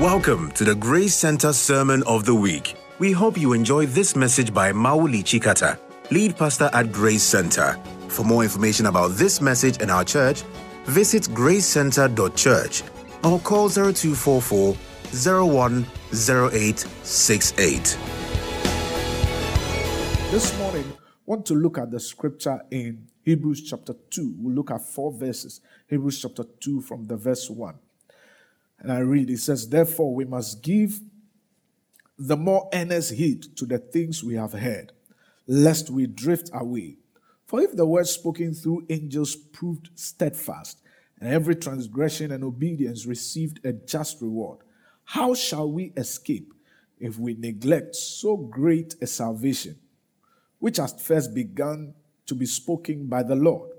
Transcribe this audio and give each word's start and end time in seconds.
Welcome 0.00 0.52
to 0.52 0.62
the 0.62 0.76
Grace 0.76 1.16
Center 1.16 1.52
Sermon 1.52 2.04
of 2.04 2.24
the 2.24 2.32
Week. 2.32 2.76
We 3.00 3.10
hope 3.10 3.36
you 3.36 3.52
enjoy 3.52 3.86
this 3.86 4.14
message 4.14 4.54
by 4.54 4.70
Mauli 4.70 5.24
Chikata, 5.24 5.76
lead 6.12 6.36
pastor 6.36 6.70
at 6.72 6.92
Grace 6.92 7.24
Center. 7.24 7.76
For 8.06 8.22
more 8.22 8.44
information 8.44 8.86
about 8.86 9.16
this 9.16 9.40
message 9.40 9.82
and 9.82 9.90
our 9.90 10.04
church, 10.04 10.42
visit 10.84 11.24
gracecenter.church 11.24 12.84
or 13.24 13.40
call 13.40 13.68
0244 13.68 14.76
010868. 15.10 17.98
This 20.30 20.56
morning, 20.58 20.92
want 21.26 21.44
to 21.46 21.54
look 21.54 21.76
at 21.76 21.90
the 21.90 21.98
scripture 21.98 22.60
in 22.70 23.08
Hebrews 23.24 23.68
chapter 23.68 23.94
2. 24.10 24.36
We'll 24.38 24.54
look 24.54 24.70
at 24.70 24.80
four 24.80 25.10
verses. 25.10 25.60
Hebrews 25.88 26.22
chapter 26.22 26.44
2 26.44 26.82
from 26.82 27.08
the 27.08 27.16
verse 27.16 27.50
1. 27.50 27.74
And 28.80 28.92
I 28.92 28.98
read, 28.98 29.30
it 29.30 29.38
says, 29.38 29.68
Therefore, 29.68 30.14
we 30.14 30.24
must 30.24 30.62
give 30.62 31.00
the 32.18 32.36
more 32.36 32.68
earnest 32.72 33.12
heed 33.12 33.56
to 33.56 33.64
the 33.64 33.78
things 33.78 34.24
we 34.24 34.34
have 34.34 34.52
heard, 34.52 34.92
lest 35.46 35.90
we 35.90 36.06
drift 36.06 36.50
away. 36.52 36.96
For 37.46 37.60
if 37.60 37.74
the 37.74 37.86
word 37.86 38.06
spoken 38.06 38.54
through 38.54 38.86
angels 38.90 39.34
proved 39.34 39.90
steadfast, 39.94 40.80
and 41.20 41.32
every 41.32 41.56
transgression 41.56 42.30
and 42.30 42.44
obedience 42.44 43.06
received 43.06 43.64
a 43.64 43.72
just 43.72 44.20
reward, 44.20 44.58
how 45.04 45.34
shall 45.34 45.70
we 45.70 45.92
escape 45.96 46.52
if 47.00 47.18
we 47.18 47.34
neglect 47.34 47.96
so 47.96 48.36
great 48.36 48.94
a 49.00 49.06
salvation, 49.06 49.78
which 50.58 50.76
has 50.76 50.92
first 50.92 51.34
begun 51.34 51.94
to 52.26 52.34
be 52.34 52.46
spoken 52.46 53.06
by 53.06 53.22
the 53.22 53.34
Lord, 53.34 53.70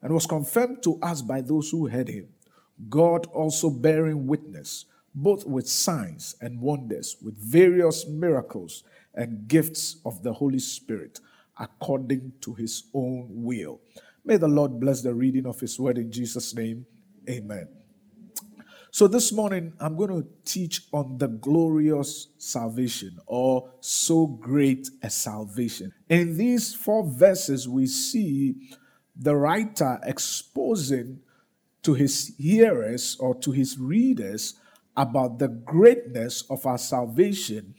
and 0.00 0.12
was 0.12 0.26
confirmed 0.26 0.82
to 0.84 0.98
us 1.02 1.20
by 1.20 1.40
those 1.40 1.70
who 1.70 1.88
heard 1.88 2.08
him? 2.08 2.28
God 2.88 3.26
also 3.26 3.70
bearing 3.70 4.26
witness, 4.26 4.86
both 5.14 5.46
with 5.46 5.68
signs 5.68 6.36
and 6.40 6.60
wonders, 6.60 7.16
with 7.22 7.36
various 7.36 8.06
miracles 8.06 8.84
and 9.14 9.48
gifts 9.48 9.96
of 10.04 10.22
the 10.22 10.32
Holy 10.32 10.60
Spirit, 10.60 11.20
according 11.58 12.32
to 12.40 12.54
his 12.54 12.84
own 12.94 13.26
will. 13.30 13.80
May 14.24 14.36
the 14.36 14.48
Lord 14.48 14.78
bless 14.78 15.02
the 15.02 15.14
reading 15.14 15.46
of 15.46 15.58
his 15.58 15.78
word 15.78 15.98
in 15.98 16.12
Jesus' 16.12 16.54
name. 16.54 16.86
Amen. 17.28 17.68
So, 18.90 19.06
this 19.06 19.32
morning 19.32 19.74
I'm 19.80 19.96
going 19.96 20.10
to 20.10 20.28
teach 20.44 20.86
on 20.92 21.18
the 21.18 21.28
glorious 21.28 22.28
salvation 22.38 23.18
or 23.26 23.70
so 23.80 24.26
great 24.26 24.88
a 25.02 25.10
salvation. 25.10 25.92
In 26.08 26.36
these 26.36 26.74
four 26.74 27.04
verses, 27.06 27.68
we 27.68 27.86
see 27.86 28.56
the 29.14 29.36
writer 29.36 29.98
exposing 30.04 31.20
to 31.82 31.94
his 31.94 32.34
hearers 32.38 33.16
or 33.20 33.34
to 33.36 33.50
his 33.50 33.78
readers 33.78 34.54
about 34.96 35.38
the 35.38 35.48
greatness 35.48 36.42
of 36.50 36.66
our 36.66 36.78
salvation 36.78 37.74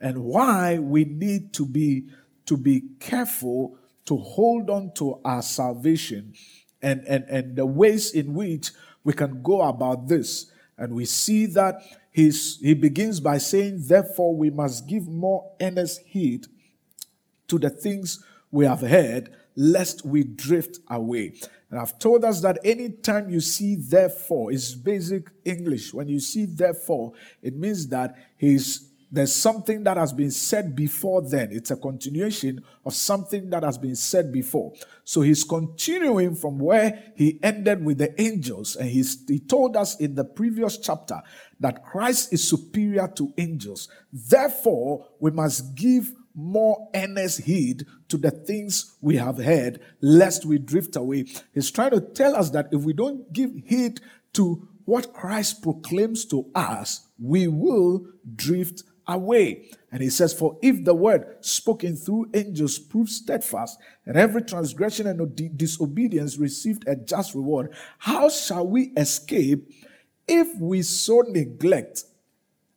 and 0.00 0.24
why 0.24 0.78
we 0.78 1.04
need 1.04 1.52
to 1.52 1.66
be 1.66 2.06
to 2.46 2.56
be 2.56 2.82
careful 2.98 3.76
to 4.06 4.16
hold 4.16 4.70
on 4.70 4.92
to 4.94 5.20
our 5.24 5.42
salvation 5.42 6.34
and, 6.82 7.02
and, 7.06 7.24
and 7.24 7.56
the 7.56 7.66
ways 7.66 8.12
in 8.12 8.34
which 8.34 8.70
we 9.04 9.12
can 9.12 9.42
go 9.42 9.62
about 9.62 10.08
this. 10.08 10.50
And 10.76 10.94
we 10.94 11.04
see 11.04 11.46
that 11.46 11.76
he's, 12.10 12.58
he 12.60 12.74
begins 12.74 13.20
by 13.20 13.38
saying, 13.38 13.84
Therefore, 13.86 14.34
we 14.34 14.50
must 14.50 14.88
give 14.88 15.06
more 15.06 15.52
earnest 15.60 16.00
heed 16.06 16.46
to 17.48 17.58
the 17.58 17.70
things 17.70 18.24
we 18.50 18.64
have 18.64 18.80
heard, 18.80 19.30
lest 19.54 20.04
we 20.04 20.24
drift 20.24 20.78
away. 20.88 21.34
And 21.70 21.78
I've 21.78 21.98
told 21.98 22.24
us 22.24 22.40
that 22.40 22.58
anytime 22.64 23.30
you 23.30 23.40
see 23.40 23.76
therefore, 23.76 24.52
it's 24.52 24.74
basic 24.74 25.30
English. 25.44 25.94
When 25.94 26.08
you 26.08 26.18
see 26.18 26.46
therefore, 26.46 27.12
it 27.42 27.56
means 27.56 27.86
that 27.88 28.16
he's 28.36 28.90
there's 29.12 29.34
something 29.34 29.82
that 29.84 29.96
has 29.96 30.12
been 30.12 30.30
said 30.30 30.76
before 30.76 31.20
then. 31.20 31.48
It's 31.50 31.72
a 31.72 31.76
continuation 31.76 32.62
of 32.84 32.94
something 32.94 33.50
that 33.50 33.64
has 33.64 33.76
been 33.76 33.96
said 33.96 34.30
before. 34.32 34.72
So 35.02 35.22
he's 35.22 35.42
continuing 35.42 36.36
from 36.36 36.60
where 36.60 37.12
he 37.16 37.40
ended 37.42 37.84
with 37.84 37.98
the 37.98 38.20
angels. 38.20 38.76
And 38.76 38.88
he's, 38.88 39.24
he 39.26 39.40
told 39.40 39.76
us 39.76 39.96
in 39.96 40.14
the 40.14 40.24
previous 40.24 40.78
chapter 40.78 41.20
that 41.58 41.84
Christ 41.84 42.32
is 42.32 42.48
superior 42.48 43.08
to 43.16 43.34
angels. 43.36 43.88
Therefore, 44.12 45.08
we 45.18 45.32
must 45.32 45.74
give 45.74 46.12
more 46.34 46.88
earnest 46.94 47.42
heed 47.42 47.86
to 48.08 48.16
the 48.16 48.30
things 48.30 48.96
we 49.00 49.16
have 49.16 49.38
heard, 49.38 49.80
lest 50.00 50.44
we 50.44 50.58
drift 50.58 50.96
away. 50.96 51.26
He's 51.52 51.70
trying 51.70 51.90
to 51.90 52.00
tell 52.00 52.36
us 52.36 52.50
that 52.50 52.68
if 52.72 52.82
we 52.82 52.92
don't 52.92 53.32
give 53.32 53.52
heed 53.64 54.00
to 54.34 54.68
what 54.84 55.12
Christ 55.12 55.62
proclaims 55.62 56.24
to 56.26 56.50
us, 56.54 57.08
we 57.18 57.46
will 57.46 58.06
drift 58.34 58.82
away. 59.06 59.68
And 59.92 60.02
he 60.02 60.10
says, 60.10 60.32
For 60.32 60.58
if 60.62 60.84
the 60.84 60.94
word 60.94 61.36
spoken 61.40 61.96
through 61.96 62.30
angels 62.34 62.78
proves 62.78 63.16
steadfast, 63.16 63.78
and 64.06 64.16
every 64.16 64.42
transgression 64.42 65.06
and 65.06 65.56
disobedience 65.56 66.38
received 66.38 66.86
a 66.86 66.96
just 66.96 67.34
reward, 67.34 67.74
how 67.98 68.28
shall 68.28 68.66
we 68.66 68.92
escape 68.96 69.70
if 70.26 70.48
we 70.60 70.82
so 70.82 71.24
neglect 71.26 72.04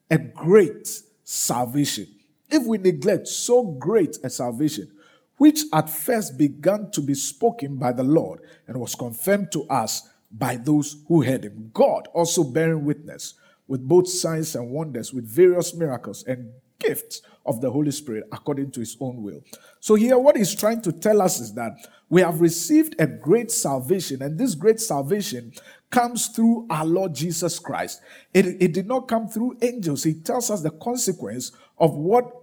a 0.10 0.18
great 0.18 1.02
salvation? 1.24 2.08
If 2.54 2.66
we 2.66 2.78
neglect 2.78 3.28
so 3.28 3.64
great 3.64 4.18
a 4.24 4.30
salvation, 4.30 4.92
which 5.38 5.62
at 5.74 5.90
first 5.90 6.38
began 6.38 6.92
to 6.92 7.02
be 7.02 7.16
spoken 7.16 7.78
by 7.78 7.92
the 7.92 8.04
Lord 8.04 8.42
and 8.68 8.80
was 8.80 8.96
confirmed 8.96 9.52
to 9.54 9.64
us 9.64 10.08
by 10.32 10.56
those 10.58 11.04
who 11.08 11.24
heard 11.24 11.44
him, 11.44 11.72
God 11.74 12.08
also 12.14 12.44
bearing 12.44 12.86
witness 12.86 13.34
with 13.68 13.88
both 13.88 14.08
signs 14.08 14.56
and 14.56 14.70
wonders, 14.70 15.14
with 15.14 15.26
various 15.26 15.74
miracles 15.74 16.24
and 16.24 16.52
gifts 16.80 17.22
of 17.46 17.62
the 17.62 17.72
Holy 17.72 17.92
Spirit 17.92 18.26
according 18.32 18.72
to 18.72 18.80
his 18.82 18.96
own 19.00 19.24
will. 19.24 19.42
So, 19.80 19.96
here, 19.96 20.18
what 20.18 20.38
he's 20.38 20.54
trying 20.54 20.82
to 20.82 20.92
tell 20.92 21.22
us 21.22 21.40
is 21.40 21.54
that 21.56 21.74
we 22.10 22.22
have 22.22 22.42
received 22.42 22.96
a 23.00 23.08
great 23.08 23.52
salvation, 23.52 24.22
and 24.22 24.38
this 24.38 24.54
great 24.54 24.80
salvation 24.80 25.54
comes 25.90 26.28
through 26.28 26.68
our 26.70 26.86
Lord 26.86 27.16
Jesus 27.16 27.58
Christ. 27.58 28.02
It, 28.34 28.46
it 28.62 28.74
did 28.74 28.88
not 28.88 29.08
come 29.08 29.28
through 29.28 29.58
angels. 29.62 30.04
He 30.04 30.14
tells 30.14 30.52
us 30.52 30.62
the 30.62 30.72
consequence 30.72 31.52
of 31.78 31.96
what 31.96 32.43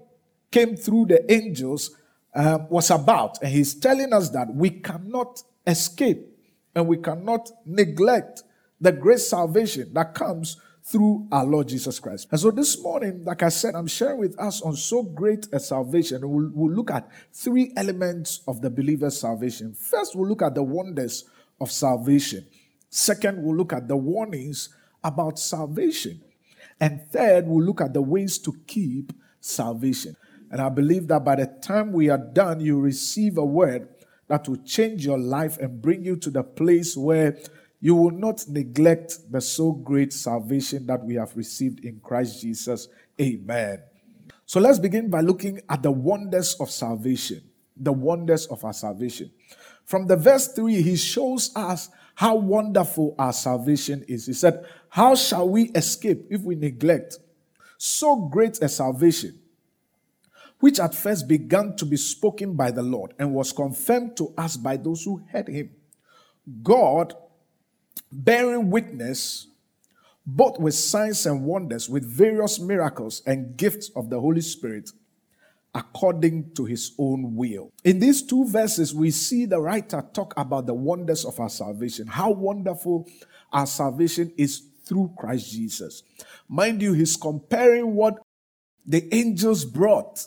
came 0.50 0.76
through 0.76 1.06
the 1.06 1.32
angels 1.32 1.96
uh, 2.34 2.58
was 2.68 2.90
about. 2.90 3.42
And 3.42 3.52
he's 3.52 3.74
telling 3.74 4.12
us 4.12 4.30
that 4.30 4.54
we 4.54 4.70
cannot 4.70 5.42
escape 5.66 6.26
and 6.74 6.86
we 6.86 6.98
cannot 6.98 7.50
neglect 7.66 8.42
the 8.80 8.92
great 8.92 9.20
salvation 9.20 9.92
that 9.94 10.14
comes 10.14 10.56
through 10.82 11.28
our 11.30 11.44
Lord 11.44 11.68
Jesus 11.68 12.00
Christ. 12.00 12.28
And 12.30 12.40
so 12.40 12.50
this 12.50 12.82
morning, 12.82 13.24
like 13.24 13.42
I 13.42 13.50
said, 13.50 13.74
I'm 13.74 13.86
sharing 13.86 14.18
with 14.18 14.38
us 14.40 14.62
on 14.62 14.74
so 14.76 15.02
great 15.02 15.46
a 15.52 15.60
salvation. 15.60 16.28
We'll, 16.28 16.50
we'll 16.52 16.74
look 16.74 16.90
at 16.90 17.08
three 17.32 17.72
elements 17.76 18.40
of 18.48 18.62
the 18.62 18.70
believer's 18.70 19.20
salvation. 19.20 19.74
First, 19.74 20.16
we'll 20.16 20.28
look 20.28 20.42
at 20.42 20.54
the 20.54 20.62
wonders 20.62 21.24
of 21.60 21.70
salvation. 21.70 22.46
Second, 22.88 23.42
we'll 23.42 23.56
look 23.56 23.72
at 23.72 23.88
the 23.88 23.96
warnings 23.96 24.70
about 25.04 25.38
salvation. 25.38 26.22
And 26.80 27.02
third, 27.12 27.46
we'll 27.46 27.64
look 27.64 27.80
at 27.80 27.92
the 27.92 28.02
ways 28.02 28.38
to 28.38 28.56
keep 28.66 29.12
salvation. 29.40 30.16
And 30.50 30.60
I 30.60 30.68
believe 30.68 31.06
that 31.08 31.24
by 31.24 31.36
the 31.36 31.46
time 31.46 31.92
we 31.92 32.10
are 32.10 32.18
done, 32.18 32.60
you 32.60 32.80
receive 32.80 33.38
a 33.38 33.44
word 33.44 33.88
that 34.28 34.48
will 34.48 34.58
change 34.58 35.04
your 35.04 35.18
life 35.18 35.58
and 35.58 35.80
bring 35.80 36.04
you 36.04 36.16
to 36.16 36.30
the 36.30 36.42
place 36.42 36.96
where 36.96 37.38
you 37.80 37.94
will 37.94 38.10
not 38.10 38.44
neglect 38.48 39.18
the 39.30 39.40
so 39.40 39.72
great 39.72 40.12
salvation 40.12 40.86
that 40.86 41.02
we 41.04 41.14
have 41.14 41.36
received 41.36 41.84
in 41.84 41.98
Christ 42.00 42.40
Jesus. 42.40 42.88
Amen. 43.20 43.82
So 44.46 44.60
let's 44.60 44.78
begin 44.78 45.08
by 45.08 45.20
looking 45.20 45.60
at 45.68 45.82
the 45.82 45.90
wonders 45.90 46.54
of 46.60 46.70
salvation. 46.70 47.42
The 47.76 47.92
wonders 47.92 48.46
of 48.46 48.64
our 48.64 48.72
salvation. 48.72 49.30
From 49.84 50.06
the 50.06 50.16
verse 50.16 50.48
3, 50.48 50.82
he 50.82 50.96
shows 50.96 51.50
us 51.56 51.88
how 52.14 52.36
wonderful 52.36 53.14
our 53.18 53.32
salvation 53.32 54.04
is. 54.06 54.26
He 54.26 54.34
said, 54.34 54.66
How 54.90 55.14
shall 55.14 55.48
we 55.48 55.70
escape 55.70 56.26
if 56.30 56.42
we 56.42 56.54
neglect 56.54 57.18
so 57.78 58.16
great 58.16 58.62
a 58.62 58.68
salvation? 58.68 59.39
Which 60.60 60.78
at 60.78 60.94
first 60.94 61.26
began 61.26 61.74
to 61.76 61.84
be 61.84 61.96
spoken 61.96 62.54
by 62.54 62.70
the 62.70 62.82
Lord 62.82 63.14
and 63.18 63.34
was 63.34 63.52
confirmed 63.52 64.16
to 64.18 64.32
us 64.38 64.56
by 64.56 64.76
those 64.76 65.04
who 65.04 65.22
heard 65.30 65.48
him. 65.48 65.70
God 66.62 67.14
bearing 68.12 68.70
witness 68.70 69.46
both 70.26 70.58
with 70.58 70.74
signs 70.74 71.26
and 71.26 71.44
wonders, 71.44 71.88
with 71.88 72.04
various 72.04 72.60
miracles 72.60 73.22
and 73.26 73.56
gifts 73.56 73.90
of 73.96 74.10
the 74.10 74.20
Holy 74.20 74.40
Spirit, 74.40 74.90
according 75.74 76.52
to 76.54 76.64
his 76.64 76.92
own 76.98 77.34
will. 77.34 77.72
In 77.84 77.98
these 77.98 78.22
two 78.22 78.46
verses, 78.46 78.94
we 78.94 79.10
see 79.10 79.46
the 79.46 79.60
writer 79.60 80.04
talk 80.12 80.34
about 80.36 80.66
the 80.66 80.74
wonders 80.74 81.24
of 81.24 81.40
our 81.40 81.48
salvation, 81.48 82.06
how 82.06 82.30
wonderful 82.30 83.08
our 83.52 83.66
salvation 83.66 84.32
is 84.36 84.62
through 84.84 85.12
Christ 85.16 85.50
Jesus. 85.50 86.02
Mind 86.48 86.82
you, 86.82 86.92
he's 86.92 87.16
comparing 87.16 87.94
what 87.94 88.18
the 88.86 89.12
angels 89.14 89.64
brought 89.64 90.26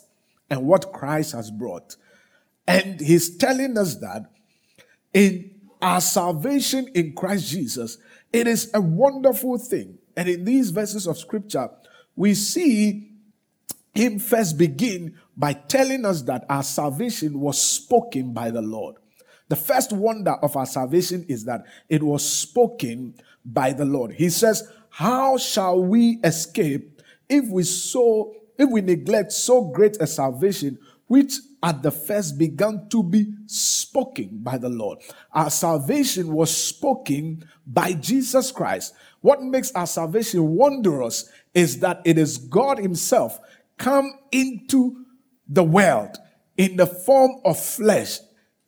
and 0.50 0.66
what 0.66 0.92
Christ 0.92 1.32
has 1.32 1.50
brought. 1.50 1.96
And 2.66 3.00
he's 3.00 3.36
telling 3.36 3.76
us 3.76 3.96
that 3.96 4.30
in 5.12 5.50
our 5.82 6.00
salvation 6.00 6.88
in 6.94 7.14
Christ 7.14 7.48
Jesus, 7.48 7.98
it 8.32 8.46
is 8.46 8.70
a 8.74 8.80
wonderful 8.80 9.58
thing. 9.58 9.98
And 10.16 10.28
in 10.28 10.44
these 10.44 10.70
verses 10.70 11.06
of 11.06 11.18
scripture, 11.18 11.68
we 12.16 12.34
see 12.34 13.10
him 13.94 14.18
first 14.18 14.58
begin 14.58 15.16
by 15.36 15.52
telling 15.52 16.04
us 16.04 16.22
that 16.22 16.44
our 16.48 16.62
salvation 16.62 17.40
was 17.40 17.60
spoken 17.60 18.32
by 18.32 18.50
the 18.50 18.62
Lord. 18.62 18.96
The 19.48 19.56
first 19.56 19.92
wonder 19.92 20.32
of 20.32 20.56
our 20.56 20.66
salvation 20.66 21.24
is 21.28 21.44
that 21.44 21.64
it 21.88 22.02
was 22.02 22.28
spoken 22.28 23.14
by 23.44 23.72
the 23.72 23.84
Lord. 23.84 24.12
He 24.12 24.30
says, 24.30 24.68
How 24.88 25.36
shall 25.36 25.80
we 25.80 26.18
escape 26.24 27.02
if 27.28 27.46
we 27.48 27.62
so 27.62 28.34
if 28.58 28.70
we 28.70 28.80
neglect 28.80 29.32
so 29.32 29.64
great 29.64 29.96
a 30.00 30.06
salvation, 30.06 30.78
which 31.06 31.34
at 31.62 31.82
the 31.82 31.90
first 31.90 32.38
began 32.38 32.88
to 32.90 33.02
be 33.02 33.32
spoken 33.46 34.38
by 34.42 34.58
the 34.58 34.68
Lord? 34.68 34.98
Our 35.32 35.50
salvation 35.50 36.32
was 36.32 36.54
spoken 36.54 37.48
by 37.66 37.92
Jesus 37.92 38.50
Christ. 38.50 38.94
What 39.20 39.42
makes 39.42 39.72
our 39.72 39.86
salvation 39.86 40.54
wondrous 40.54 41.30
is 41.54 41.80
that 41.80 42.02
it 42.04 42.18
is 42.18 42.38
God 42.38 42.78
Himself 42.78 43.38
come 43.78 44.12
into 44.32 45.04
the 45.48 45.64
world 45.64 46.16
in 46.56 46.76
the 46.76 46.86
form 46.86 47.40
of 47.44 47.58
flesh, 47.58 48.18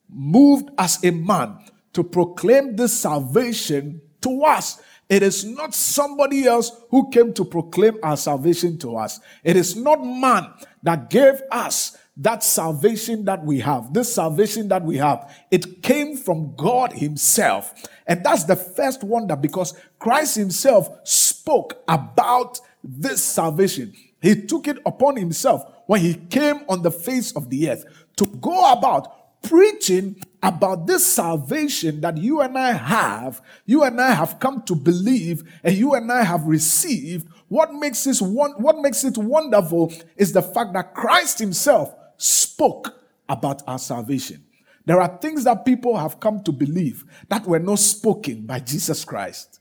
moved 0.09 0.71
as 0.79 1.03
a 1.05 1.11
man 1.11 1.59
to 1.93 2.05
proclaim 2.05 2.77
this 2.77 2.93
salvation 2.93 4.01
to 4.21 4.43
us. 4.43 4.81
It 5.09 5.23
is 5.23 5.45
not 5.45 5.73
somebody 5.73 6.47
else 6.47 6.73
who 6.91 7.11
came 7.11 7.33
to 7.35 7.45
proclaim 7.45 7.99
our 8.03 8.17
salvation 8.17 8.77
to 8.79 8.97
us. 8.97 9.21
It 9.45 9.57
is 9.57 9.77
not 9.77 10.05
man 10.05 10.53
that 10.83 11.11
gave 11.11 11.43
us 11.53 11.97
that 12.17 12.43
salvation 12.43 13.25
that 13.27 13.45
we 13.45 13.61
have. 13.61 13.93
This 13.93 14.13
salvation 14.13 14.69
that 14.69 14.83
we 14.83 14.97
have, 14.97 15.33
it 15.51 15.83
came 15.83 16.17
from 16.17 16.55
God 16.57 16.93
Himself. 16.93 17.75
And 18.07 18.25
that's 18.25 18.45
the 18.45 18.57
first 18.57 19.05
wonder 19.05 19.37
because 19.37 19.75
Christ 19.99 20.37
Himself 20.37 20.89
spoke 21.05 21.83
about 21.87 22.61
this 22.83 23.23
salvation. 23.23 23.93
He 24.21 24.43
took 24.43 24.67
it 24.67 24.79
upon 24.87 25.17
Himself 25.17 25.63
when 25.87 26.01
He 26.01 26.15
came 26.15 26.65
on 26.69 26.83
the 26.83 26.91
face 26.91 27.33
of 27.33 27.51
the 27.51 27.71
earth 27.71 27.85
to 28.17 28.27
go 28.27 28.73
about 28.73 29.43
preaching 29.43 30.21
about 30.47 30.87
this 30.87 31.05
salvation 31.05 32.01
that 32.03 32.17
you 32.17 32.41
and 32.41 32.57
I 32.57 32.73
have, 32.73 33.43
you 33.65 33.83
and 33.83 34.01
I 34.01 34.13
have 34.13 34.39
come 34.39 34.63
to 34.63 34.77
believe, 34.77 35.43
and 35.65 35.77
you 35.77 35.95
and 35.95 36.11
I 36.11 36.23
have 36.23 36.45
received. 36.45 37.27
What 37.49 37.75
makes 37.75 38.05
this 38.05 38.23
one, 38.23 38.53
what 38.53 38.79
makes 38.79 39.03
it 39.03 39.19
wonderful 39.19 39.93
is 40.17 40.33
the 40.33 40.43
fact 40.43 40.73
that 40.75 40.95
Christ 40.95 41.41
Himself 41.41 41.93
spoke 42.17 42.95
about 43.29 43.63
our 43.67 43.81
salvation. 43.81 44.45
There 44.85 45.01
are 45.01 45.19
things 45.19 45.43
that 45.45 45.65
people 45.65 45.97
have 45.97 46.21
come 46.21 46.45
to 46.45 46.53
believe 46.53 47.05
that 47.29 47.45
were 47.45 47.59
not 47.59 47.81
spoken 47.81 48.47
by 48.47 48.61
Jesus 48.61 49.05
Christ. 49.05 49.59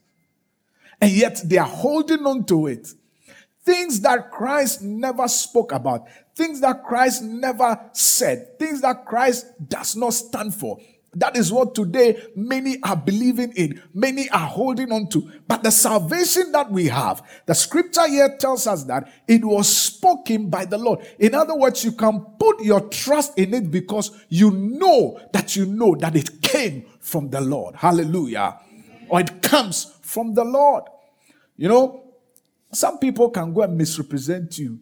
And 1.02 1.12
yet 1.12 1.42
they 1.44 1.58
are 1.58 1.68
holding 1.68 2.28
on 2.28 2.46
to 2.46 2.68
it. 2.68 2.90
Things 3.66 4.00
that 4.02 4.32
Christ 4.32 4.84
never 4.84 5.28
spoke 5.28 5.72
about, 5.72 6.08
things 6.36 6.62
that 6.62 6.84
Christ 6.84 7.24
never 7.24 7.80
said, 7.94 8.60
things 8.60 8.82
that 8.82 9.06
Christ 9.06 9.48
does 9.68 9.96
not 9.96 10.14
stand 10.14 10.54
for. 10.54 10.78
That 11.16 11.38
is 11.38 11.52
what 11.52 11.74
today 11.74 12.22
many 12.36 12.78
are 12.84 12.98
believing 12.98 13.54
in, 13.54 13.82
many 13.94 14.30
are 14.30 14.48
holding 14.48 14.92
on 14.92 15.08
to. 15.10 15.32
But 15.48 15.64
the 15.64 15.72
salvation 15.72 16.52
that 16.52 16.70
we 16.70 16.88
have, 16.88 17.24
the 17.46 17.56
scripture 17.56 18.08
here 18.08 18.36
tells 18.38 18.68
us 18.68 18.84
that 18.84 19.10
it 19.28 19.44
was 19.44 19.74
spoken 19.74 20.50
by 20.50 20.66
the 20.66 20.78
Lord. 20.78 21.00
In 21.18 21.34
other 21.34 21.56
words, 21.56 21.86
you 21.86 21.94
can 21.94 22.20
put 22.38 22.62
your 22.62 22.82
trust 22.90 23.38
in 23.40 23.54
it 23.54 23.72
because 23.72 24.12
you 24.28 24.52
know 24.52 25.20
that 25.32 25.56
you 25.56 25.66
know 25.66 25.96
that 25.96 26.18
it 26.18 26.42
came 26.42 26.86
from 27.00 27.30
the 27.30 27.40
Lord. 27.40 27.76
Hallelujah. 27.76 28.60
Or 29.08 29.22
it 29.22 29.42
comes 29.42 29.98
from 30.02 30.34
the 30.34 30.44
Lord. 30.44 30.84
You 31.56 31.70
know, 31.70 32.05
some 32.76 33.00
people 33.00 33.30
can 33.30 33.54
go 33.54 33.62
and 33.62 33.78
misrepresent 33.78 34.58
you. 34.58 34.80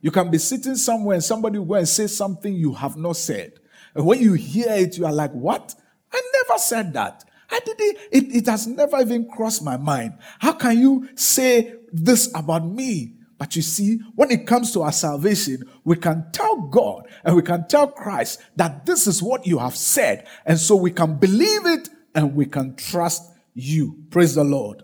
You 0.00 0.10
can 0.10 0.30
be 0.30 0.38
sitting 0.38 0.76
somewhere 0.76 1.14
and 1.14 1.24
somebody 1.24 1.58
will 1.58 1.66
go 1.66 1.74
and 1.74 1.88
say 1.88 2.06
something 2.06 2.52
you 2.54 2.72
have 2.72 2.96
not 2.96 3.16
said. 3.16 3.52
And 3.94 4.06
when 4.06 4.20
you 4.20 4.34
hear 4.34 4.70
it, 4.70 4.96
you 4.96 5.06
are 5.06 5.12
like, 5.12 5.32
What? 5.32 5.74
I 6.12 6.22
never 6.32 6.58
said 6.58 6.92
that. 6.94 7.24
I 7.50 7.60
didn't, 7.60 7.98
it, 8.12 8.36
it 8.36 8.46
has 8.46 8.66
never 8.66 9.00
even 9.00 9.28
crossed 9.28 9.62
my 9.62 9.76
mind. 9.76 10.14
How 10.38 10.52
can 10.52 10.78
you 10.78 11.08
say 11.16 11.74
this 11.92 12.30
about 12.34 12.66
me? 12.66 13.14
But 13.38 13.56
you 13.56 13.62
see, 13.62 13.98
when 14.14 14.30
it 14.30 14.46
comes 14.46 14.72
to 14.74 14.82
our 14.82 14.92
salvation, 14.92 15.62
we 15.84 15.96
can 15.96 16.26
tell 16.32 16.60
God 16.68 17.08
and 17.24 17.34
we 17.34 17.42
can 17.42 17.66
tell 17.68 17.88
Christ 17.88 18.40
that 18.56 18.84
this 18.84 19.06
is 19.06 19.22
what 19.22 19.46
you 19.46 19.58
have 19.58 19.74
said. 19.74 20.26
And 20.44 20.58
so 20.58 20.76
we 20.76 20.90
can 20.90 21.16
believe 21.16 21.64
it 21.64 21.88
and 22.14 22.34
we 22.34 22.44
can 22.44 22.76
trust 22.76 23.32
you. 23.54 23.96
Praise 24.10 24.34
the 24.34 24.44
Lord. 24.44 24.82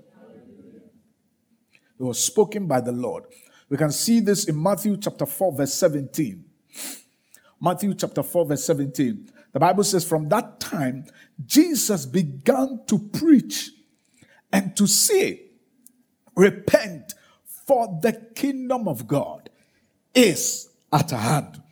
It 1.98 2.02
was 2.02 2.22
spoken 2.22 2.66
by 2.66 2.80
the 2.80 2.92
Lord. 2.92 3.24
We 3.68 3.76
can 3.76 3.90
see 3.90 4.20
this 4.20 4.44
in 4.44 4.60
Matthew 4.62 4.96
chapter 4.96 5.26
4, 5.26 5.52
verse 5.52 5.74
17. 5.74 6.44
Matthew 7.60 7.94
chapter 7.94 8.22
4, 8.22 8.46
verse 8.46 8.64
17. 8.64 9.30
The 9.52 9.60
Bible 9.60 9.84
says, 9.84 10.04
From 10.04 10.28
that 10.28 10.60
time, 10.60 11.06
Jesus 11.44 12.06
began 12.06 12.80
to 12.86 12.98
preach 12.98 13.70
and 14.52 14.76
to 14.76 14.86
say, 14.86 15.42
Repent, 16.34 17.14
for 17.66 17.98
the 18.02 18.12
kingdom 18.34 18.86
of 18.86 19.06
God 19.06 19.48
is 20.14 20.68
at 20.92 21.10
hand. 21.10 21.62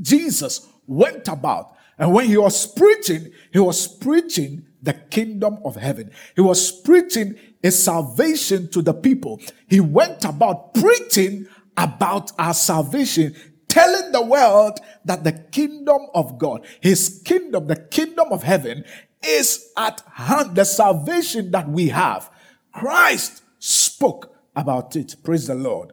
Jesus 0.00 0.66
went 0.86 1.28
about, 1.28 1.76
and 1.98 2.12
when 2.12 2.26
he 2.26 2.36
was 2.36 2.66
preaching, 2.66 3.32
he 3.52 3.58
was 3.58 3.86
preaching 3.86 4.66
the 4.84 4.92
kingdom 4.92 5.58
of 5.64 5.76
heaven. 5.76 6.10
He 6.34 6.40
was 6.40 6.70
preaching 6.70 7.36
a 7.62 7.70
salvation 7.70 8.70
to 8.70 8.82
the 8.82 8.94
people. 8.94 9.40
He 9.68 9.80
went 9.80 10.24
about 10.24 10.74
preaching 10.74 11.46
about 11.76 12.32
our 12.38 12.54
salvation, 12.54 13.34
telling 13.68 14.12
the 14.12 14.24
world 14.24 14.78
that 15.04 15.24
the 15.24 15.32
kingdom 15.32 16.06
of 16.14 16.38
God, 16.38 16.66
his 16.80 17.22
kingdom, 17.24 17.66
the 17.66 17.76
kingdom 17.76 18.28
of 18.30 18.42
heaven, 18.42 18.84
is 19.26 19.72
at 19.76 20.02
hand. 20.12 20.54
The 20.54 20.64
salvation 20.64 21.50
that 21.52 21.68
we 21.68 21.88
have. 21.88 22.30
Christ 22.72 23.42
spoke 23.58 24.36
about 24.54 24.96
it. 24.96 25.16
Praise 25.22 25.46
the 25.46 25.54
Lord. 25.54 25.92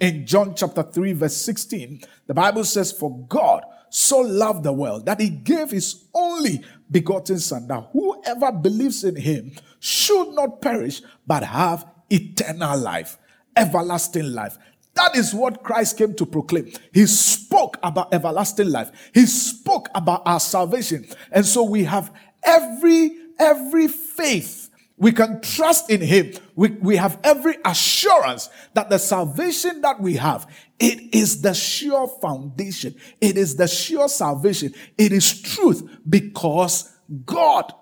In 0.00 0.26
John 0.26 0.54
chapter 0.56 0.82
3, 0.82 1.12
verse 1.12 1.36
16, 1.36 2.02
the 2.26 2.34
Bible 2.34 2.64
says, 2.64 2.90
For 2.90 3.16
God 3.28 3.62
so 3.94 4.20
loved 4.20 4.64
the 4.64 4.72
world 4.72 5.04
that 5.04 5.20
he 5.20 5.28
gave 5.28 5.70
his 5.70 6.06
only 6.14 6.64
begotten 6.90 7.38
Son, 7.38 7.66
that 7.68 7.90
whoever 7.92 8.50
believes 8.50 9.04
in 9.04 9.16
him 9.16 9.52
should 9.80 10.32
not 10.32 10.62
perish, 10.62 11.02
but 11.26 11.44
have 11.44 11.86
eternal 12.10 12.78
life, 12.78 13.18
everlasting 13.54 14.32
life. 14.32 14.56
That 14.94 15.14
is 15.14 15.34
what 15.34 15.62
Christ 15.62 15.98
came 15.98 16.14
to 16.14 16.24
proclaim. 16.24 16.72
He 16.92 17.06
spoke 17.06 17.76
about 17.82 18.14
everlasting 18.14 18.70
life. 18.70 18.90
He 19.12 19.26
spoke 19.26 19.90
about 19.94 20.22
our 20.24 20.40
salvation. 20.40 21.06
And 21.30 21.44
so 21.44 21.62
we 21.62 21.84
have 21.84 22.10
every, 22.42 23.14
every 23.38 23.88
faith. 23.88 24.61
We 24.96 25.12
can 25.12 25.40
trust 25.40 25.90
in 25.90 26.00
him. 26.00 26.32
We, 26.54 26.70
we 26.70 26.96
have 26.96 27.18
every 27.24 27.56
assurance 27.64 28.50
that 28.74 28.88
the 28.88 28.98
salvation 28.98 29.80
that 29.80 30.00
we 30.00 30.14
have, 30.14 30.46
it 30.78 31.14
is 31.14 31.42
the 31.42 31.54
sure 31.54 32.06
foundation. 32.20 32.94
It 33.20 33.36
is 33.36 33.56
the 33.56 33.66
sure 33.66 34.08
salvation. 34.08 34.74
It 34.96 35.12
is 35.12 35.40
truth 35.42 35.88
because 36.08 36.96
God 37.26 37.72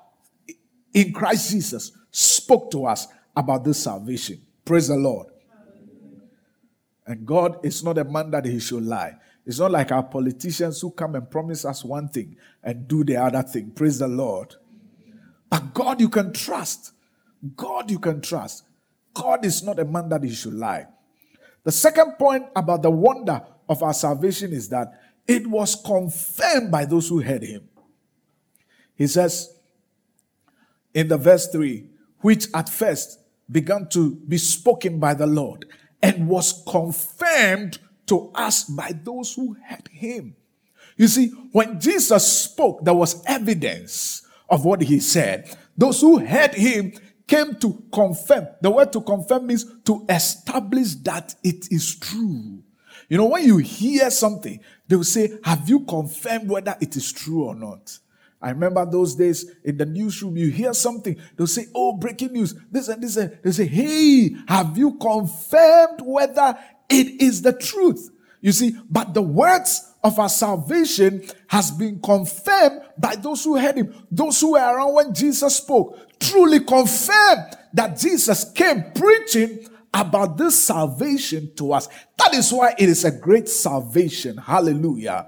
in 0.95 1.13
Christ 1.13 1.51
Jesus 1.51 1.93
spoke 2.11 2.71
to 2.73 2.87
us 2.87 3.07
about 3.37 3.65
this 3.65 3.83
salvation. 3.83 4.41
Praise 4.65 4.89
the 4.89 4.97
Lord. 4.97 5.27
And 7.07 7.27
God 7.27 7.65
is 7.65 7.83
not 7.83 7.99
a 7.99 8.05
man 8.05 8.31
that 8.31 8.45
he 8.45 8.61
should 8.61 8.85
lie. 8.85 9.17
It's 9.45 9.59
not 9.59 9.73
like 9.73 9.91
our 9.91 10.03
politicians 10.03 10.81
who 10.81 10.91
come 10.91 11.17
and 11.17 11.29
promise 11.29 11.65
us 11.65 11.85
one 11.85 12.09
thing 12.09 12.37
and 12.63 12.87
do 12.87 13.03
the 13.03 13.17
other 13.17 13.43
thing. 13.43 13.73
Praise 13.73 13.99
the 13.99 14.07
Lord. 14.07 14.55
But 15.49 15.75
God 15.75 16.01
you 16.01 16.09
can 16.09 16.33
trust. 16.33 16.93
God 17.57 17.91
you 17.91 17.99
can 17.99 18.21
trust. 18.21 18.65
God 19.15 19.45
is 19.45 19.63
not 19.63 19.79
a 19.79 19.85
man 19.85 20.09
that 20.11 20.23
he 20.23 20.33
should 20.33 20.55
lie. 20.55 20.87
The 21.65 21.73
second 21.73 22.13
point 22.19 22.47
about 22.57 22.83
the 22.83 22.91
wonder 22.91 23.43
of 23.69 23.83
our 23.83 23.95
salvation 23.95 24.53
is 24.53 24.69
that 24.71 24.93
it 25.27 25.47
was 25.47 25.77
confirmed 25.77 26.71
by 26.71 26.85
those 26.85 27.09
who 27.09 27.21
heard 27.21 27.43
him. 27.43 27.69
He 28.95 29.07
says 29.07 29.55
in 30.95 31.09
the 31.09 31.17
verse 31.17 31.49
3 31.49 31.87
which 32.21 32.47
at 32.55 32.69
first 32.69 33.21
began 33.51 33.89
to 33.89 34.17
be 34.17 34.39
spoken 34.39 34.99
by 34.99 35.15
the 35.15 35.27
Lord 35.27 35.67
and 36.03 36.29
was 36.29 36.63
confirmed 36.69 37.79
to 38.07 38.31
us 38.35 38.65
by 38.65 38.93
those 39.05 39.35
who 39.35 39.57
heard 39.67 39.89
him. 39.89 40.37
You 40.97 41.09
see, 41.09 41.29
when 41.53 41.81
Jesus 41.81 42.27
spoke, 42.27 42.85
there 42.85 42.95
was 42.95 43.23
evidence 43.27 44.27
of 44.49 44.65
what 44.65 44.83
he 44.83 45.01
said. 45.01 45.57
Those 45.77 46.01
who 46.01 46.19
heard 46.19 46.55
him 46.55 46.93
came 47.31 47.55
to 47.55 47.85
confirm. 47.93 48.49
The 48.61 48.71
word 48.71 48.93
to 48.93 49.01
confirm 49.01 49.47
means 49.47 49.65
to 49.85 50.05
establish 50.09 50.97
that 50.97 51.37
it 51.45 51.71
is 51.71 51.95
true. 51.95 52.61
You 53.09 53.19
know, 53.19 53.27
when 53.27 53.45
you 53.45 53.59
hear 53.59 54.11
something, 54.11 54.59
they 54.89 54.97
will 54.97 55.05
say, 55.05 55.39
Have 55.45 55.69
you 55.69 55.81
confirmed 55.81 56.51
whether 56.51 56.77
it 56.81 56.97
is 56.97 57.13
true 57.13 57.45
or 57.45 57.55
not? 57.55 57.97
I 58.43 58.51
remember 58.51 58.85
those 58.85 59.15
days 59.15 59.49
in 59.65 59.77
the 59.77 59.87
newsroom, 59.87 60.37
you 60.37 60.51
hear 60.51 60.73
something, 60.73 61.17
they'll 61.37 61.47
say, 61.47 61.67
Oh, 61.73 61.97
breaking 61.97 62.33
news, 62.33 62.55
this 62.71 62.89
and 62.89 63.01
this. 63.01 63.17
And 63.17 63.39
they 63.45 63.53
say, 63.53 63.67
Hey, 63.67 64.35
have 64.49 64.77
you 64.77 64.99
confirmed 64.99 66.01
whether 66.03 66.59
it 66.89 67.23
is 67.23 67.43
the 67.43 67.53
truth? 67.53 68.11
You 68.41 68.51
see, 68.51 68.77
but 68.91 69.15
the 69.15 69.23
words 69.23 69.87
of 70.03 70.19
our 70.19 70.29
salvation 70.29 71.23
has 71.47 71.71
been 71.71 72.01
confirmed 72.01 72.81
by 72.99 73.15
those 73.17 73.45
who 73.45 73.57
heard 73.57 73.77
him, 73.77 73.95
those 74.11 74.41
who 74.41 74.53
were 74.53 74.59
around 74.59 74.95
when 74.95 75.15
Jesus 75.15 75.57
spoke, 75.57 75.97
truly 76.21 76.61
confirmed 76.61 77.57
that 77.73 77.99
Jesus 77.99 78.51
came 78.53 78.85
preaching 78.95 79.67
about 79.93 80.37
this 80.37 80.63
salvation 80.63 81.53
to 81.57 81.73
us. 81.73 81.89
That 82.19 82.35
is 82.35 82.53
why 82.53 82.75
it 82.79 82.89
is 82.89 83.05
a 83.05 83.11
great 83.11 83.49
salvation. 83.49 84.37
Hallelujah. 84.37 85.27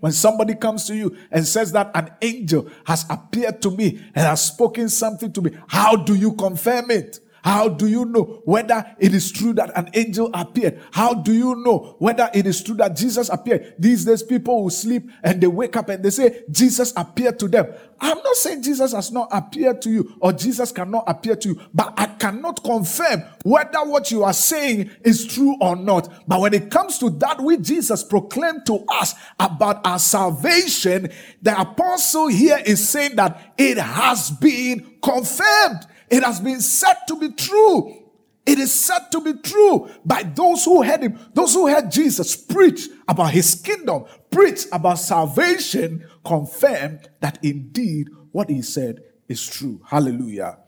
When 0.00 0.12
somebody 0.12 0.54
comes 0.54 0.86
to 0.86 0.96
you 0.96 1.16
and 1.30 1.46
says 1.46 1.72
that 1.72 1.90
an 1.94 2.10
angel 2.22 2.68
has 2.86 3.04
appeared 3.08 3.60
to 3.62 3.70
me 3.70 4.02
and 4.14 4.26
has 4.26 4.46
spoken 4.46 4.88
something 4.88 5.32
to 5.32 5.42
me, 5.42 5.52
how 5.68 5.96
do 5.96 6.14
you 6.14 6.32
confirm 6.32 6.90
it? 6.90 7.20
How 7.42 7.68
do 7.68 7.86
you 7.86 8.04
know 8.04 8.42
whether 8.44 8.84
it 8.98 9.14
is 9.14 9.32
true 9.32 9.52
that 9.54 9.76
an 9.76 9.90
angel 9.94 10.30
appeared? 10.34 10.80
How 10.92 11.14
do 11.14 11.32
you 11.32 11.54
know 11.56 11.96
whether 11.98 12.30
it 12.34 12.46
is 12.46 12.62
true 12.62 12.76
that 12.76 12.96
Jesus 12.96 13.28
appeared? 13.28 13.74
These 13.78 14.04
days, 14.04 14.22
people 14.22 14.62
will 14.62 14.70
sleep 14.70 15.10
and 15.22 15.40
they 15.40 15.46
wake 15.46 15.76
up 15.76 15.88
and 15.88 16.04
they 16.04 16.10
say, 16.10 16.42
Jesus 16.50 16.92
appeared 16.96 17.38
to 17.40 17.48
them. 17.48 17.66
I'm 18.00 18.18
not 18.18 18.34
saying 18.36 18.62
Jesus 18.62 18.92
has 18.92 19.12
not 19.12 19.28
appeared 19.30 19.82
to 19.82 19.90
you 19.90 20.16
or 20.20 20.32
Jesus 20.32 20.72
cannot 20.72 21.04
appear 21.06 21.36
to 21.36 21.48
you, 21.50 21.60
but 21.74 21.92
I 21.96 22.06
cannot 22.06 22.62
confirm 22.64 23.22
whether 23.44 23.78
what 23.84 24.10
you 24.10 24.24
are 24.24 24.32
saying 24.32 24.90
is 25.04 25.26
true 25.26 25.56
or 25.60 25.76
not. 25.76 26.08
But 26.26 26.40
when 26.40 26.54
it 26.54 26.70
comes 26.70 26.98
to 26.98 27.10
that 27.10 27.40
which 27.40 27.62
Jesus 27.62 28.02
proclaimed 28.02 28.64
to 28.66 28.84
us 28.90 29.14
about 29.38 29.86
our 29.86 29.98
salvation, 29.98 31.10
the 31.42 31.60
apostle 31.60 32.28
here 32.28 32.60
is 32.64 32.86
saying 32.88 33.16
that 33.16 33.54
it 33.58 33.78
has 33.78 34.30
been 34.30 34.96
confirmed. 35.02 35.86
It 36.10 36.24
has 36.24 36.40
been 36.40 36.60
said 36.60 36.96
to 37.08 37.16
be 37.16 37.30
true. 37.30 37.96
It 38.44 38.58
is 38.58 38.72
said 38.72 39.10
to 39.12 39.20
be 39.20 39.34
true 39.34 39.88
by 40.04 40.24
those 40.24 40.64
who 40.64 40.82
heard 40.82 41.02
him, 41.02 41.18
those 41.32 41.54
who 41.54 41.68
heard 41.68 41.90
Jesus 41.90 42.36
preach 42.36 42.88
about 43.06 43.30
his 43.30 43.54
kingdom, 43.54 44.06
preach 44.30 44.66
about 44.72 44.98
salvation, 44.98 46.08
confirm 46.24 47.00
that 47.20 47.38
indeed 47.44 48.08
what 48.32 48.50
he 48.50 48.62
said 48.62 49.02
is 49.28 49.46
true. 49.46 49.80
Hallelujah. 49.86 50.58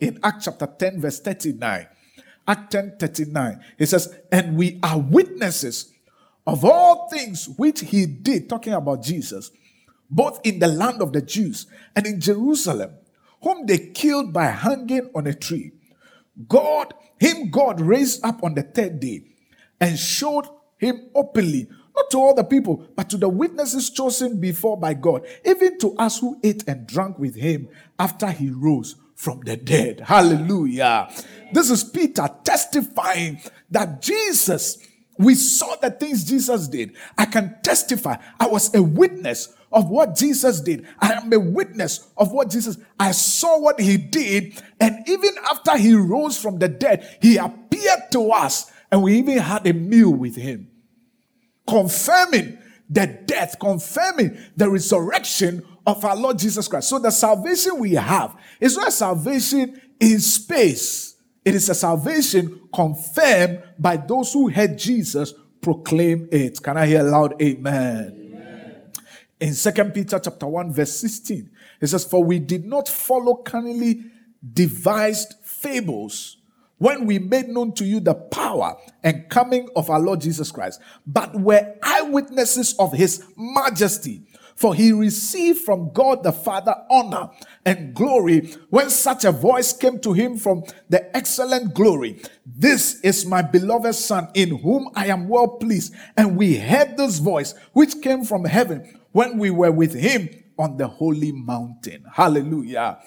In 0.00 0.18
Acts 0.22 0.46
chapter 0.46 0.66
10, 0.66 1.00
verse 1.00 1.20
39, 1.20 1.86
Act 2.48 2.72
10 2.72 2.96
39, 2.98 3.64
it 3.78 3.86
says, 3.86 4.16
And 4.30 4.56
we 4.56 4.80
are 4.82 4.98
witnesses 4.98 5.92
of 6.46 6.64
all 6.64 7.08
things 7.08 7.48
which 7.56 7.80
he 7.80 8.06
did, 8.06 8.48
talking 8.48 8.72
about 8.72 9.02
Jesus, 9.02 9.50
both 10.10 10.40
in 10.44 10.58
the 10.58 10.66
land 10.66 11.02
of 11.02 11.12
the 11.12 11.22
Jews 11.22 11.66
and 11.94 12.06
in 12.06 12.20
Jerusalem 12.20 12.94
whom 13.42 13.66
they 13.66 13.78
killed 13.78 14.32
by 14.32 14.46
hanging 14.46 15.10
on 15.14 15.26
a 15.26 15.34
tree. 15.34 15.72
God, 16.48 16.94
him 17.18 17.50
God 17.50 17.80
raised 17.80 18.24
up 18.24 18.42
on 18.42 18.54
the 18.54 18.62
third 18.62 19.00
day 19.00 19.24
and 19.80 19.98
showed 19.98 20.46
him 20.78 21.10
openly, 21.14 21.68
not 21.94 22.10
to 22.10 22.18
all 22.18 22.34
the 22.34 22.44
people, 22.44 22.88
but 22.96 23.10
to 23.10 23.16
the 23.16 23.28
witnesses 23.28 23.90
chosen 23.90 24.40
before 24.40 24.78
by 24.78 24.94
God, 24.94 25.26
even 25.44 25.78
to 25.78 25.94
us 25.96 26.20
who 26.20 26.40
ate 26.42 26.64
and 26.66 26.86
drank 26.86 27.18
with 27.18 27.36
him 27.36 27.68
after 27.98 28.30
he 28.30 28.50
rose 28.50 28.96
from 29.14 29.40
the 29.40 29.56
dead. 29.56 30.00
Hallelujah. 30.00 31.08
This 31.52 31.70
is 31.70 31.84
Peter 31.84 32.28
testifying 32.42 33.40
that 33.70 34.02
Jesus, 34.02 34.78
we 35.18 35.34
saw 35.34 35.76
the 35.76 35.90
things 35.90 36.24
Jesus 36.24 36.66
did. 36.66 36.96
I 37.16 37.26
can 37.26 37.56
testify. 37.62 38.16
I 38.40 38.46
was 38.46 38.74
a 38.74 38.82
witness 38.82 39.54
of 39.72 39.88
what 39.88 40.16
Jesus 40.16 40.60
did. 40.60 40.86
I 40.98 41.12
am 41.14 41.32
a 41.32 41.38
witness 41.38 42.08
of 42.16 42.32
what 42.32 42.50
Jesus, 42.50 42.78
I 42.98 43.12
saw 43.12 43.58
what 43.58 43.80
he 43.80 43.96
did. 43.96 44.62
And 44.80 45.08
even 45.08 45.34
after 45.50 45.76
he 45.76 45.94
rose 45.94 46.40
from 46.40 46.58
the 46.58 46.68
dead, 46.68 47.18
he 47.20 47.36
appeared 47.36 48.12
to 48.12 48.30
us 48.30 48.70
and 48.90 49.02
we 49.02 49.18
even 49.18 49.38
had 49.38 49.66
a 49.66 49.72
meal 49.72 50.10
with 50.10 50.36
him, 50.36 50.68
confirming 51.66 52.58
the 52.90 53.06
death, 53.06 53.58
confirming 53.58 54.36
the 54.56 54.68
resurrection 54.68 55.64
of 55.86 56.04
our 56.04 56.14
Lord 56.14 56.38
Jesus 56.38 56.68
Christ. 56.68 56.90
So 56.90 56.98
the 56.98 57.10
salvation 57.10 57.78
we 57.78 57.94
have 57.94 58.36
is 58.60 58.76
not 58.76 58.92
salvation 58.92 59.80
in 59.98 60.20
space. 60.20 61.16
It 61.44 61.54
is 61.54 61.68
a 61.70 61.74
salvation 61.74 62.68
confirmed 62.72 63.62
by 63.78 63.96
those 63.96 64.32
who 64.32 64.48
heard 64.50 64.78
Jesus 64.78 65.32
proclaim 65.60 66.28
it. 66.30 66.62
Can 66.62 66.76
I 66.76 66.86
hear 66.86 67.02
loud 67.02 67.40
amen? 67.42 68.21
In 69.42 69.54
Second 69.54 69.92
Peter 69.92 70.20
chapter 70.20 70.46
1, 70.46 70.72
verse 70.72 70.96
16. 71.00 71.50
It 71.80 71.88
says, 71.88 72.04
For 72.04 72.22
we 72.22 72.38
did 72.38 72.64
not 72.64 72.88
follow 72.88 73.34
cunningly 73.34 74.04
devised 74.52 75.34
fables 75.42 76.36
when 76.78 77.06
we 77.06 77.18
made 77.18 77.48
known 77.48 77.72
to 77.72 77.84
you 77.84 77.98
the 77.98 78.14
power 78.14 78.76
and 79.02 79.28
coming 79.28 79.68
of 79.74 79.90
our 79.90 79.98
Lord 79.98 80.20
Jesus 80.20 80.52
Christ, 80.52 80.80
but 81.04 81.34
were 81.34 81.74
eyewitnesses 81.82 82.76
of 82.78 82.92
his 82.92 83.24
majesty. 83.36 84.22
For 84.54 84.76
he 84.76 84.92
received 84.92 85.62
from 85.62 85.92
God 85.92 86.22
the 86.22 86.30
Father 86.30 86.76
honor 86.88 87.30
and 87.64 87.94
glory 87.94 88.54
when 88.70 88.90
such 88.90 89.24
a 89.24 89.32
voice 89.32 89.72
came 89.72 89.98
to 90.00 90.12
him 90.12 90.36
from 90.36 90.62
the 90.88 91.16
excellent 91.16 91.74
glory. 91.74 92.22
This 92.46 93.00
is 93.00 93.26
my 93.26 93.42
beloved 93.42 93.96
Son 93.96 94.28
in 94.34 94.58
whom 94.58 94.88
I 94.94 95.06
am 95.06 95.26
well 95.26 95.48
pleased. 95.48 95.94
And 96.16 96.36
we 96.36 96.58
heard 96.58 96.96
this 96.96 97.18
voice 97.18 97.54
which 97.72 98.00
came 98.02 98.24
from 98.24 98.44
heaven 98.44 99.00
when 99.12 99.38
we 99.38 99.50
were 99.50 99.72
with 99.72 99.94
him 99.94 100.28
on 100.58 100.76
the 100.76 100.86
holy 100.86 101.32
mountain. 101.32 102.04
Hallelujah. 102.12 102.98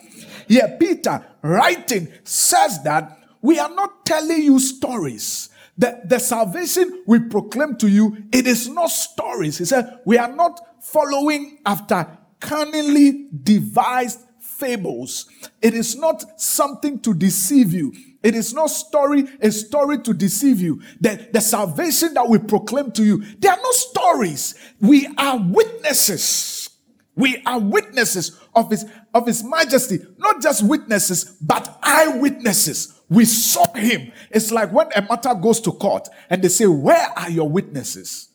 Here, 0.48 0.76
Peter 0.80 1.26
writing 1.42 2.08
says 2.24 2.82
that 2.84 3.20
we 3.42 3.60
are 3.60 3.70
not 3.70 4.06
telling 4.06 4.42
you 4.42 4.60
stories. 4.60 5.50
The, 5.78 6.02
the 6.06 6.20
salvation 6.20 7.04
we 7.06 7.20
proclaim 7.20 7.76
to 7.78 7.88
you, 7.88 8.18
it 8.32 8.48
is 8.48 8.70
not 8.70 8.90
stories. 8.90 9.58
He 9.58 9.66
said, 9.66 10.00
we 10.06 10.18
are 10.18 10.34
not 10.34 10.60
following 10.82 11.60
after 11.66 12.08
cunningly 12.40 13.28
devised 13.44 14.22
fables. 14.40 15.28
It 15.62 15.74
is 15.74 15.98
not 15.98 16.40
something 16.40 17.00
to 17.02 17.14
deceive 17.14 17.74
you. 17.74 17.94
It 18.26 18.34
is 18.34 18.56
not 18.56 18.72
story, 18.72 19.26
a 19.40 19.52
story 19.52 20.00
to 20.00 20.12
deceive 20.12 20.60
you. 20.60 20.82
The, 21.00 21.30
the 21.32 21.40
salvation 21.40 22.16
that 22.16 22.28
we 22.28 22.40
proclaim 22.40 22.92
to 22.94 23.04
you, 23.04 23.24
they 23.38 23.48
are 23.48 23.56
not 23.56 23.74
stories. 23.76 24.56
We 24.82 25.08
are 25.20 25.38
witnesses. 25.38 26.72
We 27.16 27.44
are 27.46 27.60
witnesses 27.60 28.40
of 28.56 28.72
his, 28.72 28.84
of 29.14 29.28
his 29.28 29.44
majesty. 29.44 30.00
Not 30.18 30.42
just 30.42 30.68
witnesses, 30.68 31.38
but 31.40 31.78
eyewitnesses. 31.84 33.00
We 33.10 33.26
saw 33.26 33.72
him. 33.76 34.12
It's 34.32 34.52
like 34.52 34.74
when 34.74 34.88
a 34.96 35.04
matter 35.04 35.36
goes 35.36 35.62
to 35.62 35.72
court 35.74 36.10
and 36.28 36.42
they 36.42 36.48
say, 36.50 36.66
Where 36.66 37.08
are 37.16 37.30
your 37.30 37.48
witnesses? 37.48 38.30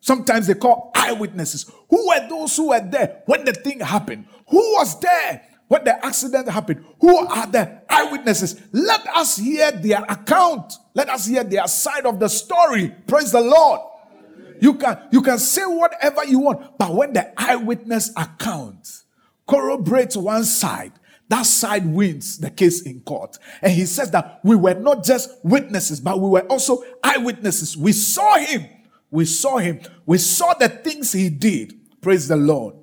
Sometimes 0.00 0.46
they 0.46 0.54
call 0.54 0.92
eyewitnesses. 0.94 1.70
Who 1.90 2.08
were 2.08 2.26
those 2.26 2.56
who 2.56 2.68
were 2.68 2.80
there 2.80 3.22
when 3.26 3.44
the 3.44 3.52
thing 3.52 3.80
happened? 3.80 4.28
Who 4.48 4.56
was 4.78 4.98
there 4.98 5.42
when 5.68 5.84
the 5.84 6.04
accident 6.04 6.48
happened? 6.48 6.84
Who 7.00 7.16
are 7.26 7.46
the 7.46 7.82
eyewitnesses? 7.88 8.60
Let 8.72 9.06
us 9.08 9.36
hear 9.36 9.72
their 9.72 10.04
account. 10.08 10.74
Let 10.94 11.08
us 11.08 11.26
hear 11.26 11.44
their 11.44 11.66
side 11.66 12.06
of 12.06 12.20
the 12.20 12.28
story. 12.28 12.94
Praise 13.06 13.32
the 13.32 13.40
Lord. 13.40 13.80
You 14.60 14.74
can 14.74 14.98
you 15.10 15.20
can 15.22 15.38
say 15.38 15.64
whatever 15.64 16.24
you 16.24 16.38
want, 16.38 16.78
but 16.78 16.94
when 16.94 17.12
the 17.12 17.32
eyewitness 17.40 18.10
account 18.16 19.02
corroborates 19.46 20.16
one 20.16 20.44
side, 20.44 20.92
that 21.28 21.46
side 21.46 21.86
wins 21.86 22.38
the 22.38 22.50
case 22.50 22.82
in 22.82 23.00
court. 23.00 23.38
And 23.62 23.72
he 23.72 23.86
says 23.86 24.10
that 24.12 24.40
we 24.44 24.56
were 24.56 24.74
not 24.74 25.02
just 25.04 25.30
witnesses, 25.42 26.00
but 26.00 26.20
we 26.20 26.28
were 26.28 26.46
also 26.46 26.82
eyewitnesses. 27.02 27.76
We 27.76 27.92
saw 27.92 28.36
him. 28.36 28.66
We 29.10 29.24
saw 29.24 29.58
him. 29.58 29.80
We 30.06 30.18
saw 30.18 30.54
the 30.54 30.68
things 30.68 31.12
he 31.12 31.30
did. 31.30 31.78
Praise 32.00 32.28
the 32.28 32.36
Lord. 32.36 32.76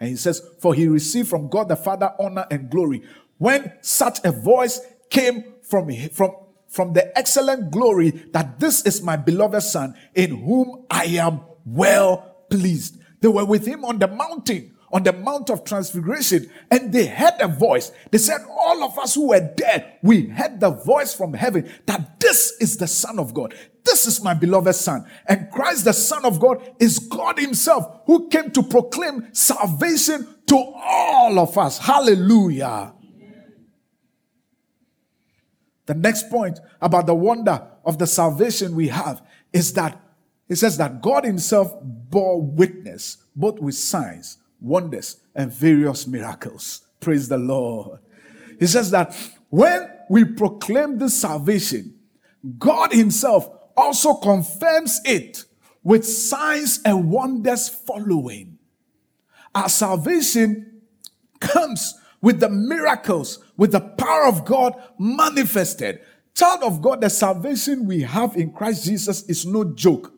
And 0.00 0.08
he 0.08 0.16
says, 0.16 0.42
For 0.60 0.74
he 0.74 0.88
received 0.88 1.28
from 1.28 1.48
God 1.48 1.68
the 1.68 1.76
Father 1.76 2.12
honor 2.18 2.46
and 2.50 2.70
glory. 2.70 3.02
When 3.38 3.72
such 3.82 4.18
a 4.24 4.32
voice 4.32 4.80
came 5.10 5.44
from, 5.62 5.92
from, 6.08 6.32
from 6.68 6.94
the 6.94 7.16
excellent 7.16 7.70
glory 7.70 8.10
that 8.32 8.58
this 8.58 8.84
is 8.86 9.02
my 9.02 9.16
beloved 9.16 9.62
Son, 9.62 9.94
in 10.14 10.44
whom 10.44 10.86
I 10.90 11.04
am 11.04 11.42
well 11.64 12.44
pleased. 12.48 12.98
They 13.20 13.28
were 13.28 13.44
with 13.44 13.66
him 13.66 13.84
on 13.84 13.98
the 13.98 14.08
mountain, 14.08 14.74
on 14.92 15.02
the 15.02 15.12
Mount 15.12 15.50
of 15.50 15.64
Transfiguration, 15.64 16.50
and 16.70 16.92
they 16.92 17.06
heard 17.06 17.34
a 17.40 17.48
voice. 17.48 17.92
They 18.10 18.18
said, 18.18 18.40
All 18.48 18.82
of 18.82 18.98
us 18.98 19.14
who 19.14 19.28
were 19.28 19.52
dead, 19.56 19.98
we 20.02 20.26
heard 20.26 20.60
the 20.60 20.70
voice 20.70 21.14
from 21.14 21.32
heaven 21.32 21.70
that 21.86 22.18
this 22.20 22.56
is 22.60 22.76
the 22.76 22.86
Son 22.86 23.18
of 23.18 23.32
God. 23.32 23.54
This 23.84 24.06
is 24.06 24.22
my 24.22 24.34
beloved 24.34 24.74
Son. 24.74 25.06
And 25.26 25.50
Christ, 25.50 25.84
the 25.84 25.92
Son 25.92 26.24
of 26.24 26.40
God, 26.40 26.74
is 26.78 26.98
God 26.98 27.38
Himself 27.38 28.02
who 28.06 28.28
came 28.28 28.50
to 28.52 28.62
proclaim 28.62 29.32
salvation 29.32 30.26
to 30.46 30.56
all 30.56 31.38
of 31.38 31.56
us. 31.56 31.78
Hallelujah. 31.78 32.94
The 35.86 35.94
next 35.94 36.30
point 36.30 36.60
about 36.80 37.06
the 37.06 37.14
wonder 37.14 37.66
of 37.84 37.98
the 37.98 38.06
salvation 38.06 38.76
we 38.76 38.88
have 38.88 39.22
is 39.52 39.72
that 39.72 40.00
it 40.48 40.56
says 40.56 40.76
that 40.78 41.00
God 41.00 41.24
Himself 41.24 41.72
bore 41.82 42.42
witness 42.42 43.18
both 43.34 43.60
with 43.60 43.74
signs, 43.74 44.38
wonders, 44.60 45.20
and 45.34 45.52
various 45.52 46.06
miracles. 46.06 46.82
Praise 47.00 47.28
the 47.28 47.38
Lord. 47.38 48.00
He 48.58 48.66
says 48.66 48.90
that 48.90 49.16
when 49.48 49.90
we 50.08 50.24
proclaim 50.24 50.98
this 50.98 51.18
salvation, 51.18 51.94
God 52.58 52.92
Himself 52.92 53.48
also 53.76 54.14
confirms 54.14 55.00
it 55.04 55.44
with 55.82 56.06
signs 56.06 56.80
and 56.84 57.10
wonders 57.10 57.68
following. 57.68 58.58
Our 59.54 59.68
salvation 59.68 60.82
comes 61.40 61.94
with 62.20 62.40
the 62.40 62.50
miracles, 62.50 63.42
with 63.56 63.72
the 63.72 63.80
power 63.80 64.26
of 64.26 64.44
God 64.44 64.74
manifested. 64.98 66.00
Child 66.34 66.62
of 66.62 66.82
God, 66.82 67.00
the 67.00 67.10
salvation 67.10 67.86
we 67.86 68.02
have 68.02 68.36
in 68.36 68.52
Christ 68.52 68.84
Jesus 68.84 69.22
is 69.24 69.46
no 69.46 69.64
joke. 69.64 70.12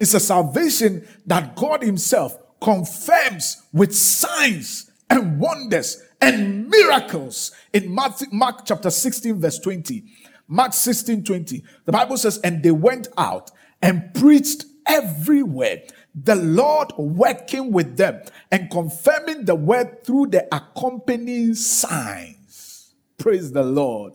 It's 0.00 0.14
a 0.14 0.20
salvation 0.20 1.06
that 1.26 1.54
God 1.54 1.82
Himself 1.82 2.36
confirms 2.62 3.62
with 3.72 3.94
signs 3.94 4.90
and 5.10 5.38
wonders 5.38 6.02
and 6.20 6.68
miracles 6.68 7.52
in 7.72 7.92
Mark, 7.92 8.14
Mark 8.32 8.64
chapter 8.64 8.90
16, 8.90 9.40
verse 9.40 9.58
20. 9.58 10.04
Mark 10.48 10.72
16, 10.72 11.24
20. 11.24 11.64
The 11.84 11.92
Bible 11.92 12.16
says, 12.16 12.38
And 12.38 12.62
they 12.62 12.70
went 12.70 13.08
out 13.18 13.50
and 13.82 14.14
preached 14.14 14.64
everywhere, 14.86 15.82
the 16.14 16.36
Lord 16.36 16.92
working 16.96 17.72
with 17.72 17.96
them 17.96 18.22
and 18.50 18.70
confirming 18.70 19.44
the 19.44 19.54
word 19.54 20.04
through 20.04 20.26
the 20.26 20.46
accompanying 20.54 21.54
signs. 21.54 22.94
Praise 23.18 23.52
the 23.52 23.62
Lord. 23.62 24.14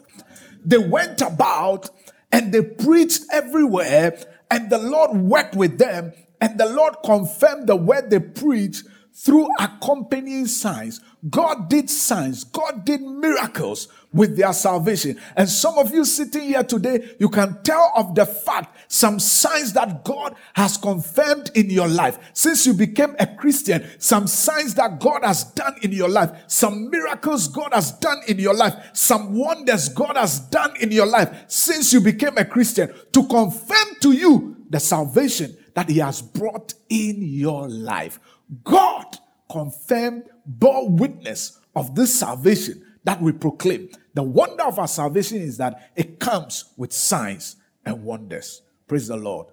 They 0.63 0.77
went 0.77 1.21
about 1.21 1.89
and 2.31 2.53
they 2.53 2.61
preached 2.61 3.23
everywhere, 3.31 4.19
and 4.51 4.69
the 4.69 4.77
Lord 4.77 5.17
worked 5.17 5.55
with 5.55 5.77
them, 5.77 6.11
and 6.39 6.59
the 6.59 6.67
Lord 6.67 6.95
confirmed 7.03 7.67
the 7.67 7.75
word 7.75 8.09
they 8.09 8.19
preached 8.19 8.83
through 9.17 9.49
accompanying 9.59 10.45
signs. 10.45 11.01
God 11.27 11.69
did 11.69 11.89
signs, 11.89 12.43
God 12.43 12.85
did 12.85 13.01
miracles 13.01 13.87
with 14.13 14.37
their 14.37 14.53
salvation. 14.53 15.19
And 15.35 15.49
some 15.49 15.77
of 15.79 15.91
you 15.91 16.05
sitting 16.05 16.43
here 16.43 16.63
today, 16.63 17.15
you 17.19 17.27
can 17.27 17.61
tell 17.63 17.91
of 17.95 18.13
the 18.13 18.27
fact 18.27 18.91
some 18.91 19.19
signs 19.19 19.73
that 19.73 20.05
God 20.05 20.35
has 20.53 20.77
confirmed 20.77 21.49
in 21.55 21.71
your 21.71 21.87
life. 21.87 22.19
Since 22.33 22.67
you 22.67 22.73
became 22.75 23.15
a 23.19 23.25
Christian, 23.25 23.85
some 23.97 24.27
signs 24.27 24.75
that 24.75 24.99
God 24.99 25.23
has 25.23 25.45
done 25.45 25.75
in 25.81 25.91
your 25.91 26.09
life, 26.09 26.31
some 26.47 26.89
miracles 26.91 27.47
God 27.47 27.73
has 27.73 27.91
done 27.93 28.19
in 28.27 28.37
your 28.37 28.53
life, 28.53 28.75
some 28.93 29.33
wonders 29.33 29.89
God 29.89 30.15
has 30.15 30.39
done 30.39 30.75
in 30.79 30.91
your 30.91 31.07
life 31.07 31.45
since 31.47 31.91
you 31.91 32.01
became 32.01 32.37
a 32.37 32.45
Christian 32.45 32.93
to 33.13 33.27
confirm 33.27 33.95
to 34.01 34.11
you 34.11 34.57
the 34.69 34.79
salvation 34.79 35.57
that 35.77 35.89
He 35.89 35.99
has 35.99 36.23
brought 36.23 36.73
in 36.89 37.21
your 37.21 37.69
life. 37.69 38.19
God 38.63 39.19
confirmed, 39.47 40.23
bore 40.43 40.89
witness 40.89 41.59
of 41.75 41.93
this 41.93 42.11
salvation 42.15 42.83
that 43.03 43.21
we 43.21 43.31
proclaim. 43.31 43.89
The 44.15 44.23
wonder 44.23 44.63
of 44.63 44.79
our 44.79 44.87
salvation 44.87 45.39
is 45.39 45.57
that 45.57 45.91
it 45.95 46.19
comes 46.19 46.73
with 46.77 46.91
signs 46.91 47.57
and 47.85 48.03
wonders. 48.03 48.63
Praise 48.87 49.07
the 49.07 49.17
Lord. 49.17 49.49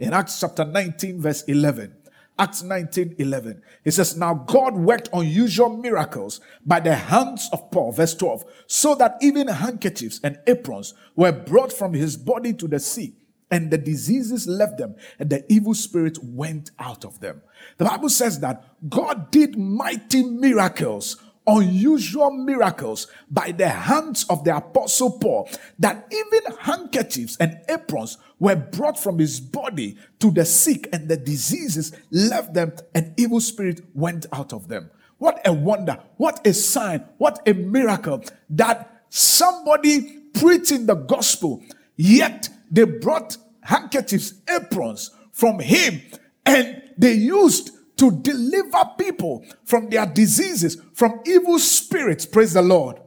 In 0.00 0.12
Acts 0.12 0.40
chapter 0.40 0.64
19, 0.64 1.20
verse 1.20 1.42
11, 1.42 1.94
Acts 2.36 2.64
19 2.64 3.14
11. 3.18 3.62
It 3.84 3.92
says, 3.92 4.16
Now 4.16 4.34
God 4.34 4.74
worked 4.74 5.10
unusual 5.12 5.76
miracles 5.76 6.40
by 6.66 6.80
the 6.80 6.96
hands 6.96 7.48
of 7.52 7.70
Paul, 7.70 7.92
verse 7.92 8.16
12, 8.16 8.44
so 8.66 8.96
that 8.96 9.16
even 9.20 9.46
handkerchiefs 9.46 10.18
and 10.24 10.40
aprons 10.48 10.92
were 11.14 11.30
brought 11.30 11.72
from 11.72 11.92
his 11.92 12.16
body 12.16 12.52
to 12.54 12.66
the 12.66 12.80
sea, 12.80 13.14
and 13.50 13.70
the 13.70 13.78
diseases 13.78 14.46
left 14.46 14.78
them, 14.78 14.94
and 15.18 15.30
the 15.30 15.44
evil 15.52 15.74
spirit 15.74 16.18
went 16.22 16.70
out 16.78 17.04
of 17.04 17.20
them. 17.20 17.42
The 17.78 17.84
Bible 17.84 18.08
says 18.08 18.40
that 18.40 18.64
God 18.88 19.30
did 19.30 19.58
mighty 19.58 20.22
miracles, 20.22 21.16
unusual 21.46 22.30
miracles 22.30 23.08
by 23.30 23.52
the 23.52 23.68
hands 23.68 24.24
of 24.30 24.44
the 24.44 24.56
apostle 24.56 25.18
Paul, 25.18 25.48
that 25.78 26.06
even 26.12 26.56
handkerchiefs 26.58 27.36
and 27.38 27.60
aprons 27.68 28.18
were 28.38 28.56
brought 28.56 28.98
from 28.98 29.18
his 29.18 29.40
body 29.40 29.96
to 30.20 30.30
the 30.30 30.44
sick, 30.44 30.88
and 30.92 31.08
the 31.08 31.16
diseases 31.16 31.92
left 32.10 32.54
them, 32.54 32.72
and 32.94 33.14
evil 33.18 33.40
spirit 33.40 33.80
went 33.94 34.26
out 34.32 34.52
of 34.52 34.68
them. 34.68 34.90
What 35.18 35.40
a 35.44 35.52
wonder, 35.52 35.98
what 36.16 36.46
a 36.46 36.54
sign, 36.54 37.04
what 37.18 37.46
a 37.46 37.52
miracle 37.52 38.24
that 38.50 39.04
somebody 39.10 40.18
preaching 40.32 40.86
the 40.86 40.94
gospel, 40.94 41.62
yet 41.96 42.48
they 42.70 42.84
brought 42.84 43.36
handkerchiefs, 43.62 44.34
aprons 44.48 45.10
from 45.32 45.58
him 45.58 46.00
and 46.46 46.82
they 46.98 47.12
used 47.12 47.70
to 47.96 48.10
deliver 48.10 48.78
people 48.98 49.44
from 49.64 49.90
their 49.90 50.06
diseases, 50.06 50.80
from 50.94 51.20
evil 51.26 51.58
spirits. 51.58 52.24
Praise 52.24 52.54
the 52.54 52.62
Lord. 52.62 53.00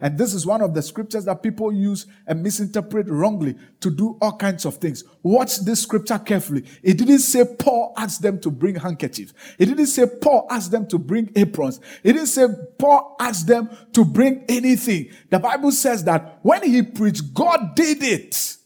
And 0.00 0.18
this 0.18 0.34
is 0.34 0.44
one 0.44 0.60
of 0.60 0.74
the 0.74 0.82
scriptures 0.82 1.24
that 1.24 1.42
people 1.42 1.72
use 1.72 2.06
and 2.26 2.42
misinterpret 2.42 3.08
wrongly 3.08 3.56
to 3.80 3.90
do 3.90 4.18
all 4.20 4.36
kinds 4.36 4.66
of 4.66 4.76
things. 4.76 5.02
Watch 5.22 5.60
this 5.60 5.82
scripture 5.82 6.18
carefully. 6.18 6.64
It 6.82 6.98
didn't 6.98 7.20
say 7.20 7.44
Paul 7.58 7.94
asked 7.96 8.20
them 8.20 8.38
to 8.40 8.50
bring 8.50 8.74
handkerchiefs. 8.74 9.32
It 9.58 9.66
didn't 9.66 9.86
say 9.86 10.04
Paul 10.20 10.46
asked 10.50 10.72
them 10.72 10.86
to 10.88 10.98
bring 10.98 11.32
aprons. 11.36 11.80
It 12.02 12.12
didn't 12.12 12.26
say 12.26 12.46
Paul 12.78 13.16
asked 13.18 13.46
them 13.46 13.70
to 13.94 14.04
bring 14.04 14.44
anything. 14.48 15.10
The 15.30 15.38
Bible 15.38 15.72
says 15.72 16.04
that 16.04 16.38
when 16.42 16.62
he 16.62 16.82
preached, 16.82 17.32
God 17.32 17.74
did 17.74 18.02
it. 18.02 18.58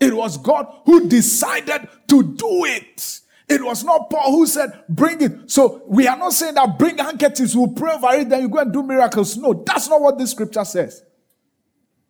It 0.00 0.14
was 0.14 0.36
God 0.38 0.66
who 0.84 1.08
decided 1.08 1.88
to 2.08 2.22
do 2.22 2.64
it. 2.64 3.20
It 3.48 3.62
was 3.62 3.84
not 3.84 4.08
Paul 4.10 4.32
who 4.32 4.46
said, 4.46 4.84
bring 4.88 5.20
it. 5.20 5.50
So 5.50 5.82
we 5.86 6.08
are 6.08 6.16
not 6.16 6.32
saying 6.32 6.54
that 6.54 6.78
bring 6.78 6.98
handkerchiefs, 6.98 7.54
we'll 7.54 7.68
pray 7.68 7.92
over 7.92 8.14
it, 8.14 8.28
then 8.28 8.42
you 8.42 8.48
go 8.48 8.58
and 8.58 8.72
do 8.72 8.82
miracles. 8.82 9.36
No, 9.36 9.52
that's 9.52 9.88
not 9.88 10.00
what 10.00 10.18
this 10.18 10.30
scripture 10.30 10.64
says. 10.64 11.02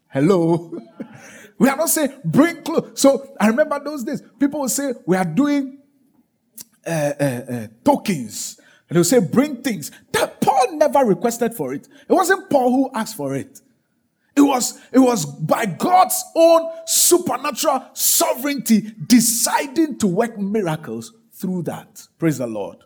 Hello. 0.09 0.79
we 1.59 1.68
are 1.68 1.77
not 1.77 1.88
saying 1.88 2.20
bring 2.25 2.62
clothes. 2.62 3.01
So 3.01 3.35
I 3.40 3.49
remember 3.49 3.81
those 3.83 4.05
days, 4.05 4.23
people 4.38 4.61
would 4.61 4.70
say, 4.70 4.92
we 5.07 5.16
are 5.16 5.25
doing 5.25 5.79
uh, 6.87 7.12
uh, 7.18 7.25
uh, 7.25 7.66
tokens. 7.85 8.61
And 8.88 8.97
they'll 8.97 9.05
say, 9.05 9.18
bring 9.18 9.62
things. 9.62 9.90
That 10.12 10.40
Paul 10.40 10.77
never 10.77 11.01
requested 11.01 11.55
for 11.55 11.75
it. 11.75 11.88
It 12.09 12.12
wasn't 12.12 12.49
Paul 12.49 12.70
who 12.70 12.90
asked 12.94 13.16
for 13.16 13.35
it. 13.35 13.61
It 14.37 14.40
was, 14.40 14.81
it 14.92 14.99
was 14.99 15.25
by 15.25 15.66
God's 15.66 16.23
own 16.35 16.70
supernatural 16.87 17.85
sovereignty 17.92 18.92
deciding 19.07 19.99
to 19.99 20.07
work 20.07 20.38
miracles 20.38 21.12
through 21.33 21.62
that. 21.64 22.07
Praise 22.18 22.38
the 22.38 22.47
Lord. 22.47 22.79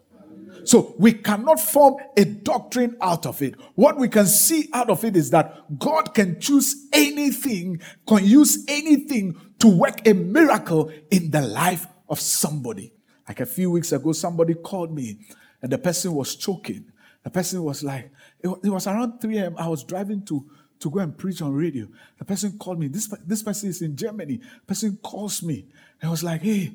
So 0.65 0.95
we 0.99 1.13
cannot 1.15 1.61
form 1.61 1.97
a 2.17 2.25
doctrine 2.25 2.97
out 3.01 3.25
of 3.25 3.41
it. 3.41 3.55
What 3.75 3.97
we 3.97 4.09
can 4.09 4.27
see 4.27 4.69
out 4.75 4.91
of 4.91 5.03
it 5.05 5.17
is 5.17 5.31
that 5.31 5.79
God 5.79 6.13
can 6.15 6.39
choose 6.41 6.87
anything, 6.93 7.81
can 8.07 8.25
use 8.25 8.65
anything 8.69 9.41
to 9.61 9.69
work 9.69 10.07
a 10.07 10.13
miracle 10.13 10.93
in 11.11 11.31
the 11.31 11.41
life 11.41 11.87
of 12.09 12.21
somebody. 12.21 12.93
Like 13.27 13.41
a 13.41 13.47
few 13.47 13.71
weeks 13.71 13.93
ago, 13.93 14.13
somebody 14.13 14.55
called 14.55 14.93
me 14.93 15.21
and 15.63 15.73
the 15.73 15.79
person 15.79 16.13
was 16.13 16.37
choking. 16.37 16.93
The 17.25 17.31
person 17.31 17.63
was 17.63 17.83
like, 17.83 18.11
it 18.43 18.69
was 18.69 18.87
around 18.87 19.21
3 19.21 19.39
a.m. 19.39 19.55
I 19.59 19.69
was 19.69 19.85
driving 19.85 20.25
to 20.27 20.45
to 20.81 20.91
go 20.91 21.01
and 21.01 21.17
preach 21.17 21.43
on 21.43 21.55
radio. 21.55 21.87
The 22.19 22.25
person 22.25 22.59
called 22.59 22.79
me. 22.79 22.89
This, 22.89 23.13
this 23.27 23.43
person 23.43 23.69
is 23.69 23.83
in 23.83 23.97
Germany. 23.97 24.37
The 24.37 24.67
person 24.67 24.99
calls 25.03 25.43
me. 25.43 25.67
I 26.03 26.09
was 26.09 26.23
like, 26.23 26.43
hey, 26.43 26.73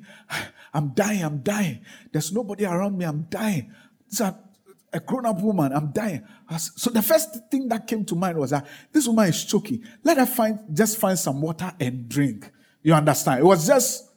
I'm 0.74 0.90
dying, 0.90 1.24
I'm 1.24 1.40
dying. 1.40 1.80
There's 2.12 2.34
nobody 2.34 2.66
around 2.66 2.98
me, 2.98 3.06
I'm 3.06 3.24
dying. 3.30 3.74
This 4.10 4.20
is 4.20 4.34
a 4.92 5.00
grown-up 5.00 5.42
woman, 5.42 5.72
I'm 5.74 5.92
dying. 5.92 6.26
so 6.58 6.90
the 6.90 7.02
first 7.02 7.50
thing 7.50 7.68
that 7.70 7.88
came 7.88 8.06
to 8.06 8.16
mind 8.16 8.38
was 8.38 8.52
that 8.52 8.68
this 8.92 9.08
woman 9.08 9.30
is 9.30 9.44
choking. 9.46 9.84
Let 10.04 10.18
her 10.18 10.26
find 10.26 10.60
just 10.74 10.98
find 10.98 11.18
some 11.18 11.42
water 11.42 11.72
and 11.80 12.08
drink. 12.10 12.52
You 12.82 12.94
understand? 12.94 13.40
It 13.40 13.46
was 13.46 13.66
just 13.66 14.10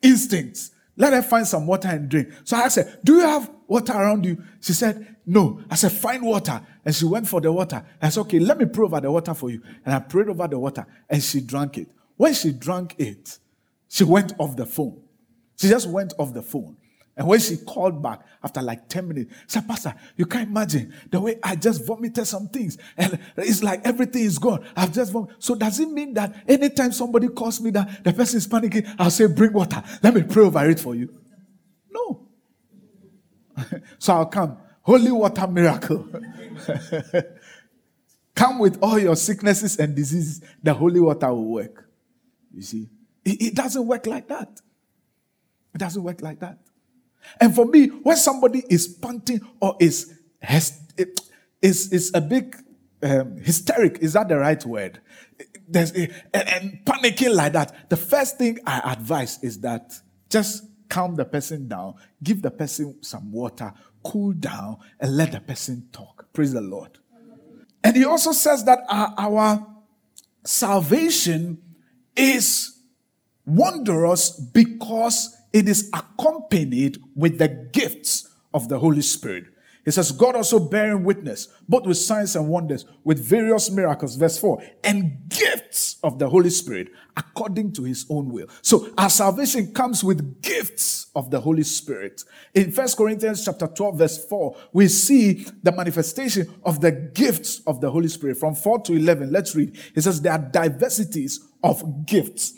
instincts. 0.00 0.70
Let 0.96 1.12
her 1.12 1.22
find 1.22 1.46
some 1.46 1.66
water 1.66 1.88
and 1.88 2.08
drink. 2.08 2.28
So 2.44 2.56
I 2.56 2.68
said, 2.68 3.00
Do 3.02 3.14
you 3.14 3.20
have 3.20 3.50
water 3.72 3.92
around 3.92 4.24
you? 4.24 4.42
She 4.60 4.72
said, 4.72 5.16
No. 5.26 5.62
I 5.70 5.74
said, 5.74 5.92
Find 5.92 6.22
water. 6.22 6.60
And 6.84 6.94
she 6.94 7.04
went 7.04 7.26
for 7.26 7.40
the 7.40 7.50
water. 7.50 7.84
I 8.00 8.10
said, 8.10 8.20
Okay, 8.22 8.38
let 8.38 8.58
me 8.58 8.66
pray 8.66 8.84
over 8.84 9.00
the 9.00 9.10
water 9.10 9.34
for 9.34 9.50
you. 9.50 9.62
And 9.84 9.94
I 9.94 9.98
prayed 9.98 10.28
over 10.28 10.46
the 10.46 10.58
water 10.58 10.86
and 11.08 11.22
she 11.22 11.40
drank 11.40 11.78
it. 11.78 11.88
When 12.16 12.34
she 12.34 12.52
drank 12.52 12.94
it, 12.98 13.38
she 13.88 14.04
went 14.04 14.34
off 14.38 14.56
the 14.56 14.66
phone. 14.66 15.02
She 15.56 15.68
just 15.68 15.88
went 15.88 16.14
off 16.18 16.32
the 16.32 16.42
phone. 16.42 16.76
And 17.16 17.26
when 17.28 17.40
she 17.40 17.58
called 17.58 18.02
back 18.02 18.20
after 18.42 18.62
like 18.62 18.88
10 18.88 19.06
minutes, 19.06 19.34
she 19.42 19.50
said, 19.50 19.68
Pastor, 19.68 19.94
you 20.16 20.24
can't 20.24 20.48
imagine 20.48 20.94
the 21.10 21.20
way 21.20 21.38
I 21.42 21.56
just 21.56 21.86
vomited 21.86 22.26
some 22.26 22.48
things. 22.48 22.78
And 22.96 23.18
it's 23.36 23.62
like 23.62 23.86
everything 23.86 24.22
is 24.22 24.38
gone. 24.38 24.64
I've 24.74 24.92
just 24.92 25.12
vomited. 25.12 25.36
So 25.38 25.54
does 25.54 25.78
it 25.78 25.90
mean 25.90 26.14
that 26.14 26.34
anytime 26.48 26.92
somebody 26.92 27.28
calls 27.28 27.60
me 27.60 27.70
that 27.72 28.02
the 28.02 28.12
person 28.12 28.38
is 28.38 28.48
panicking, 28.48 28.94
I'll 28.98 29.10
say, 29.10 29.26
bring 29.26 29.52
water. 29.52 29.82
Let 30.02 30.14
me 30.14 30.22
pray 30.22 30.44
over 30.44 30.68
it 30.70 30.80
for 30.80 30.94
you. 30.94 31.14
No. 31.90 32.21
so 33.98 34.14
I'll 34.14 34.26
come. 34.26 34.58
Holy 34.82 35.12
water 35.12 35.46
miracle. 35.46 36.08
come 38.34 38.58
with 38.58 38.78
all 38.82 38.98
your 38.98 39.16
sicknesses 39.16 39.78
and 39.78 39.94
diseases. 39.94 40.42
The 40.62 40.74
holy 40.74 41.00
water 41.00 41.28
will 41.28 41.44
work. 41.44 41.88
You 42.52 42.62
see? 42.62 42.88
It, 43.24 43.42
it 43.42 43.54
doesn't 43.54 43.86
work 43.86 44.06
like 44.06 44.28
that. 44.28 44.60
It 45.74 45.78
doesn't 45.78 46.02
work 46.02 46.20
like 46.20 46.40
that. 46.40 46.58
And 47.40 47.54
for 47.54 47.66
me, 47.66 47.86
when 47.86 48.16
somebody 48.16 48.64
is 48.68 48.88
panting 48.88 49.40
or 49.60 49.76
is 49.80 50.18
has, 50.40 50.80
is, 51.60 51.92
is 51.92 52.10
a 52.14 52.20
big 52.20 52.56
um, 53.02 53.36
hysteric, 53.38 53.98
is 54.00 54.14
that 54.14 54.28
the 54.28 54.38
right 54.38 54.64
word? 54.64 55.00
There's 55.68 55.92
and, 55.92 56.12
and 56.34 56.84
panicking 56.84 57.34
like 57.34 57.52
that. 57.52 57.88
The 57.88 57.96
first 57.96 58.38
thing 58.38 58.58
I 58.66 58.92
advise 58.92 59.38
is 59.42 59.60
that 59.60 59.94
just 60.28 60.64
calm 60.92 61.16
the 61.16 61.24
person 61.24 61.66
down, 61.68 61.94
give 62.22 62.42
the 62.42 62.50
person 62.50 63.02
some 63.02 63.32
water, 63.32 63.72
cool 64.04 64.34
down, 64.34 64.76
and 65.00 65.16
let 65.16 65.32
the 65.32 65.40
person 65.40 65.88
talk. 65.90 66.26
Praise 66.34 66.52
the 66.52 66.60
Lord. 66.60 66.98
And 67.82 67.96
he 67.96 68.04
also 68.04 68.32
says 68.32 68.62
that 68.66 68.80
our, 68.90 69.14
our 69.16 69.66
salvation 70.44 71.62
is 72.14 72.78
wondrous 73.46 74.38
because 74.38 75.34
it 75.50 75.66
is 75.66 75.88
accompanied 75.94 76.98
with 77.16 77.38
the 77.38 77.48
gifts 77.48 78.28
of 78.52 78.68
the 78.68 78.78
Holy 78.78 79.00
Spirit. 79.00 79.44
He 79.84 79.90
says, 79.90 80.12
God 80.12 80.36
also 80.36 80.60
bearing 80.60 81.02
witness, 81.02 81.48
both 81.68 81.86
with 81.86 81.96
signs 81.96 82.36
and 82.36 82.48
wonders, 82.48 82.84
with 83.02 83.18
various 83.18 83.70
miracles, 83.70 84.14
verse 84.14 84.38
4, 84.38 84.62
and 84.84 85.28
gifts 85.28 85.96
of 86.04 86.18
the 86.20 86.28
Holy 86.28 86.50
Spirit 86.50 86.88
according 87.16 87.72
to 87.72 87.82
his 87.82 88.06
own 88.08 88.28
will. 88.30 88.46
So 88.62 88.88
our 88.96 89.10
salvation 89.10 89.72
comes 89.72 90.04
with 90.04 90.40
gifts 90.40 91.10
of 91.16 91.30
the 91.30 91.40
Holy 91.40 91.64
Spirit. 91.64 92.22
In 92.54 92.70
First 92.70 92.96
Corinthians 92.96 93.44
chapter 93.44 93.66
12, 93.66 93.98
verse 93.98 94.24
4, 94.24 94.56
we 94.72 94.86
see 94.86 95.46
the 95.62 95.72
manifestation 95.72 96.52
of 96.64 96.80
the 96.80 96.92
gifts 96.92 97.60
of 97.66 97.80
the 97.80 97.90
Holy 97.90 98.08
Spirit. 98.08 98.38
From 98.38 98.54
4 98.54 98.82
to 98.82 98.92
11, 98.94 99.32
let's 99.32 99.56
read. 99.56 99.76
He 99.94 100.00
says, 100.00 100.20
There 100.20 100.32
are 100.32 100.38
diversities 100.38 101.40
of 101.62 102.06
gifts, 102.06 102.54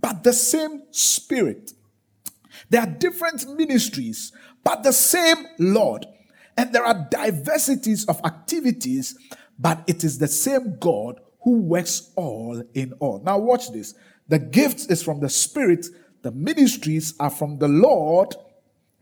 but 0.00 0.24
the 0.24 0.32
same 0.32 0.82
Spirit. 0.90 1.72
There 2.68 2.80
are 2.80 2.86
different 2.86 3.48
ministries, 3.56 4.32
but 4.64 4.82
the 4.82 4.92
same 4.92 5.46
Lord 5.58 6.06
and 6.56 6.72
there 6.72 6.84
are 6.84 7.06
diversities 7.10 8.04
of 8.06 8.20
activities, 8.24 9.16
but 9.58 9.82
it 9.86 10.04
is 10.04 10.18
the 10.18 10.28
same 10.28 10.76
God 10.78 11.20
who 11.42 11.60
works 11.60 12.12
all 12.16 12.62
in 12.74 12.92
all. 12.94 13.20
Now, 13.24 13.38
watch 13.38 13.70
this. 13.72 13.94
The 14.28 14.38
gifts 14.38 14.86
is 14.86 15.02
from 15.02 15.20
the 15.20 15.28
Spirit, 15.28 15.86
the 16.22 16.30
ministries 16.30 17.14
are 17.20 17.30
from 17.30 17.58
the 17.58 17.68
Lord, 17.68 18.34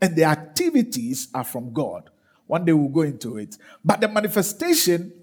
and 0.01 0.15
the 0.15 0.25
activities 0.25 1.29
are 1.33 1.45
from 1.45 1.71
God. 1.71 2.09
One 2.47 2.65
day 2.65 2.73
we'll 2.73 2.89
go 2.89 3.01
into 3.01 3.37
it. 3.37 3.57
But 3.85 4.01
the 4.01 4.09
manifestation, 4.09 5.13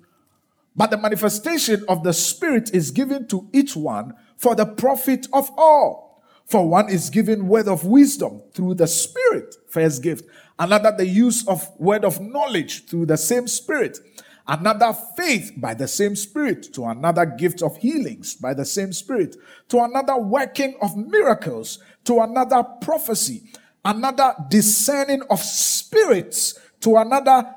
but 0.75 0.91
the 0.91 0.97
manifestation 0.97 1.85
of 1.89 2.03
the 2.03 2.15
Spirit 2.15 2.71
is 2.73 2.91
given 2.91 3.27
to 3.29 3.49
each 3.53 3.77
one 3.77 4.15
for 4.39 4.55
the 4.55 4.65
profit 4.65 5.27
of 5.33 5.51
all. 5.59 6.23
For 6.47 6.67
one 6.67 6.89
is 6.89 7.11
given 7.11 7.47
word 7.47 7.69
of 7.69 7.85
wisdom 7.85 8.43
through 8.55 8.75
the 8.75 8.87
Spirit, 8.87 9.55
first 9.69 10.03
gift 10.03 10.25
another 10.61 10.93
the 10.97 11.07
use 11.07 11.47
of 11.49 11.69
word 11.81 12.05
of 12.05 12.21
knowledge 12.21 12.87
through 12.87 13.07
the 13.07 13.17
same 13.17 13.49
spirit. 13.49 13.99
Another 14.47 14.93
faith 15.17 15.53
by 15.57 15.75
the 15.75 15.89
same 15.89 16.15
spirit. 16.15 16.73
To 16.75 16.85
another 16.85 17.25
gift 17.25 17.63
of 17.63 17.77
healings 17.79 18.35
by 18.35 18.55
the 18.55 18.65
same 18.65 18.93
spirit. 18.93 19.37
To 19.69 19.81
another 19.81 20.17
working 20.17 20.77
of 20.83 20.97
miracles. 20.97 21.79
To 22.05 22.21
another 22.21 22.63
prophecy. 22.83 23.45
Another 23.85 24.35
discerning 24.49 25.23
of 25.31 25.41
spirits. 25.41 26.59
To 26.81 26.97
another 26.97 27.55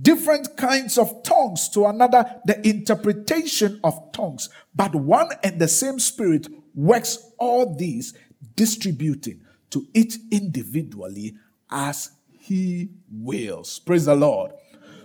different 0.00 0.56
kinds 0.56 0.98
of 0.98 1.22
tongues. 1.24 1.68
To 1.70 1.86
another 1.86 2.40
the 2.44 2.66
interpretation 2.66 3.80
of 3.84 4.12
tongues. 4.12 4.48
But 4.74 4.94
one 4.94 5.30
and 5.42 5.60
the 5.60 5.68
same 5.68 5.98
spirit 5.98 6.46
works 6.74 7.32
all 7.38 7.74
these 7.74 8.14
distributing 8.54 9.42
to 9.70 9.86
each 9.92 10.16
individually 10.30 11.34
as 11.70 12.10
he 12.30 12.90
wills. 13.10 13.78
Praise 13.78 14.06
the 14.06 14.14
Lord. 14.14 14.52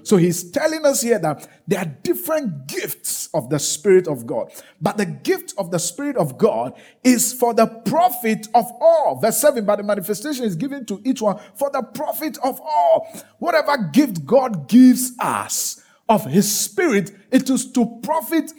So 0.03 0.17
he's 0.17 0.51
telling 0.51 0.85
us 0.85 1.01
here 1.01 1.17
that 1.19 1.47
there 1.65 1.79
are 1.79 1.97
different 2.03 2.67
gifts 2.67 3.29
of 3.33 3.49
the 3.49 3.57
Spirit 3.57 4.07
of 4.07 4.27
God. 4.27 4.51
But 4.81 4.97
the 4.97 5.05
gift 5.05 5.53
of 5.57 5.71
the 5.71 5.79
Spirit 5.79 6.17
of 6.17 6.37
God 6.37 6.73
is 7.03 7.33
for 7.33 7.53
the 7.53 7.67
profit 7.67 8.47
of 8.53 8.65
all. 8.81 9.19
Verse 9.21 9.37
7, 9.37 9.65
but 9.65 9.77
the 9.77 9.83
manifestation 9.83 10.43
is 10.43 10.57
given 10.57 10.85
to 10.87 11.01
each 11.05 11.21
one 11.21 11.39
for 11.55 11.69
the 11.71 11.81
profit 11.81 12.37
of 12.43 12.59
all. 12.59 13.07
Whatever 13.39 13.77
gift 13.77 14.25
God 14.25 14.67
gives 14.67 15.13
us 15.19 15.81
of 16.09 16.25
his 16.25 16.53
Spirit, 16.53 17.11
it 17.31 17.49
is 17.49 17.71
to 17.71 17.99
profit 18.03 18.51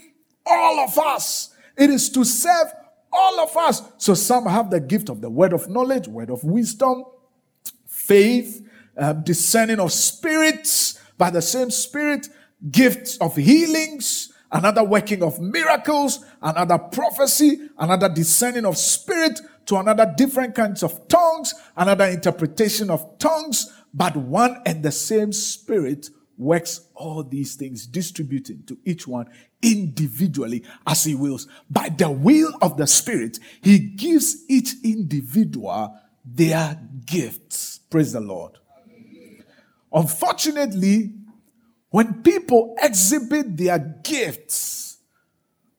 all 0.46 0.80
of 0.80 0.98
us. 0.98 1.54
It 1.76 1.90
is 1.90 2.08
to 2.10 2.24
serve 2.24 2.68
all 3.12 3.40
of 3.40 3.54
us. 3.56 3.82
So 3.98 4.14
some 4.14 4.46
have 4.46 4.70
the 4.70 4.80
gift 4.80 5.10
of 5.10 5.20
the 5.20 5.30
word 5.30 5.52
of 5.52 5.68
knowledge, 5.68 6.08
word 6.08 6.30
of 6.30 6.42
wisdom, 6.42 7.04
faith, 8.06 8.66
uh, 8.96 9.12
discerning 9.12 9.80
of 9.80 9.92
spirits 9.92 11.00
by 11.16 11.30
the 11.30 11.42
same 11.42 11.70
spirit, 11.70 12.28
gifts 12.70 13.16
of 13.18 13.36
healings, 13.36 14.32
another 14.52 14.84
working 14.84 15.22
of 15.22 15.40
miracles, 15.40 16.24
another 16.42 16.78
prophecy, 16.78 17.68
another 17.78 18.08
discerning 18.08 18.64
of 18.64 18.76
spirit, 18.76 19.40
to 19.66 19.76
another 19.76 20.12
different 20.16 20.54
kinds 20.54 20.82
of 20.82 21.08
tongues, 21.08 21.54
another 21.76 22.04
interpretation 22.04 22.90
of 22.90 23.18
tongues, 23.18 23.72
but 23.92 24.14
one 24.16 24.60
and 24.66 24.82
the 24.82 24.92
same 24.92 25.32
spirit 25.32 26.10
works 26.36 26.88
all 26.94 27.22
these 27.22 27.54
things, 27.54 27.86
distributing 27.86 28.62
to 28.66 28.76
each 28.84 29.06
one 29.06 29.26
individually 29.62 30.64
as 30.86 31.04
he 31.04 31.14
wills. 31.14 31.46
By 31.70 31.88
the 31.88 32.10
will 32.10 32.52
of 32.60 32.76
the 32.76 32.86
spirit, 32.86 33.38
he 33.62 33.78
gives 33.78 34.44
each 34.48 34.74
individual 34.82 35.96
their 36.24 36.78
gifts. 37.06 37.73
Praise 37.94 38.12
the 38.12 38.20
Lord. 38.20 38.58
Unfortunately, 39.92 41.12
when 41.90 42.24
people 42.24 42.74
exhibit 42.82 43.56
their 43.56 43.78
gifts 44.02 44.98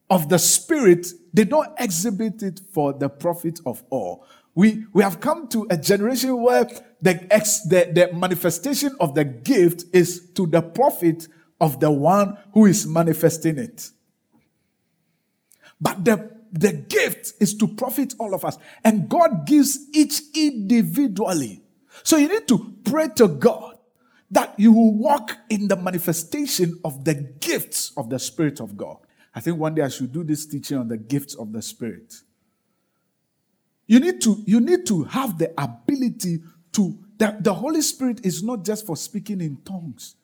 of 0.10 0.30
the 0.30 0.40
Spirit, 0.40 1.08
they 1.34 1.44
don't 1.44 1.68
exhibit 1.78 2.42
it 2.42 2.62
for 2.72 2.94
the 2.94 3.10
profit 3.10 3.60
of 3.66 3.84
all. 3.90 4.26
We, 4.54 4.86
we 4.94 5.04
have 5.04 5.20
come 5.20 5.50
to 5.50 5.68
a 5.70 5.76
generation 5.76 6.42
where 6.42 6.70
the, 7.02 7.28
ex, 7.30 7.64
the, 7.64 7.92
the 7.94 8.18
manifestation 8.18 8.96
of 9.02 9.14
the 9.14 9.26
gift 9.26 9.84
is 9.92 10.30
to 10.36 10.48
the 10.48 10.62
profit 10.62 11.28
of 11.60 11.82
the 11.82 11.92
one 11.92 12.38
who 12.54 12.66
is 12.66 12.88
manifesting 12.88 13.58
it. 13.58 13.90
But 15.82 16.06
the 16.06 16.34
the 16.54 16.72
gift 16.72 17.34
is 17.42 17.54
to 17.58 17.68
profit 17.68 18.14
all 18.18 18.34
of 18.34 18.46
us. 18.46 18.58
And 18.86 19.10
God 19.10 19.46
gives 19.46 19.78
each 19.94 20.22
individually. 20.34 21.65
So 22.04 22.18
you 22.18 22.28
need 22.28 22.48
to 22.48 22.76
pray 22.84 23.08
to 23.16 23.28
God 23.28 23.78
that 24.32 24.54
you 24.58 24.72
will 24.72 24.94
walk 24.94 25.38
in 25.50 25.68
the 25.68 25.76
manifestation 25.76 26.80
of 26.84 27.06
the 27.06 27.14
gifts 27.14 27.92
of 27.96 28.10
the 28.10 28.20
Spirit 28.20 28.60
of 28.60 28.76
God. 28.76 28.98
I 29.34 29.40
think 29.40 29.58
one 29.58 29.76
day 29.76 29.82
I 29.84 29.90
should 29.90 30.12
do 30.12 30.24
this 30.24 30.46
teaching 30.46 30.78
on 30.78 30.88
the 30.88 30.98
gifts 30.98 31.36
of 31.36 31.52
the 31.52 31.62
Spirit. 31.62 32.14
You 33.88 34.00
need 34.00 34.22
to, 34.22 34.44
you 34.46 34.60
need 34.60 34.86
to 34.88 35.04
have 35.04 35.38
the 35.38 35.54
ability 35.62 36.42
to, 36.74 36.98
that 37.18 37.44
the 37.44 37.54
Holy 37.54 37.82
Spirit 37.82 38.26
is 38.26 38.42
not 38.42 38.66
just 38.66 38.86
for 38.86 38.98
speaking 38.98 39.42
in 39.42 39.58
tongues. 39.58 40.16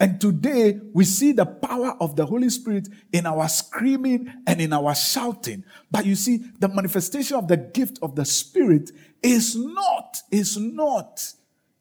And 0.00 0.20
today 0.20 0.80
we 0.92 1.04
see 1.04 1.32
the 1.32 1.46
power 1.46 1.96
of 2.00 2.14
the 2.14 2.24
Holy 2.24 2.50
Spirit 2.50 2.88
in 3.12 3.26
our 3.26 3.48
screaming 3.48 4.32
and 4.46 4.60
in 4.60 4.72
our 4.72 4.94
shouting. 4.94 5.64
But 5.90 6.06
you 6.06 6.14
see, 6.14 6.38
the 6.60 6.68
manifestation 6.68 7.36
of 7.36 7.48
the 7.48 7.56
gift 7.56 7.98
of 8.00 8.14
the 8.14 8.24
Spirit 8.24 8.92
is 9.22 9.56
not, 9.56 10.22
is 10.30 10.56
not 10.56 11.32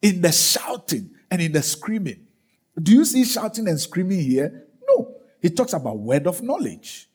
in 0.02 0.22
the 0.22 0.32
shouting 0.32 1.12
and 1.30 1.42
in 1.42 1.52
the 1.52 1.62
screaming. 1.62 2.26
Do 2.82 2.92
you 2.92 3.06
see 3.06 3.24
shouting 3.24 3.68
and 3.68 3.80
screaming 3.80 4.20
here? 4.20 4.66
No. 4.88 5.16
He 5.42 5.50
talks 5.50 5.74
about 5.74 6.00
word 6.00 6.26
of 6.26 6.42
knowledge. 6.42 7.10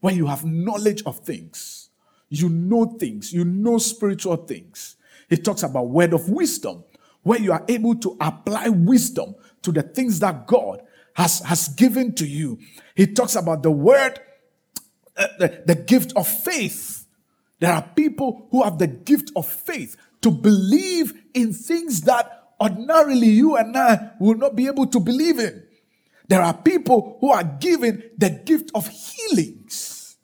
When 0.00 0.16
you 0.16 0.26
have 0.26 0.44
knowledge 0.46 1.02
of 1.04 1.18
things, 1.18 1.90
you 2.30 2.48
know 2.48 2.86
things, 2.98 3.32
you 3.32 3.44
know 3.44 3.76
spiritual 3.76 4.36
things. 4.36 4.96
He 5.28 5.36
talks 5.36 5.62
about 5.62 5.88
word 5.88 6.14
of 6.14 6.30
wisdom, 6.30 6.84
where 7.22 7.38
you 7.38 7.52
are 7.52 7.64
able 7.68 7.94
to 7.96 8.16
apply 8.20 8.68
wisdom 8.68 9.34
to 9.62 9.72
the 9.72 9.82
things 9.82 10.20
that 10.20 10.46
God 10.46 10.82
has, 11.14 11.40
has 11.40 11.68
given 11.68 12.14
to 12.14 12.26
you. 12.26 12.58
He 12.94 13.06
talks 13.06 13.36
about 13.36 13.62
the 13.62 13.70
word, 13.70 14.18
uh, 15.16 15.26
the, 15.38 15.62
the 15.66 15.74
gift 15.74 16.12
of 16.16 16.26
faith. 16.26 17.06
There 17.58 17.72
are 17.72 17.82
people 17.82 18.48
who 18.50 18.62
have 18.62 18.78
the 18.78 18.86
gift 18.86 19.30
of 19.36 19.46
faith 19.46 19.96
to 20.22 20.30
believe 20.30 21.12
in 21.34 21.52
things 21.52 22.02
that 22.02 22.52
ordinarily 22.60 23.28
you 23.28 23.56
and 23.56 23.76
I 23.76 24.12
will 24.18 24.36
not 24.36 24.54
be 24.56 24.66
able 24.66 24.86
to 24.86 25.00
believe 25.00 25.38
in. 25.38 25.64
There 26.28 26.40
are 26.40 26.54
people 26.54 27.18
who 27.20 27.30
are 27.30 27.42
given 27.42 28.10
the 28.16 28.30
gift 28.30 28.70
of 28.74 28.88
healings. 28.88 30.16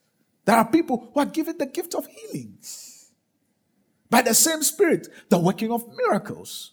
There 0.45 0.57
are 0.57 0.69
people 0.69 1.11
who 1.13 1.21
are 1.21 1.27
given 1.27 1.59
the 1.59 1.67
gift 1.67 1.95
of 1.95 2.07
healings 2.07 3.11
by 4.09 4.23
the 4.23 4.35
same 4.35 4.63
Spirit, 4.63 5.09
the 5.29 5.39
working 5.39 5.73
of 5.73 5.85
miracles. 5.97 6.73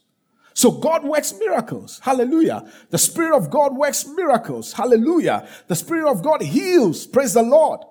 So 0.53 0.71
God 0.71 1.03
works 1.03 1.33
miracles. 1.37 1.99
Hallelujah. 2.03 2.71
The 2.89 2.97
Spirit 2.97 3.35
of 3.35 3.49
God 3.49 3.75
works 3.75 4.07
miracles. 4.07 4.73
Hallelujah. 4.73 5.47
The 5.67 5.75
Spirit 5.75 6.09
of 6.09 6.23
God 6.23 6.41
heals. 6.41 7.07
Praise 7.07 7.33
the 7.33 7.43
Lord. 7.43 7.81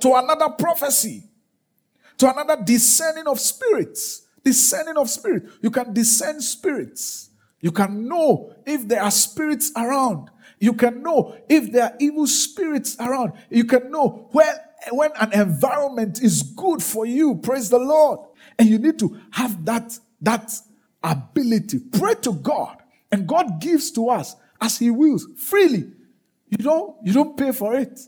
To 0.00 0.14
another 0.14 0.48
prophecy. 0.50 1.24
To 2.18 2.30
another 2.30 2.62
discerning 2.62 3.26
of 3.26 3.38
spirits. 3.38 4.22
Discerning 4.42 4.96
of 4.96 5.10
spirit. 5.10 5.44
You 5.60 5.70
can 5.70 5.92
discern 5.92 6.40
spirits. 6.40 7.30
You 7.60 7.72
can 7.72 8.08
know 8.08 8.54
if 8.64 8.88
there 8.88 9.02
are 9.02 9.10
spirits 9.10 9.70
around. 9.76 10.30
You 10.58 10.72
can 10.72 11.02
know 11.02 11.36
if 11.48 11.72
there 11.72 11.84
are 11.84 11.96
evil 11.98 12.26
spirits 12.26 12.96
around. 12.98 13.32
You 13.50 13.64
can 13.64 13.90
know 13.90 14.28
when, 14.32 14.54
when 14.92 15.10
an 15.20 15.32
environment 15.32 16.22
is 16.22 16.42
good 16.42 16.82
for 16.82 17.04
you. 17.04 17.36
Praise 17.36 17.68
the 17.68 17.78
Lord. 17.78 18.20
And 18.58 18.68
you 18.68 18.78
need 18.78 18.98
to 19.00 19.18
have 19.30 19.64
that, 19.66 19.98
that 20.22 20.52
ability. 21.02 21.80
Pray 21.92 22.14
to 22.22 22.32
God. 22.32 22.78
And 23.12 23.26
God 23.26 23.60
gives 23.60 23.90
to 23.92 24.08
us 24.08 24.36
as 24.60 24.78
He 24.78 24.90
wills 24.90 25.26
freely. 25.36 25.92
You 26.48 26.58
don't, 26.58 26.96
you 27.04 27.12
don't 27.12 27.36
pay 27.36 27.52
for 27.52 27.74
it. 27.74 27.98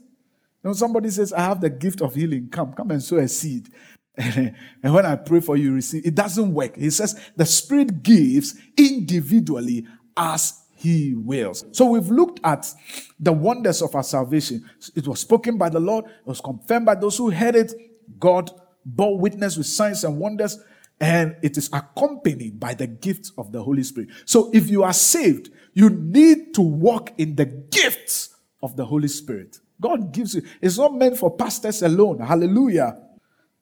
You 0.62 0.70
know, 0.70 0.72
somebody 0.72 1.10
says, 1.10 1.32
I 1.32 1.40
have 1.42 1.60
the 1.60 1.70
gift 1.70 2.00
of 2.02 2.14
healing. 2.14 2.48
Come, 2.50 2.72
come 2.72 2.90
and 2.90 3.02
sow 3.02 3.18
a 3.18 3.28
seed. 3.28 3.68
and 4.16 4.54
when 4.82 5.06
I 5.06 5.16
pray 5.16 5.40
for 5.40 5.56
you, 5.56 5.72
receive. 5.72 6.06
It 6.06 6.14
doesn't 6.14 6.52
work. 6.52 6.76
He 6.76 6.90
says 6.90 7.18
the 7.36 7.46
Spirit 7.46 8.02
gives 8.02 8.54
individually 8.76 9.86
as 10.16 10.60
He 10.76 11.14
wills. 11.14 11.64
So 11.72 11.86
we've 11.86 12.10
looked 12.10 12.40
at 12.44 12.72
the 13.18 13.32
wonders 13.32 13.80
of 13.80 13.94
our 13.94 14.02
salvation. 14.02 14.68
It 14.94 15.08
was 15.08 15.20
spoken 15.20 15.56
by 15.56 15.70
the 15.70 15.80
Lord, 15.80 16.04
it 16.04 16.26
was 16.26 16.40
confirmed 16.40 16.86
by 16.86 16.94
those 16.94 17.16
who 17.16 17.30
heard 17.30 17.56
it. 17.56 17.72
God 18.18 18.50
bore 18.84 19.18
witness 19.18 19.56
with 19.56 19.66
signs 19.66 20.04
and 20.04 20.18
wonders, 20.18 20.58
and 21.00 21.36
it 21.42 21.56
is 21.56 21.68
accompanied 21.72 22.60
by 22.60 22.74
the 22.74 22.86
gifts 22.86 23.32
of 23.36 23.52
the 23.52 23.62
Holy 23.62 23.82
Spirit. 23.82 24.10
So 24.24 24.50
if 24.52 24.70
you 24.70 24.84
are 24.84 24.92
saved, 24.92 25.50
you 25.74 25.90
need 25.90 26.54
to 26.54 26.60
walk 26.60 27.12
in 27.18 27.36
the 27.36 27.46
gifts 27.46 28.36
of 28.62 28.76
the 28.76 28.84
Holy 28.84 29.08
Spirit. 29.08 29.58
God 29.80 30.12
gives 30.12 30.34
you. 30.34 30.42
It's 30.60 30.78
not 30.78 30.94
meant 30.94 31.16
for 31.16 31.36
pastors 31.36 31.82
alone. 31.82 32.20
Hallelujah. 32.20 32.98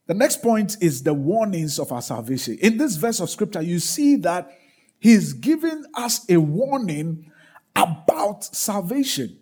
The 0.07 0.15
next 0.15 0.43
point 0.43 0.77
is 0.81 1.03
the 1.03 1.15
warnings 1.15 1.79
of 1.79 1.93
our 1.93 2.03
salvation. 2.03 2.59
In 2.61 2.77
this 2.77 2.97
verse 2.97 3.21
of 3.21 3.31
scripture, 3.31 3.63
you 3.63 3.79
see 3.79 4.17
that 4.17 4.51
he's 4.99 5.33
giving 5.33 5.85
us 5.95 6.29
a 6.29 6.37
warning 6.37 7.31
about 7.75 8.45
salvation. 8.45 9.39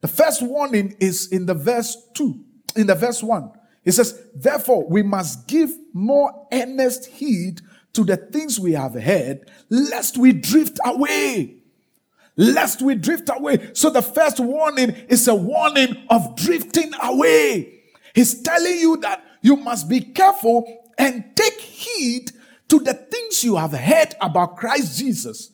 The 0.00 0.08
first 0.08 0.42
warning 0.42 0.96
is 1.00 1.32
in 1.32 1.46
the 1.46 1.54
verse 1.54 1.96
2, 2.14 2.44
in 2.76 2.86
the 2.86 2.94
verse 2.94 3.22
1. 3.22 3.50
It 3.88 3.92
says, 3.92 4.22
Therefore, 4.34 4.86
we 4.86 5.02
must 5.02 5.48
give 5.48 5.70
more 5.94 6.46
earnest 6.52 7.06
heed 7.06 7.62
to 7.94 8.04
the 8.04 8.18
things 8.18 8.60
we 8.60 8.72
have 8.72 8.92
heard, 8.92 9.50
lest 9.70 10.18
we 10.18 10.34
drift 10.34 10.78
away. 10.84 11.54
Lest 12.36 12.82
we 12.82 12.96
drift 12.96 13.30
away. 13.34 13.70
So 13.72 13.88
the 13.88 14.02
first 14.02 14.40
warning 14.40 14.90
is 15.08 15.26
a 15.26 15.34
warning 15.34 15.96
of 16.10 16.36
drifting 16.36 16.92
away. 17.02 17.80
He's 18.14 18.42
telling 18.42 18.78
you 18.78 18.98
that 18.98 19.24
you 19.40 19.56
must 19.56 19.88
be 19.88 20.00
careful 20.02 20.84
and 20.98 21.24
take 21.34 21.58
heed 21.58 22.32
to 22.68 22.80
the 22.80 22.92
things 22.92 23.42
you 23.42 23.56
have 23.56 23.72
heard 23.72 24.14
about 24.20 24.58
Christ 24.58 24.98
Jesus. 24.98 25.52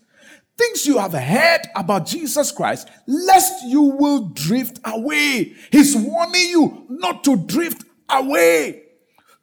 Things 0.58 0.84
you 0.86 0.98
have 0.98 1.12
heard 1.12 1.60
about 1.76 2.06
Jesus 2.06 2.50
Christ, 2.50 2.88
lest 3.06 3.64
you 3.64 3.82
will 3.82 4.30
drift 4.30 4.80
away. 4.84 5.54
He's 5.70 5.96
warning 5.96 6.48
you 6.48 6.86
not 6.88 7.22
to 7.24 7.36
drift 7.36 7.84
away. 8.14 8.82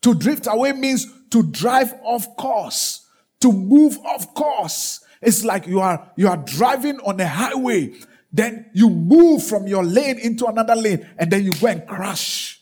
To 0.02 0.16
drift 0.16 0.48
away 0.50 0.72
means 0.74 1.08
to 1.30 1.44
drive 1.44 1.94
off 2.04 2.36
course, 2.36 3.06
to 3.40 3.52
move 3.52 3.98
off 4.00 4.34
course. 4.34 5.04
It's 5.22 5.44
like 5.44 5.68
you 5.68 5.80
are 5.80 6.12
you 6.16 6.28
are 6.28 6.38
driving 6.38 7.00
on 7.02 7.20
a 7.20 7.28
highway, 7.28 7.94
then 8.34 8.66
you 8.74 8.90
move 8.90 9.44
from 9.44 9.68
your 9.68 9.84
lane 9.84 10.18
into 10.18 10.46
another 10.48 10.76
lane, 10.76 11.08
and 11.18 11.32
then 11.32 11.44
you 11.44 11.54
go 11.54 11.68
and 11.68 11.86
crash. 11.86 12.62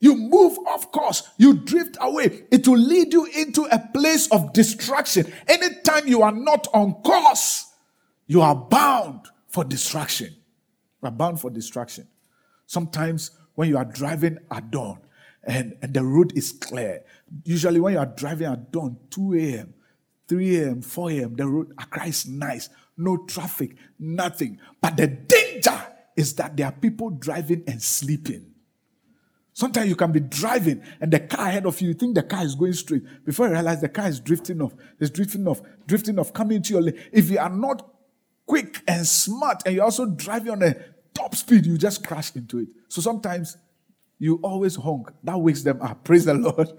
You 0.00 0.14
move 0.14 0.58
off 0.66 0.92
course, 0.92 1.22
you 1.38 1.54
drift 1.54 1.96
away. 2.00 2.44
It 2.50 2.68
will 2.68 2.78
lead 2.78 3.12
you 3.12 3.24
into 3.24 3.64
a 3.64 3.78
place 3.92 4.28
of 4.28 4.52
distraction. 4.52 5.32
Anytime 5.48 6.06
you 6.06 6.22
are 6.22 6.32
not 6.32 6.68
on 6.72 6.94
course, 7.02 7.66
you 8.26 8.42
are 8.42 8.54
bound 8.54 9.26
for 9.48 9.64
distraction. 9.64 10.36
You 11.02 11.08
are 11.08 11.12
bound 11.12 11.40
for 11.40 11.50
distraction. 11.50 12.06
Sometimes 12.66 13.32
when 13.58 13.68
you 13.68 13.76
are 13.76 13.84
driving 13.84 14.38
at 14.52 14.70
dawn 14.70 15.00
and, 15.42 15.76
and 15.82 15.92
the 15.92 16.04
road 16.04 16.32
is 16.38 16.52
clear, 16.52 17.02
usually 17.42 17.80
when 17.80 17.94
you 17.94 17.98
are 17.98 18.06
driving 18.06 18.46
at 18.46 18.70
dawn, 18.70 18.96
2 19.10 19.34
a.m., 19.34 19.74
3 20.28 20.58
a.m., 20.58 20.80
4 20.80 21.10
a.m., 21.10 21.34
the 21.34 21.44
road 21.44 21.72
Accra 21.76 22.06
is 22.06 22.28
nice, 22.28 22.68
no 22.96 23.16
traffic, 23.16 23.74
nothing. 23.98 24.60
But 24.80 24.96
the 24.96 25.08
danger 25.08 25.76
is 26.16 26.36
that 26.36 26.56
there 26.56 26.66
are 26.66 26.72
people 26.72 27.10
driving 27.10 27.64
and 27.66 27.82
sleeping. 27.82 28.46
Sometimes 29.54 29.88
you 29.88 29.96
can 29.96 30.12
be 30.12 30.20
driving 30.20 30.80
and 31.00 31.12
the 31.12 31.18
car 31.18 31.48
ahead 31.48 31.66
of 31.66 31.80
you, 31.80 31.88
you 31.88 31.94
think 31.94 32.14
the 32.14 32.22
car 32.22 32.44
is 32.44 32.54
going 32.54 32.74
straight. 32.74 33.02
Before 33.24 33.48
you 33.48 33.54
realize 33.54 33.80
the 33.80 33.88
car 33.88 34.06
is 34.06 34.20
drifting 34.20 34.62
off, 34.62 34.72
it's 35.00 35.10
drifting 35.10 35.48
off, 35.48 35.62
drifting 35.84 36.20
off, 36.20 36.32
coming 36.32 36.62
to 36.62 36.74
your 36.74 36.82
lane. 36.82 37.02
If 37.10 37.28
you 37.28 37.40
are 37.40 37.50
not 37.50 37.90
quick 38.46 38.82
and 38.86 39.04
smart 39.04 39.62
and 39.66 39.74
you're 39.74 39.84
also 39.84 40.06
driving 40.06 40.52
on 40.52 40.62
a 40.62 40.76
top 41.18 41.34
speed, 41.34 41.66
you 41.66 41.76
just 41.76 42.06
crash 42.06 42.34
into 42.36 42.58
it. 42.60 42.68
So 42.88 43.00
sometimes 43.00 43.56
you 44.18 44.38
always 44.42 44.76
honk. 44.76 45.10
That 45.24 45.38
wakes 45.38 45.62
them 45.62 45.82
up. 45.82 46.04
Praise 46.04 46.24
the 46.24 46.34
Lord. 46.34 46.70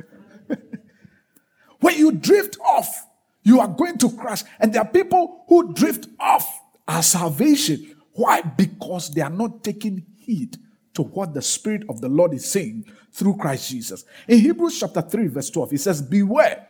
when 1.82 1.98
you 1.98 2.12
drift 2.12 2.58
off, 2.66 3.06
you 3.44 3.60
are 3.60 3.68
going 3.68 3.98
to 4.00 4.12
crash. 4.12 4.44
And 4.60 4.74
there 4.74 4.82
are 4.82 4.88
people 4.88 5.46
who 5.48 5.74
drift 5.74 6.08
off 6.20 6.48
our 6.88 7.04
salvation. 7.04 7.96
Why? 8.14 8.42
Because 8.42 9.14
they 9.14 9.22
are 9.22 9.30
not 9.30 9.64
taking 9.64 10.06
heed 10.18 10.58
to 10.94 11.04
what 11.04 11.34
the 11.34 11.42
Spirit 11.42 11.84
of 11.90 12.02
the 12.02 12.10
Lord 12.10 12.34
is 12.34 12.50
saying 12.50 12.86
through 13.12 13.38
Christ 13.38 13.70
Jesus. 13.70 14.06
In 14.28 14.40
Hebrews 14.40 14.80
chapter 14.80 15.02
3, 15.02 15.28
verse 15.28 15.50
12, 15.50 15.72
he 15.72 15.78
says, 15.78 16.02
Beware, 16.02 16.68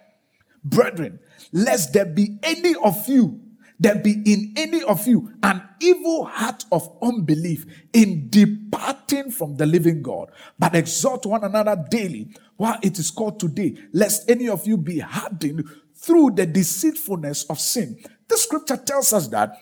brethren, 0.63 1.19
lest 1.51 1.93
there 1.93 2.05
be 2.05 2.38
any 2.43 2.75
of 2.75 3.08
you, 3.08 3.41
there 3.79 3.95
be 3.95 4.21
in 4.25 4.53
any 4.57 4.83
of 4.83 5.07
you 5.07 5.33
an 5.41 5.61
evil 5.79 6.25
heart 6.25 6.65
of 6.71 6.97
unbelief 7.01 7.65
in 7.93 8.29
departing 8.29 9.31
from 9.31 9.55
the 9.55 9.65
living 9.65 10.01
God, 10.01 10.31
but 10.57 10.75
exhort 10.75 11.25
one 11.25 11.43
another 11.43 11.81
daily 11.89 12.35
while 12.57 12.77
it 12.83 12.99
is 12.99 13.09
called 13.09 13.39
today, 13.39 13.77
lest 13.93 14.29
any 14.29 14.49
of 14.49 14.67
you 14.67 14.77
be 14.77 14.99
hardened 14.99 15.63
through 15.95 16.31
the 16.31 16.45
deceitfulness 16.45 17.45
of 17.45 17.59
sin. 17.59 17.97
The 18.27 18.37
scripture 18.37 18.77
tells 18.77 19.13
us 19.13 19.27
that 19.29 19.55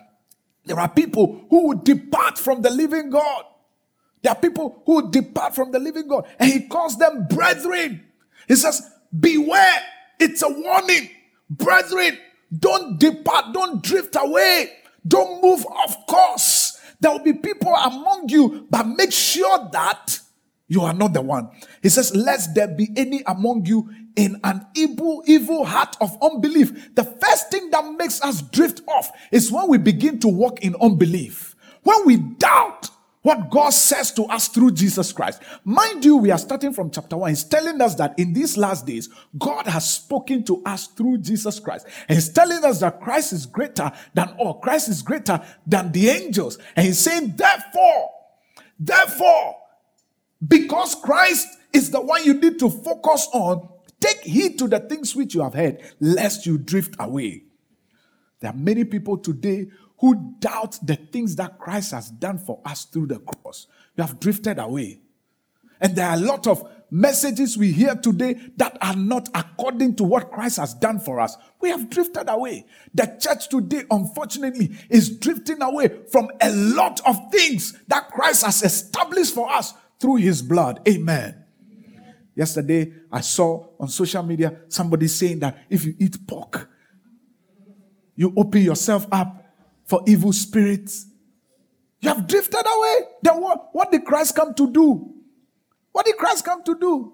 there 0.66 0.80
are 0.80 0.90
people 0.90 1.46
who 1.50 1.68
would 1.68 1.84
depart 1.84 2.38
from 2.38 2.62
the 2.62 2.70
living 2.70 3.10
God. 3.12 3.46
There 4.24 4.32
are 4.32 4.40
people 4.40 4.82
who 4.86 5.12
depart 5.12 5.56
from 5.56 5.72
the 5.72 5.80
living 5.80 6.08
God 6.08 6.28
and 6.40 6.52
he 6.52 6.68
calls 6.68 6.98
them 6.98 7.28
brethren. 7.30 8.04
He 8.48 8.56
says, 8.56 8.82
Beware, 9.18 9.80
it's 10.20 10.42
a 10.42 10.50
warning. 10.50 11.10
Brethren, 11.50 12.18
don't 12.58 13.00
depart, 13.00 13.54
don't 13.54 13.84
drift 13.84 14.16
away, 14.20 14.72
don't 15.08 15.42
move 15.42 15.66
off 15.66 16.06
course. 16.08 16.80
There 17.00 17.12
will 17.12 17.24
be 17.24 17.34
people 17.34 17.74
among 17.74 18.30
you, 18.30 18.68
but 18.70 18.88
make 18.88 19.12
sure 19.12 19.70
that 19.72 20.20
you 20.68 20.82
are 20.82 20.94
not 20.94 21.14
the 21.14 21.22
one. 21.22 21.50
He 21.82 21.90
says, 21.90 22.16
Lest 22.16 22.56
there 22.56 22.68
be 22.68 22.90
any 22.96 23.24
among 23.26 23.66
you 23.66 23.90
in 24.16 24.40
an 24.44 24.66
evil, 24.76 25.24
evil 25.26 25.64
heart 25.64 25.96
of 26.02 26.18
unbelief. 26.22 26.96
The 26.96 27.04
first 27.04 27.52
thing 27.52 27.70
that 27.70 27.86
makes 27.98 28.22
us 28.22 28.42
drift 28.42 28.82
off 28.88 29.12
is 29.32 29.52
when 29.52 29.68
we 29.70 29.78
begin 29.78 30.20
to 30.20 30.28
walk 30.28 30.62
in 30.64 30.76
unbelief. 30.82 31.56
When 31.84 32.06
we 32.06 32.18
doubt 32.18 32.90
what 33.28 33.50
God 33.50 33.72
says 33.72 34.14
to 34.14 34.24
us 34.28 34.48
through 34.48 34.72
Jesus 34.72 35.12
Christ. 35.12 35.44
Mind 35.66 36.06
you, 36.06 36.16
we 36.16 36.32
are 36.32 36.38
starting 36.38 36.72
from 36.72 36.90
chapter 36.90 37.18
1. 37.18 37.30
He's 37.30 37.44
telling 37.44 37.82
us 37.82 37.94
that 37.96 38.18
in 38.18 38.32
these 38.32 38.56
last 38.56 38.86
days, 38.86 39.10
God 39.38 39.68
has 39.68 39.96
spoken 39.96 40.46
to 40.46 40.64
us 40.66 40.88
through 40.88 41.18
Jesus 41.18 41.60
Christ. 41.60 41.88
And 42.08 42.16
he's 42.16 42.30
telling 42.30 42.64
us 42.64 42.80
that 42.80 43.02
Christ 43.02 43.34
is 43.34 43.46
greater 43.46 43.92
than 44.14 44.30
all. 44.40 44.54
Christ 44.62 44.88
is 44.88 45.02
greater 45.02 45.42
than 45.66 45.92
the 45.92 46.08
angels. 46.08 46.58
And 46.78 46.86
he's 46.86 47.00
saying, 47.00 47.34
therefore, 47.36 48.12
therefore, 48.80 49.58
because 50.48 50.96
Christ 50.96 51.50
is 51.74 51.92
the 51.92 52.00
one 52.00 52.24
you 52.24 52.34
need 52.34 52.58
to 52.60 52.70
focus 52.70 53.28
on, 53.34 53.68
take 54.00 54.22
heed 54.22 54.58
to 54.60 54.70
the 54.70 54.80
things 54.80 55.18
which 55.18 55.36
you 55.36 55.44
have 55.44 55.54
heard, 55.54 55.82
lest 56.00 56.46
you 56.46 56.58
drift 56.58 56.96
away. 56.98 57.44
There 58.40 58.52
are 58.52 58.58
many 58.58 58.86
people 58.86 59.18
today 59.18 59.68
who 60.00 60.36
doubt 60.40 60.80
the 60.84 60.96
things 60.96 61.36
that 61.38 61.58
Christ 61.60 61.92
has 61.92 62.10
done 62.10 62.38
for 62.38 62.62
us 62.66 62.86
through 62.86 63.08
the 63.08 63.20
cross. 63.20 63.68
You 63.96 64.04
have 64.04 64.20
drifted 64.20 64.60
away. 64.60 65.02
And 65.80 65.96
there 65.96 66.08
are 66.08 66.16
a 66.16 66.20
lot 66.20 66.48
of 66.48 66.68
messages 66.90 67.58
we 67.58 67.72
hear 67.72 67.96
today 67.96 68.36
that 68.58 68.78
are 68.82 68.96
not 68.96 69.30
according 69.36 69.96
to 69.96 70.04
what 70.04 70.32
Christ 70.32 70.58
has 70.58 70.74
done 70.74 71.00
for 71.00 71.20
us. 71.20 71.38
We 71.62 71.70
have 71.70 71.90
drifted 71.90 72.30
away. 72.30 72.66
The 72.94 73.18
church 73.20 73.50
today, 73.50 73.84
unfortunately, 73.92 74.72
is 74.90 75.18
drifting 75.18 75.62
away 75.62 75.90
from 76.12 76.30
a 76.42 76.52
lot 76.52 77.02
of 77.06 77.32
things 77.32 77.78
that 77.88 78.10
Christ 78.10 78.46
has 78.46 78.64
established 78.64 79.34
for 79.34 79.52
us 79.52 79.74
through 80.00 80.18
his 80.18 80.42
blood. 80.42 80.82
Amen. 80.88 81.44
Yesterday, 82.36 82.94
I 83.12 83.22
saw 83.22 83.68
on 83.80 83.88
social 83.88 84.24
media 84.24 84.60
somebody 84.68 85.08
saying 85.08 85.40
that 85.40 85.58
if 85.70 85.86
you 85.86 85.96
eat 85.98 86.28
pork, 86.28 86.70
you 88.16 88.34
open 88.36 88.62
yourself 88.62 89.08
up 89.12 89.37
for 89.88 90.02
evil 90.06 90.34
spirits. 90.34 91.08
You 92.02 92.10
have 92.10 92.28
drifted 92.28 92.64
away. 92.66 92.96
Then 93.24 93.42
what, 93.42 93.70
what 93.74 93.92
did 93.92 94.06
Christ 94.06 94.36
come 94.36 94.54
to 94.54 94.72
do? 94.72 95.14
What 95.92 96.06
did 96.06 96.18
Christ 96.18 96.46
come 96.46 96.64
to 96.64 96.78
do? 96.78 97.14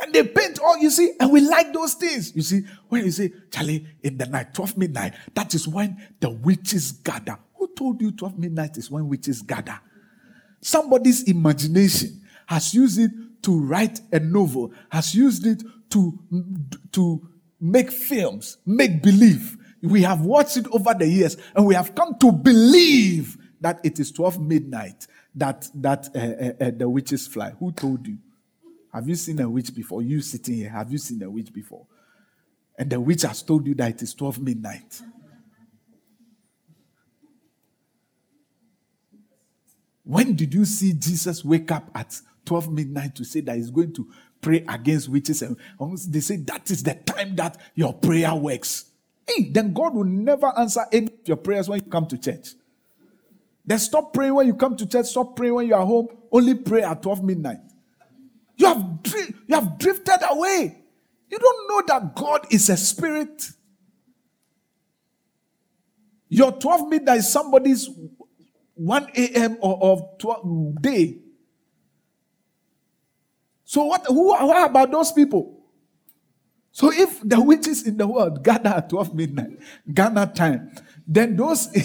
And 0.00 0.14
they 0.14 0.24
paint 0.24 0.58
all, 0.60 0.78
you 0.78 0.88
see, 0.88 1.12
and 1.20 1.30
we 1.30 1.42
like 1.42 1.74
those 1.74 1.92
things. 1.92 2.34
You 2.34 2.40
see, 2.40 2.62
when 2.88 3.04
you 3.04 3.10
say, 3.10 3.32
Charlie, 3.50 3.86
in 4.02 4.16
the 4.16 4.24
night, 4.24 4.54
12 4.54 4.78
midnight, 4.78 5.12
that 5.34 5.54
is 5.54 5.68
when 5.68 6.02
the 6.20 6.30
witches 6.30 6.92
gather. 6.92 7.36
Who 7.56 7.68
told 7.74 8.00
you 8.00 8.12
12 8.12 8.38
midnight 8.38 8.78
is 8.78 8.90
when 8.90 9.08
witches 9.08 9.42
gather? 9.42 9.78
Somebody's 10.62 11.24
imagination 11.24 12.22
has 12.46 12.72
used 12.72 12.98
it 12.98 13.10
to 13.42 13.60
write 13.60 14.00
a 14.10 14.20
novel, 14.20 14.72
has 14.90 15.14
used 15.14 15.46
it 15.46 15.62
to, 15.90 16.18
to 16.92 17.28
make 17.60 17.90
films, 17.90 18.56
make 18.64 19.02
believe. 19.02 19.58
We 19.82 20.02
have 20.02 20.20
watched 20.20 20.58
it 20.58 20.66
over 20.72 20.94
the 20.94 21.06
years 21.06 21.36
and 21.54 21.66
we 21.66 21.74
have 21.74 21.94
come 21.94 22.16
to 22.20 22.32
believe 22.32 23.38
that 23.60 23.80
it 23.82 23.98
is 23.98 24.12
12 24.12 24.40
midnight 24.40 25.06
that, 25.34 25.68
that 25.74 26.08
uh, 26.14 26.18
uh, 26.18 26.68
uh, 26.68 26.70
the 26.76 26.88
witches 26.88 27.26
fly. 27.26 27.50
Who 27.58 27.72
told 27.72 28.06
you? 28.06 28.18
Have 28.92 29.08
you 29.08 29.14
seen 29.14 29.40
a 29.40 29.48
witch 29.48 29.74
before? 29.74 30.02
You 30.02 30.20
sitting 30.20 30.56
here, 30.56 30.70
have 30.70 30.90
you 30.90 30.98
seen 30.98 31.22
a 31.22 31.30
witch 31.30 31.52
before? 31.52 31.86
And 32.78 32.90
the 32.90 33.00
witch 33.00 33.22
has 33.22 33.42
told 33.42 33.66
you 33.66 33.74
that 33.74 33.90
it 33.90 34.02
is 34.02 34.14
12 34.14 34.40
midnight. 34.40 35.02
When 40.02 40.34
did 40.34 40.52
you 40.54 40.64
see 40.64 40.92
Jesus 40.94 41.44
wake 41.44 41.70
up 41.70 41.88
at 41.94 42.20
12 42.46 42.72
midnight 42.72 43.14
to 43.14 43.24
say 43.24 43.42
that 43.42 43.56
he's 43.56 43.70
going 43.70 43.92
to 43.94 44.08
pray 44.40 44.64
against 44.68 45.08
witches? 45.08 45.42
And 45.42 45.56
they 46.08 46.20
say 46.20 46.38
that 46.38 46.70
is 46.70 46.82
the 46.82 46.94
time 46.94 47.36
that 47.36 47.58
your 47.74 47.94
prayer 47.94 48.34
works. 48.34 48.89
Hey, 49.30 49.50
then 49.50 49.72
God 49.74 49.94
will 49.94 50.04
never 50.04 50.52
answer 50.58 50.82
any 50.92 51.06
of 51.08 51.28
your 51.28 51.38
prayers 51.38 51.68
when 51.68 51.80
you 51.84 51.90
come 51.90 52.06
to 52.08 52.18
church. 52.18 52.50
Then 53.64 53.78
stop 53.78 54.12
praying 54.12 54.34
when 54.34 54.46
you 54.48 54.54
come 54.54 54.76
to 54.76 54.86
church, 54.86 55.06
stop 55.06 55.36
praying 55.36 55.54
when 55.54 55.68
you 55.68 55.74
are 55.74 55.86
home, 55.86 56.08
only 56.32 56.54
pray 56.54 56.82
at 56.82 57.02
12 57.02 57.24
midnight. 57.24 57.58
You 58.56 58.66
have, 58.66 58.84
you 59.48 59.54
have 59.54 59.78
drifted 59.78 60.18
away. 60.30 60.78
You 61.30 61.38
don't 61.38 61.68
know 61.68 61.82
that 61.94 62.14
God 62.16 62.46
is 62.50 62.68
a 62.70 62.76
spirit. 62.76 63.50
Your 66.28 66.52
12 66.52 66.88
midnight 66.88 67.18
is 67.18 67.32
somebody's 67.32 67.88
1 68.74 69.08
a.m. 69.16 69.58
or 69.60 69.82
of 69.82 70.18
12 70.18 70.82
day. 70.82 71.18
So 73.64 73.84
what 73.84 74.06
who 74.06 74.28
what 74.28 74.70
about 74.70 74.90
those 74.90 75.12
people? 75.12 75.59
So 76.72 76.92
if 76.92 77.20
the 77.22 77.40
witches 77.40 77.86
in 77.86 77.96
the 77.96 78.06
world 78.06 78.44
gather 78.44 78.68
at 78.70 78.90
12 78.90 79.14
midnight, 79.14 79.58
Ghana 79.92 80.32
time, 80.34 80.70
then 81.06 81.36
those 81.36 81.70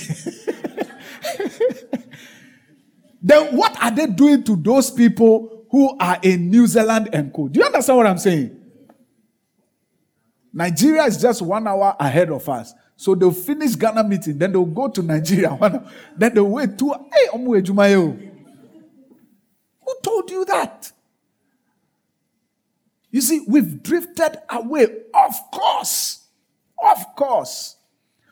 then 3.22 3.56
what 3.58 3.82
are 3.82 3.92
they 3.92 4.08
doing 4.08 4.44
to 4.44 4.56
those 4.56 4.92
people 4.92 5.66
who 5.72 5.98
are 6.00 6.20
in 6.22 6.50
New 6.50 6.68
Zealand 6.68 7.10
and 7.12 7.34
co. 7.34 7.48
Do 7.48 7.60
you 7.60 7.66
understand 7.66 7.98
what 7.98 8.08
I'm 8.08 8.18
saying? 8.18 8.62
Nigeria 10.54 11.04
is 11.04 11.22
just 11.22 11.42
one 11.42 11.68
hour 11.68 11.96
ahead 12.00 12.30
of 12.30 12.48
us. 12.48 12.74
So 12.96 13.14
they'll 13.14 13.34
finish 13.34 13.76
Ghana 13.76 14.06
meeting, 14.06 14.38
then 14.38 14.54
they'll 14.54 14.64
go 14.64 14.88
to 14.88 15.02
Nigeria. 15.02 15.84
then 16.18 16.34
they'll 16.34 16.46
wait 16.46 16.78
two. 16.78 16.94
Hey, 17.14 17.28
Who 17.34 17.62
told 20.02 20.32
you 20.32 20.46
that? 20.46 20.94
You 23.16 23.22
see, 23.22 23.46
we've 23.48 23.82
drifted 23.82 24.40
away. 24.50 24.88
Of 25.14 25.36
course. 25.50 26.28
Of 26.84 27.16
course. 27.16 27.78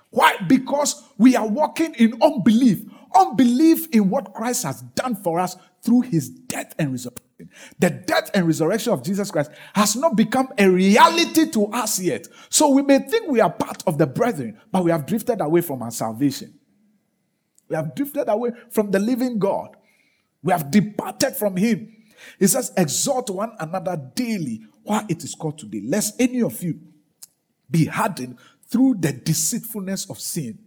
Why? 0.09 0.35
Because 0.45 1.01
we 1.17 1.37
are 1.37 1.47
walking 1.47 1.93
in 1.93 2.21
unbelief. 2.21 2.83
Unbelief 3.15 3.87
in 3.93 4.09
what 4.09 4.33
Christ 4.33 4.63
has 4.63 4.81
done 4.81 5.15
for 5.15 5.39
us 5.39 5.55
through 5.83 6.01
his 6.01 6.27
death 6.27 6.75
and 6.77 6.91
resurrection. 6.91 7.49
The 7.79 7.91
death 7.91 8.31
and 8.33 8.45
resurrection 8.45 8.91
of 8.91 9.03
Jesus 9.03 9.31
Christ 9.31 9.51
has 9.73 9.95
not 9.95 10.17
become 10.17 10.49
a 10.57 10.69
reality 10.69 11.49
to 11.51 11.67
us 11.67 12.01
yet. 12.01 12.27
So 12.49 12.67
we 12.67 12.81
may 12.81 12.99
think 12.99 13.29
we 13.29 13.39
are 13.39 13.53
part 13.53 13.83
of 13.87 13.97
the 13.97 14.05
brethren, 14.05 14.59
but 14.69 14.83
we 14.83 14.91
have 14.91 15.05
drifted 15.05 15.39
away 15.39 15.61
from 15.61 15.81
our 15.81 15.91
salvation. 15.91 16.59
We 17.69 17.77
have 17.77 17.95
drifted 17.95 18.27
away 18.27 18.51
from 18.69 18.91
the 18.91 18.99
living 18.99 19.39
God. 19.39 19.77
We 20.41 20.51
have 20.51 20.69
departed 20.71 21.37
from 21.37 21.55
him. 21.55 21.95
He 22.37 22.47
says, 22.47 22.73
exhort 22.75 23.29
one 23.29 23.53
another 23.59 23.95
daily 24.15 24.65
while 24.83 25.05
it 25.09 25.23
is 25.23 25.35
called 25.35 25.57
today, 25.57 25.81
lest 25.83 26.19
any 26.19 26.41
of 26.41 26.61
you 26.61 26.79
be 27.69 27.85
hardened 27.85 28.37
through 28.67 28.95
the 28.99 29.13
deceitfulness 29.13 30.09
of 30.09 30.19
sin. 30.19 30.59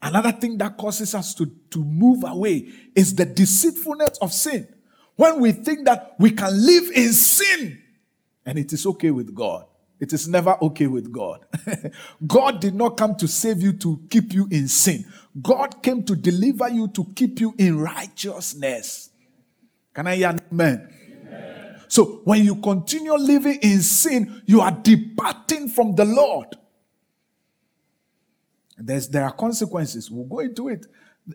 Another 0.00 0.32
thing 0.32 0.58
that 0.58 0.76
causes 0.76 1.14
us 1.14 1.34
to, 1.34 1.46
to 1.70 1.82
move 1.82 2.24
away 2.26 2.68
is 2.94 3.14
the 3.14 3.24
deceitfulness 3.24 4.18
of 4.18 4.32
sin. 4.32 4.68
When 5.16 5.40
we 5.40 5.52
think 5.52 5.86
that 5.86 6.14
we 6.18 6.30
can 6.30 6.50
live 6.66 6.90
in 6.94 7.12
sin 7.12 7.80
and 8.44 8.58
it 8.58 8.72
is 8.72 8.86
okay 8.86 9.10
with 9.10 9.34
God. 9.34 9.66
It 10.00 10.12
is 10.12 10.28
never 10.28 10.56
okay 10.60 10.86
with 10.86 11.10
God. 11.12 11.46
God 12.26 12.60
did 12.60 12.74
not 12.74 12.96
come 12.96 13.14
to 13.16 13.28
save 13.28 13.62
you 13.62 13.72
to 13.74 14.02
keep 14.10 14.34
you 14.34 14.46
in 14.50 14.68
sin. 14.68 15.04
God 15.40 15.82
came 15.82 16.02
to 16.04 16.16
deliver 16.16 16.68
you 16.68 16.88
to 16.88 17.04
keep 17.14 17.40
you 17.40 17.54
in 17.56 17.80
righteousness. 17.80 19.10
Can 19.94 20.08
I 20.08 20.16
hear 20.16 20.36
amen? 20.52 20.93
So 21.94 22.22
when 22.24 22.44
you 22.44 22.56
continue 22.56 23.14
living 23.14 23.60
in 23.62 23.80
sin, 23.80 24.42
you 24.46 24.60
are 24.60 24.72
departing 24.72 25.68
from 25.68 25.94
the 25.94 26.04
Lord. 26.04 26.48
There's, 28.76 29.06
there 29.06 29.22
are 29.22 29.30
consequences. 29.30 30.10
We'll 30.10 30.24
go 30.24 30.40
into 30.40 30.70
it. 30.70 30.88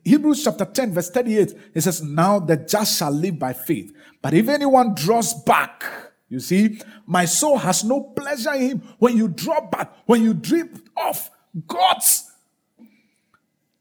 Hebrews 0.04 0.44
chapter 0.44 0.66
10, 0.66 0.94
verse 0.94 1.12
38, 1.12 1.54
it 1.74 1.80
says, 1.80 2.04
Now 2.04 2.40
the 2.40 2.58
just 2.58 3.00
shall 3.00 3.10
live 3.10 3.40
by 3.40 3.54
faith. 3.54 3.94
But 4.22 4.34
if 4.34 4.50
anyone 4.50 4.96
draws 4.96 5.34
back, 5.44 5.86
you 6.28 6.42
see, 6.42 6.82
my 7.06 7.24
soul 7.24 7.58
has 7.58 7.86
no 7.86 8.02
pleasure 8.02 8.52
in 8.52 8.62
him. 8.62 8.84
When 8.98 9.16
you 9.16 9.30
draw 9.30 9.62
back, 9.62 9.94
when 10.08 10.24
you 10.24 10.34
drift 10.34 10.90
off, 10.98 11.32
God's 11.68 12.30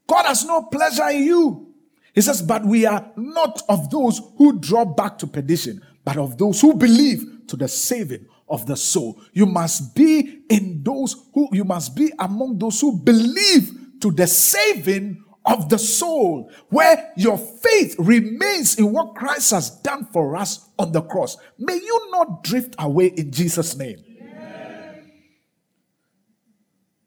God 0.07 0.25
has 0.27 0.45
no 0.45 0.63
pleasure 0.63 1.09
in 1.09 1.23
you. 1.23 1.73
He 2.15 2.21
says, 2.21 2.41
But 2.41 2.65
we 2.65 2.85
are 2.85 3.11
not 3.15 3.61
of 3.67 3.89
those 3.89 4.21
who 4.37 4.59
draw 4.59 4.85
back 4.85 5.17
to 5.19 5.27
perdition, 5.27 5.81
but 6.03 6.17
of 6.17 6.37
those 6.37 6.61
who 6.61 6.73
believe 6.73 7.47
to 7.47 7.55
the 7.55 7.67
saving 7.67 8.25
of 8.47 8.65
the 8.65 8.75
soul. 8.75 9.21
You 9.33 9.45
must 9.45 9.95
be 9.95 10.41
in 10.49 10.81
those 10.83 11.15
who, 11.33 11.47
you 11.51 11.63
must 11.63 11.95
be 11.95 12.11
among 12.17 12.57
those 12.57 12.81
who 12.81 12.97
believe 12.97 13.71
to 14.01 14.11
the 14.11 14.27
saving 14.27 15.23
of 15.45 15.69
the 15.69 15.79
soul, 15.79 16.51
where 16.69 17.11
your 17.17 17.37
faith 17.37 17.95
remains 17.97 18.77
in 18.77 18.91
what 18.91 19.15
Christ 19.15 19.51
has 19.51 19.69
done 19.69 20.05
for 20.05 20.35
us 20.35 20.69
on 20.77 20.91
the 20.91 21.01
cross. 21.01 21.37
May 21.57 21.75
you 21.75 22.09
not 22.11 22.43
drift 22.43 22.75
away 22.77 23.07
in 23.07 23.31
Jesus' 23.31 23.75
name. 23.75 24.03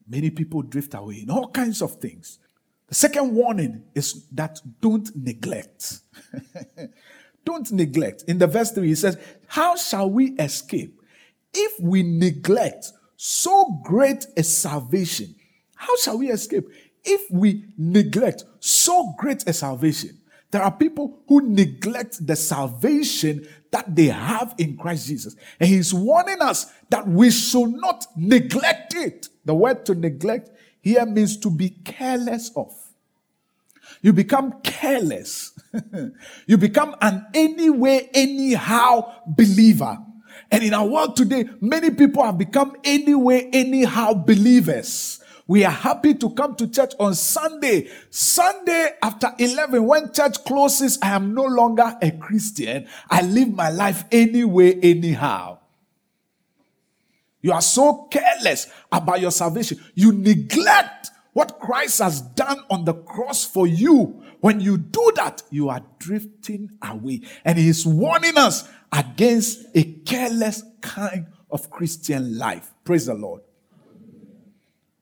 Many 0.08 0.30
people 0.30 0.62
drift 0.62 0.94
away 0.94 1.22
in 1.22 1.30
all 1.30 1.48
kinds 1.48 1.80
of 1.80 1.96
things. 1.96 2.38
The 2.88 2.94
second 2.94 3.32
warning 3.32 3.84
is 3.94 4.26
that 4.32 4.60
don't 4.80 5.08
neglect. 5.16 6.00
don't 7.44 7.70
neglect. 7.72 8.24
In 8.28 8.38
the 8.38 8.46
verse 8.46 8.72
3, 8.72 8.86
he 8.86 8.94
says, 8.94 9.18
How 9.46 9.76
shall 9.76 10.10
we 10.10 10.32
escape 10.32 11.00
if 11.52 11.80
we 11.80 12.02
neglect 12.02 12.92
so 13.16 13.80
great 13.84 14.26
a 14.36 14.42
salvation? 14.42 15.34
How 15.74 15.96
shall 15.96 16.18
we 16.18 16.30
escape? 16.30 16.66
if 17.04 17.30
we 17.30 17.64
neglect 17.76 18.44
so 18.60 19.14
great 19.18 19.46
a 19.48 19.52
salvation, 19.52 20.18
there 20.50 20.62
are 20.62 20.70
people 20.70 21.22
who 21.28 21.40
neglect 21.40 22.26
the 22.26 22.36
salvation 22.36 23.46
that 23.70 23.94
they 23.94 24.06
have 24.06 24.54
in 24.58 24.76
Christ 24.76 25.06
Jesus. 25.06 25.34
And 25.58 25.68
he's 25.68 25.94
warning 25.94 26.42
us 26.42 26.70
that 26.90 27.08
we 27.08 27.30
should 27.30 27.70
not 27.70 28.06
neglect 28.16 28.94
it. 28.94 29.28
The 29.44 29.54
word 29.54 29.86
to 29.86 29.94
neglect 29.94 30.50
here 30.82 31.06
means 31.06 31.38
to 31.38 31.50
be 31.50 31.70
careless 31.70 32.50
of. 32.54 32.74
You 34.02 34.12
become 34.12 34.60
careless. 34.62 35.52
you 36.46 36.58
become 36.58 36.96
an 37.00 37.24
anyway, 37.32 38.10
anyhow 38.12 39.12
believer. 39.26 39.96
And 40.50 40.64
in 40.64 40.74
our 40.74 40.86
world 40.86 41.16
today, 41.16 41.48
many 41.60 41.90
people 41.90 42.22
have 42.24 42.36
become 42.36 42.76
anyway, 42.84 43.48
anyhow 43.52 44.12
believers. 44.14 45.20
We 45.46 45.64
are 45.64 45.70
happy 45.70 46.14
to 46.14 46.30
come 46.30 46.56
to 46.56 46.68
church 46.68 46.94
on 46.98 47.14
Sunday. 47.14 47.90
Sunday 48.10 48.90
after 49.02 49.28
11, 49.38 49.84
when 49.84 50.12
church 50.12 50.44
closes, 50.44 50.98
I 51.00 51.10
am 51.10 51.34
no 51.34 51.44
longer 51.44 51.96
a 52.02 52.10
Christian. 52.12 52.86
I 53.08 53.22
live 53.22 53.54
my 53.54 53.70
life 53.70 54.04
anyway, 54.10 54.78
anyhow. 54.80 55.58
You 57.40 57.52
are 57.52 57.62
so 57.62 58.08
careless 58.10 58.68
about 58.90 59.20
your 59.20 59.32
salvation. 59.32 59.80
You 59.94 60.12
neglect 60.12 61.10
what 61.32 61.58
Christ 61.60 62.00
has 62.00 62.20
done 62.20 62.60
on 62.70 62.84
the 62.84 62.94
cross 62.94 63.44
for 63.44 63.66
you. 63.66 64.22
When 64.40 64.60
you 64.60 64.76
do 64.76 65.12
that, 65.16 65.42
you 65.50 65.68
are 65.68 65.82
drifting 65.98 66.70
away. 66.82 67.22
And 67.44 67.58
He 67.58 67.68
is 67.68 67.86
warning 67.86 68.36
us 68.36 68.68
against 68.92 69.66
a 69.74 69.84
careless 69.84 70.62
kind 70.80 71.26
of 71.50 71.70
Christian 71.70 72.38
life. 72.38 72.72
Praise 72.84 73.06
the 73.06 73.14
Lord. 73.14 73.42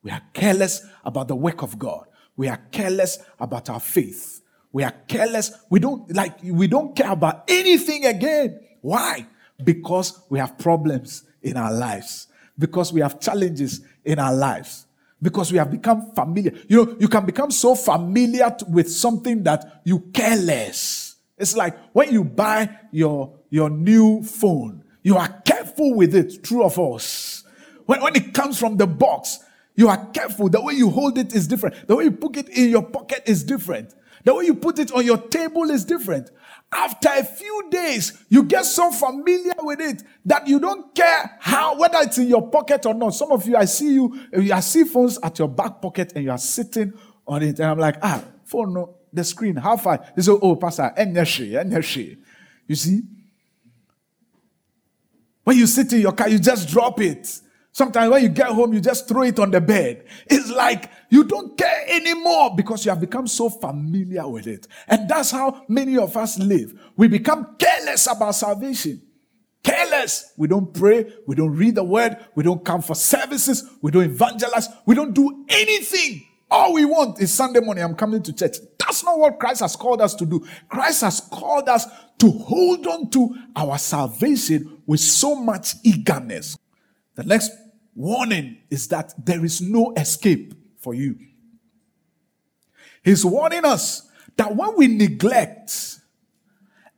We 0.03 0.11
are 0.11 0.23
careless 0.33 0.87
about 1.05 1.29
the 1.29 1.37
work 1.37 1.63
of 1.63 1.79
God. 1.79 2.07
We 2.37 2.49
are 2.49 2.61
careless 2.71 3.19
about 3.39 3.69
our 3.69 3.81
faith. 3.81 4.41
We 4.73 4.85
are 4.85 4.95
careless. 5.09 5.53
We 5.69 5.81
don't 5.81 6.15
like, 6.15 6.39
we 6.43 6.69
don't 6.69 6.95
care 6.97 7.11
about 7.11 7.45
anything 7.49 8.07
again. 8.07 8.61
Why? 8.81 9.27
because 9.65 10.21
we 10.29 10.39
have 10.39 10.59
problems 10.59 11.25
in 11.43 11.57
our 11.57 11.73
lives, 11.73 12.29
because 12.59 12.93
we 12.93 13.01
have 13.01 13.21
challenges 13.21 13.81
in 14.05 14.19
our 14.19 14.35
lives, 14.35 14.87
because 15.23 15.53
we 15.53 15.59
have 15.59 15.71
become 15.71 16.13
familiar. 16.15 16.53
You 16.69 16.85
know, 16.85 16.97
you 16.99 17.09
can 17.09 17.27
become 17.27 17.51
so 17.51 17.75
familiar 17.75 18.55
with 18.69 18.91
something 18.91 19.43
that 19.45 19.81
you 19.85 20.01
care 20.13 20.37
less. 20.37 21.17
It's 21.39 21.57
like 21.57 21.77
when 21.93 22.13
you 22.13 22.25
buy 22.25 22.71
your, 22.91 23.39
your 23.49 23.71
new 23.71 24.23
phone, 24.23 24.85
you 25.03 25.17
are 25.17 25.29
careful 25.45 25.95
with 25.95 26.15
it, 26.15 26.43
true 26.43 26.65
of 26.65 26.79
us. 26.79 27.45
When, 27.87 28.03
when 28.03 28.15
it 28.17 28.35
comes 28.35 28.59
from 28.59 28.77
the 28.77 28.87
box, 28.87 29.41
you 29.75 29.89
are 29.89 30.07
careful. 30.13 30.49
The 30.49 30.61
way 30.61 30.75
you 30.75 30.91
hold 30.91 31.17
it 31.17 31.35
is 31.35 31.47
different. 31.49 31.87
The 31.87 31.97
way 31.97 32.05
you 32.05 32.11
put 32.13 32.37
it 32.37 32.49
in 32.51 32.71
your 32.71 32.83
pocket 32.83 33.23
is 33.27 33.43
different. 33.43 33.95
The 34.25 34.35
way 34.35 34.45
you 34.45 34.55
put 34.55 34.79
it 34.79 34.93
on 34.93 35.05
your 35.05 35.17
table 35.17 35.71
is 35.71 35.85
different. 35.85 36.31
After 36.73 37.09
a 37.09 37.25
few 37.25 37.67
days, 37.69 38.25
you 38.29 38.45
get 38.45 38.65
so 38.65 38.93
familiar 38.93 39.55
with 39.59 39.81
it 39.81 40.05
that 40.25 40.47
you 40.47 40.61
don't 40.61 40.95
care 40.95 41.37
how, 41.41 41.77
whether 41.77 41.99
it's 42.01 42.19
in 42.19 42.29
your 42.29 42.49
pocket 42.49 42.87
or 42.87 42.95
not. 42.95 43.11
Some 43.15 43.33
of 43.33 43.47
you, 43.47 43.57
I 43.57 43.65
see 43.65 43.95
you, 43.95 44.29
I 44.53 44.61
see 44.61 44.85
phones 44.85 45.19
at 45.21 45.39
your 45.39 45.49
back 45.49 45.83
pocket 45.83 46.13
and 46.15 46.25
you 46.25 46.31
are 46.31 46.39
sitting 46.39 46.93
on 47.27 47.43
it. 47.43 47.59
And 47.59 47.71
I'm 47.71 47.79
like, 47.79 47.97
ah, 48.03 48.23
phone, 48.45 48.75
no, 48.75 48.95
the 49.13 49.25
screen, 49.25 49.57
how 49.57 49.77
far? 49.77 50.05
They 50.15 50.23
say, 50.23 50.31
oh, 50.31 50.55
Pastor, 50.55 50.93
you 50.97 52.77
see? 52.77 53.03
When 55.43 55.57
you 55.57 55.67
sit 55.67 55.93
in 55.93 56.01
your 56.01 56.13
car, 56.13 56.29
you 56.29 56.39
just 56.39 56.69
drop 56.69 57.01
it. 57.01 57.41
Sometimes 57.73 58.11
when 58.11 58.23
you 58.23 58.29
get 58.29 58.49
home, 58.49 58.73
you 58.75 58.81
just 58.81 59.09
throw 59.09 59.23
it 59.23 59.39
on 59.41 59.51
the 59.51 59.61
bed. 59.61 60.05
It's 60.27 60.51
like 60.51 60.91
you 61.11 61.25
don't 61.25 61.59
care 61.59 61.85
anymore 61.89 62.55
because 62.57 62.85
you 62.85 62.91
have 62.91 63.01
become 63.01 63.27
so 63.27 63.51
familiar 63.51 64.27
with 64.27 64.47
it. 64.47 64.67
And 64.87 65.09
that's 65.09 65.33
how 65.33 65.65
many 65.69 65.99
of 65.99 66.17
us 66.17 66.39
live. 66.39 66.73
We 66.97 67.09
become 67.09 67.57
careless 67.59 68.07
about 68.07 68.37
salvation. 68.37 69.03
Careless. 69.63 70.33
We 70.37 70.49
don't 70.49 70.73
pray. 70.73 71.13
We 71.27 71.35
don't 71.35 71.55
read 71.55 71.75
the 71.75 71.85
word. 71.85 72.17
We 72.35 72.45
don't 72.45 72.65
come 72.65 72.81
for 72.81 72.95
services. 72.95 73.69
We 73.83 73.91
don't 73.91 74.05
evangelize. 74.05 74.69
We 74.87 74.95
don't 74.95 75.13
do 75.13 75.45
anything. 75.49 76.27
All 76.51 76.75
we 76.75 76.85
want 76.85 77.21
is 77.21 77.33
Sunday 77.33 77.61
morning, 77.61 77.85
I'm 77.85 77.95
coming 77.95 78.23
to 78.23 78.33
church. 78.33 78.57
That's 78.79 79.05
not 79.05 79.19
what 79.19 79.39
Christ 79.39 79.61
has 79.61 79.77
called 79.77 80.01
us 80.01 80.15
to 80.17 80.27
do. 80.27 80.45
Christ 80.69 81.03
has 81.03 81.21
called 81.21 81.69
us 81.69 81.87
to 82.19 82.31
hold 82.31 82.87
on 82.87 83.11
to 83.11 83.37
our 83.55 83.79
salvation 83.79 84.83
with 84.87 85.01
so 85.01 85.35
much 85.37 85.75
eagerness. 85.85 86.59
The 87.15 87.23
next 87.23 87.53
warning 87.95 88.59
is 88.69 88.89
that 88.89 89.15
there 89.25 89.45
is 89.45 89.61
no 89.61 89.93
escape 89.97 90.55
for 90.81 90.95
you. 90.95 91.17
He's 93.03 93.25
warning 93.25 93.65
us 93.65 94.09
that 94.37 94.55
when 94.57 94.77
we 94.77 94.89
neglect 94.89 95.99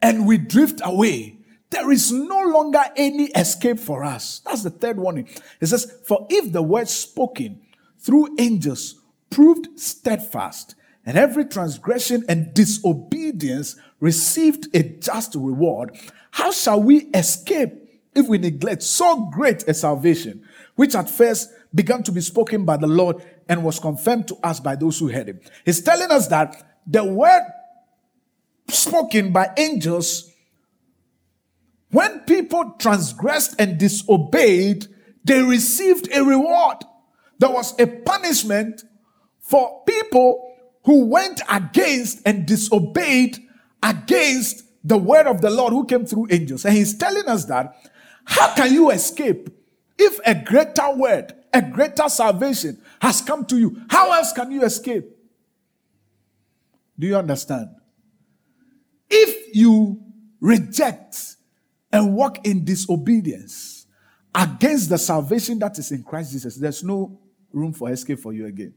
and 0.01 0.27
we 0.27 0.39
drift 0.39 0.81
away, 0.85 1.39
there 1.71 1.91
is 1.91 2.13
no 2.13 2.43
longer 2.43 2.83
any 2.97 3.27
escape 3.31 3.79
for 3.79 4.05
us. 4.05 4.41
That's 4.45 4.63
the 4.63 4.71
third 4.71 4.99
warning. 4.99 5.29
It 5.61 5.67
says, 5.67 5.99
For 6.05 6.27
if 6.29 6.53
the 6.53 6.63
word 6.63 6.89
spoken 6.89 7.63
through 7.99 8.37
angels 8.39 9.01
proved 9.31 9.79
steadfast, 9.79 10.75
and 11.05 11.19
every 11.19 11.45
transgression 11.45 12.25
and 12.29 12.55
disobedience 12.55 13.77
received 14.01 14.69
a 14.75 14.83
just 14.83 15.35
reward, 15.35 15.97
how 16.31 16.53
shall 16.53 16.81
we 16.81 17.07
escape 17.15 17.73
if 18.15 18.29
we 18.29 18.39
neglect 18.39 18.83
so 18.83 19.29
great 19.33 19.67
a 19.67 19.75
salvation, 19.75 20.47
which 20.77 20.95
at 20.95 21.11
first 21.11 21.51
began 21.75 22.03
to 22.03 22.13
be 22.13 22.21
spoken 22.21 22.65
by 22.65 22.77
the 22.77 22.87
Lord 22.87 23.23
and 23.53 23.63
was 23.63 23.79
confirmed 23.79 24.27
to 24.27 24.35
us 24.43 24.61
by 24.61 24.75
those 24.75 24.99
who 24.99 25.09
heard 25.09 25.29
him. 25.29 25.39
He's 25.67 25.83
telling 25.83 26.11
us 26.11 26.27
that 26.29 26.81
the 26.87 27.05
word 27.05 27.43
spoken 28.71 29.31
by 29.31 29.51
angels, 29.59 30.33
when 31.91 32.21
people 32.21 32.75
transgressed 32.79 33.57
and 33.59 33.77
disobeyed, 33.77 34.87
they 35.25 35.43
received 35.43 36.11
a 36.15 36.25
reward. 36.25 36.79
There 37.41 37.51
was 37.51 37.79
a 37.79 37.87
punishment 37.87 38.85
for 39.41 39.83
people 39.85 40.51
who 40.87 41.05
went 41.05 41.43
against 41.51 42.23
and 42.25 42.47
disobeyed 42.47 43.37
against 43.83 44.65
the 44.83 44.97
word 44.97 45.27
of 45.27 45.43
the 45.43 45.51
Lord 45.51 45.75
who 45.75 45.85
came 45.85 46.07
through 46.07 46.29
angels. 46.31 46.65
And 46.65 46.75
he's 46.75 46.97
telling 46.97 47.29
us 47.29 47.45
that 47.45 47.77
how 48.25 48.55
can 48.55 48.73
you 48.73 48.91
escape 48.91 49.51
if 49.99 50.19
a 50.25 50.35
greater 50.35 50.95
word, 50.95 51.35
a 51.53 51.63
greater 51.63 52.09
salvation 52.09 52.81
has 53.01 53.21
come 53.21 53.45
to 53.47 53.59
you? 53.59 53.83
How 53.89 54.13
else 54.13 54.33
can 54.33 54.51
you 54.51 54.65
escape? 54.65 55.05
Do 56.99 57.07
you 57.07 57.17
understand? 57.17 57.69
If 59.11 59.55
you 59.55 60.03
reject 60.41 61.37
and 61.93 62.15
walk 62.15 62.47
in 62.47 62.65
disobedience 62.65 63.87
against 64.35 64.89
the 64.89 64.99
salvation 64.99 65.59
that 65.59 65.79
is 65.79 65.93
in 65.93 66.03
Christ 66.03 66.33
Jesus, 66.33 66.57
there's 66.57 66.83
no 66.83 67.21
room 67.53 67.73
for 67.73 67.91
escape 67.91 68.19
for 68.19 68.33
you 68.33 68.47
again. 68.47 68.75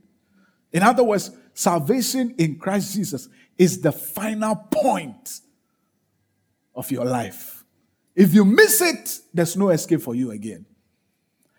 In 0.73 0.83
other 0.83 1.03
words, 1.03 1.31
salvation 1.53 2.35
in 2.37 2.57
Christ 2.57 2.93
Jesus 2.93 3.29
is 3.57 3.79
the 3.79 3.91
final 3.91 4.55
point 4.55 5.39
of 6.75 6.91
your 6.91 7.05
life. 7.05 7.63
If 8.13 8.33
you 8.33 8.43
miss 8.43 8.81
it, 8.81 9.19
there's 9.33 9.55
no 9.55 9.69
escape 9.69 10.01
for 10.01 10.15
you 10.15 10.31
again. 10.31 10.65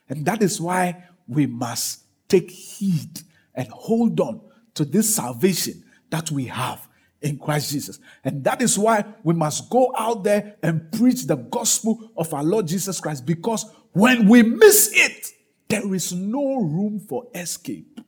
And 0.09 0.25
that 0.27 0.43
is 0.43 0.61
why 0.61 1.05
we 1.27 1.47
must 1.47 2.05
take 2.29 2.51
heed 2.51 3.21
and 3.55 3.69
hold 3.69 4.21
on 4.21 4.41
to 4.75 4.85
this 4.85 5.15
salvation 5.15 5.85
that 6.11 6.31
we 6.31 6.47
have 6.47 6.87
in 7.23 7.39
Christ 7.39 7.73
Jesus. 7.73 7.99
And 8.25 8.45
that 8.45 8.63
is 8.63 8.79
why 8.79 9.05
we 9.23 9.35
must 9.35 9.71
go 9.71 9.93
out 9.97 10.23
there 10.25 10.57
and 10.63 10.91
preach 10.93 11.27
the 11.27 11.37
gospel 11.37 12.11
of 12.17 12.33
our 12.33 12.45
Lord 12.45 12.69
Jesus 12.69 13.01
Christ 13.01 13.27
because 13.27 13.65
when 13.93 14.29
we 14.29 14.43
miss 14.43 14.91
it, 14.93 15.33
there 15.69 15.93
is 15.95 16.13
no 16.13 16.57
room 16.57 17.01
for 17.01 17.27
escape. 17.35 18.01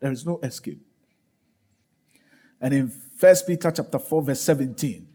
There 0.00 0.12
is 0.12 0.26
no 0.26 0.40
escape. 0.42 0.82
And 2.60 2.74
in 2.74 2.88
First 2.88 3.46
Peter 3.46 3.70
chapter 3.70 3.98
4 3.98 4.22
verse 4.22 4.40
17, 4.40 5.06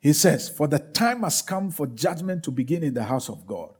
he 0.00 0.12
says, 0.12 0.48
For 0.48 0.66
the 0.66 0.78
time 0.78 1.22
has 1.22 1.42
come 1.42 1.70
for 1.70 1.86
judgment 1.86 2.42
to 2.44 2.50
begin 2.50 2.82
in 2.82 2.94
the 2.94 3.04
house 3.04 3.28
of 3.28 3.46
God. 3.46 3.74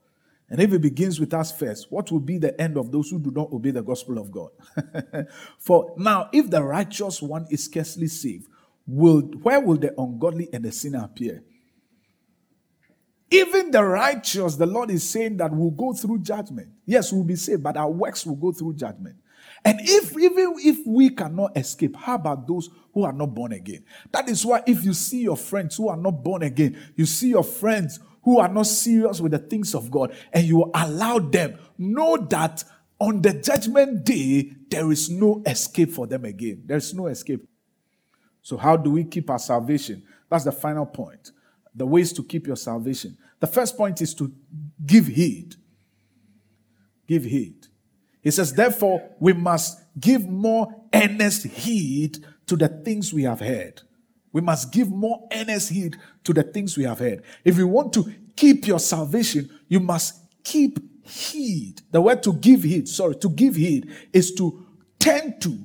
And 0.49 0.61
if 0.61 0.73
it 0.73 0.81
begins 0.81 1.19
with 1.19 1.35
us 1.35 1.51
first, 1.51 1.91
what 1.91 2.11
will 2.13 2.21
be 2.21 2.39
the 2.39 2.59
end 2.61 2.77
of 2.77 2.93
those 2.93 3.11
who 3.11 3.19
do 3.19 3.33
not 3.33 3.53
obey 3.53 3.73
the 3.73 3.83
gospel 3.83 4.19
of 4.19 4.31
God? 4.31 4.51
for 5.59 5.95
now, 5.97 6.29
if 6.33 6.49
the 6.49 6.63
righteous 6.63 7.21
one 7.21 7.47
is 7.51 7.65
scarcely 7.65 8.07
saved, 8.07 8.47
will, 8.87 9.23
where 9.43 9.61
will 9.61 9.77
the 9.77 9.93
ungodly 10.01 10.49
and 10.53 10.65
the 10.65 10.71
sinner 10.71 11.03
appear? 11.03 11.43
Even 13.29 13.73
the 13.73 13.83
righteous, 13.83 14.55
the 14.55 14.67
Lord 14.67 14.91
is 14.93 15.09
saying 15.09 15.39
that 15.39 15.55
will 15.55 15.73
go 15.73 15.93
through 15.93 16.21
judgment. 16.21 16.69
Yes, 16.85 17.13
we'll 17.13 17.25
be 17.25 17.35
saved, 17.35 17.65
but 17.65 17.77
our 17.77 17.91
works 17.91 18.25
will 18.25 18.37
go 18.37 18.53
through 18.53 18.75
judgment. 18.75 19.17
And 19.65 19.81
if 19.83 20.17
even 20.17 20.55
if 20.59 20.87
we 20.87 21.11
cannot 21.11 21.57
escape, 21.57 21.97
how 21.97 22.15
about 22.15 22.47
those 22.47 22.71
who 22.95 23.03
are 23.03 23.13
not 23.13 23.35
born 23.35 23.53
again? 23.53 23.85
That 24.13 24.29
is 24.29 24.47
why 24.47 24.63
if 24.65 24.85
you 24.85 24.93
see 24.93 25.23
your 25.23 25.37
friends 25.37 25.77
who 25.77 25.89
are 25.89 25.97
not 25.97 26.23
born 26.23 26.45
again, 26.45 26.79
you 26.95 27.05
see 27.05 27.31
your 27.31 27.43
friends 27.43 27.99
who 28.27 28.41
are 28.41 28.49
not 28.49 28.67
serious 28.67 29.21
with 29.21 29.31
the 29.31 29.39
things 29.39 29.73
of 29.73 29.89
God, 29.89 30.13
and 30.33 30.45
you 30.45 30.69
allow 30.75 31.21
them, 31.21 31.57
know 31.79 32.17
that 32.17 32.65
on 32.99 33.23
the 33.23 33.33
judgment 33.33 34.05
day, 34.05 34.51
there 34.69 34.91
is 34.91 35.09
no 35.09 35.45
escape 35.47 35.93
for 35.93 36.09
them 36.09 36.25
again. 36.25 36.65
There's 36.67 36.93
no 36.93 37.07
escape. 37.07 37.47
So, 38.43 38.57
how 38.57 38.77
do 38.77 38.91
we 38.91 39.05
keep 39.05 39.31
our 39.31 39.39
salvation? 39.39 40.03
That's 40.29 40.43
the 40.43 40.51
final 40.51 40.87
point. 40.87 41.31
The 41.73 41.87
ways 41.87 42.13
to 42.15 42.25
keep 42.25 42.49
your 42.49 42.57
salvation. 42.57 43.17
The 43.39 43.47
first 43.47 43.77
point 43.77 44.03
is 44.03 44.13
to 44.15 44.33
give 44.85 45.07
heed. 45.07 45.55
Give 47.07 47.23
heed. 47.23 47.69
He 48.23 48.33
says, 48.33 48.53
therefore, 48.53 49.09
we 49.21 49.35
must 49.35 49.79
give 50.01 50.27
more 50.27 50.75
earnest 50.93 51.47
heed 51.47 52.19
to 52.47 52.57
the 52.57 52.67
things 52.67 53.13
we 53.13 53.23
have 53.23 53.39
heard. 53.39 53.83
We 54.37 54.43
must 54.43 54.71
give 54.71 54.91
more 54.91 55.27
earnest 55.33 55.71
heed 55.71 55.97
to 56.25 56.35
the 56.35 56.43
things 56.43 56.77
we 56.77 56.85
have 56.85 56.99
heard. 56.99 57.23
If 57.43 57.57
you 57.57 57.67
want 57.67 57.95
to 57.95 58.13
keep 58.37 58.67
your 58.67 58.79
salvation, 58.79 59.49
you 59.67 59.81
must 59.81 60.15
keep 60.45 60.79
heed. 61.09 61.81
The 61.91 62.03
word 62.03 62.23
to 62.25 62.35
give 62.35 62.63
heed, 62.63 62.87
sorry, 62.87 63.15
to 63.17 63.31
give 63.31 63.57
heed 63.57 63.91
is 64.13 64.35
to 64.35 64.67
tend 64.99 65.41
to, 65.41 65.59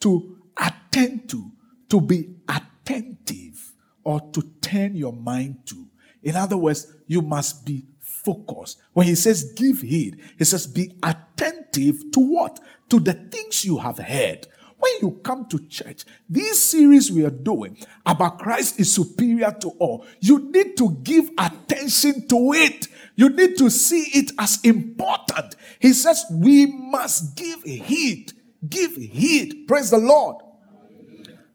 to 0.00 0.38
attend 0.56 1.28
to, 1.28 1.52
to 1.90 2.00
be 2.00 2.36
attentive, 2.48 3.74
or 4.02 4.22
to 4.32 4.40
turn 4.62 4.96
your 4.96 5.12
mind 5.12 5.66
to. 5.66 5.86
In 6.22 6.34
other 6.34 6.56
words, 6.56 6.90
you 7.06 7.20
must 7.20 7.66
be 7.66 7.84
focused. 8.00 8.80
When 8.94 9.06
he 9.06 9.16
says 9.16 9.52
give 9.52 9.82
heed, 9.82 10.18
he 10.38 10.46
says 10.46 10.66
be 10.66 10.96
attentive 11.02 12.10
to 12.12 12.20
what? 12.20 12.58
To 12.88 13.00
the 13.00 13.12
things 13.12 13.66
you 13.66 13.76
have 13.76 13.98
heard. 13.98 14.46
When 14.78 14.92
you 15.00 15.20
come 15.22 15.46
to 15.46 15.58
church, 15.68 16.04
this 16.28 16.62
series 16.62 17.10
we 17.10 17.24
are 17.24 17.30
doing 17.30 17.78
about 18.04 18.38
Christ 18.38 18.78
is 18.78 18.92
superior 18.92 19.50
to 19.60 19.68
all. 19.78 20.04
You 20.20 20.50
need 20.50 20.76
to 20.76 20.90
give 21.02 21.30
attention 21.38 22.28
to 22.28 22.52
it. 22.52 22.88
You 23.14 23.30
need 23.30 23.56
to 23.56 23.70
see 23.70 24.02
it 24.18 24.32
as 24.38 24.60
important. 24.62 25.56
He 25.78 25.92
says 25.94 26.24
we 26.30 26.66
must 26.66 27.36
give 27.36 27.62
heed. 27.62 28.32
Give 28.68 28.94
heed. 28.94 29.66
Praise 29.66 29.90
the 29.90 29.98
Lord. 29.98 30.36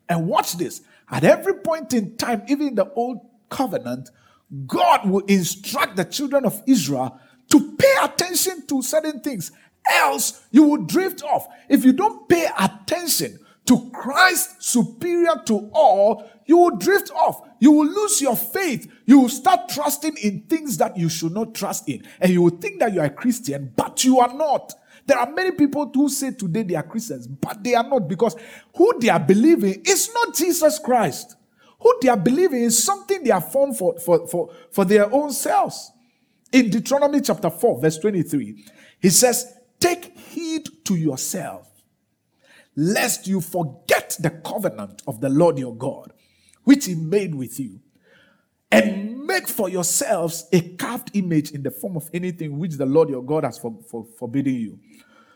And 0.09 0.28
watch 0.28 0.57
this. 0.57 0.82
At 1.09 1.24
every 1.24 1.55
point 1.55 1.93
in 1.93 2.17
time, 2.17 2.43
even 2.47 2.69
in 2.69 2.76
the 2.76 2.91
old 2.93 3.19
covenant, 3.49 4.09
God 4.65 5.07
will 5.07 5.26
instruct 5.26 5.95
the 5.95 6.05
children 6.05 6.45
of 6.45 6.61
Israel 6.65 7.19
to 7.49 7.76
pay 7.78 7.95
attention 8.01 8.65
to 8.67 8.82
certain 8.82 9.19
things. 9.19 9.51
Else, 9.89 10.45
you 10.51 10.63
will 10.63 10.84
drift 10.84 11.23
off. 11.23 11.47
If 11.69 11.84
you 11.84 11.93
don't 11.93 12.27
pay 12.29 12.47
attention 12.59 13.39
to 13.65 13.89
Christ 13.91 14.61
superior 14.61 15.41
to 15.45 15.69
all, 15.73 16.29
you 16.45 16.57
will 16.57 16.77
drift 16.77 17.11
off. 17.11 17.47
You 17.59 17.71
will 17.71 17.88
lose 17.88 18.21
your 18.21 18.36
faith. 18.36 18.91
You 19.05 19.19
will 19.19 19.29
start 19.29 19.69
trusting 19.69 20.17
in 20.17 20.41
things 20.41 20.77
that 20.77 20.97
you 20.97 21.09
should 21.09 21.32
not 21.32 21.53
trust 21.53 21.88
in. 21.89 22.03
And 22.19 22.32
you 22.32 22.41
will 22.41 22.57
think 22.57 22.79
that 22.79 22.93
you 22.93 23.01
are 23.01 23.05
a 23.05 23.09
Christian, 23.09 23.71
but 23.75 24.03
you 24.03 24.19
are 24.19 24.34
not. 24.34 24.73
There 25.05 25.17
are 25.17 25.32
many 25.32 25.51
people 25.51 25.89
who 25.93 26.09
say 26.09 26.32
today 26.32 26.63
they 26.63 26.75
are 26.75 26.84
Christians, 26.84 27.27
but 27.27 27.63
they 27.63 27.75
are 27.75 27.84
not 27.84 28.07
because 28.07 28.36
who 28.75 28.99
they 28.99 29.09
are 29.09 29.19
believing 29.19 29.82
is 29.86 30.11
not 30.13 30.36
Jesus 30.36 30.79
Christ. 30.79 31.36
Who 31.79 31.97
they 32.01 32.09
are 32.09 32.17
believing 32.17 32.63
is 32.63 32.84
something 32.84 33.23
they 33.23 33.32
are 33.32 33.41
formed 33.41 33.77
for, 33.77 33.97
for, 33.99 34.27
for, 34.27 34.53
for 34.71 34.86
their 34.86 35.11
own 35.11 35.32
selves. 35.32 35.91
In 36.51 36.69
Deuteronomy 36.69 37.21
chapter 37.21 37.49
4, 37.49 37.82
verse 37.82 37.97
23, 37.97 38.65
he 39.01 39.09
says, 39.09 39.55
Take 39.82 40.15
heed 40.17 40.69
to 40.86 40.95
yourself, 40.95 41.67
lest 42.75 43.27
you 43.27 43.41
forget 43.41 44.15
the 44.19 44.29
covenant 44.29 45.01
of 45.07 45.19
the 45.19 45.27
Lord 45.27 45.57
your 45.57 45.75
God, 45.75 46.13
which 46.63 46.86
he 46.86 46.95
made 46.95 47.34
with 47.34 47.59
you, 47.59 47.82
and 48.71 49.25
make 49.25 49.47
for 49.47 49.69
yourselves 49.69 50.47
a 50.53 50.61
carved 50.75 51.09
image 51.15 51.51
in 51.51 51.63
the 51.63 51.71
form 51.71 51.97
of 51.97 52.09
anything 52.13 52.59
which 52.59 52.75
the 52.75 52.86
Lord 52.86 53.09
your 53.09 53.23
God 53.23 53.43
has 53.43 53.57
for, 53.57 53.77
for, 53.89 54.05
forbidden 54.17 54.53
you. 54.53 54.79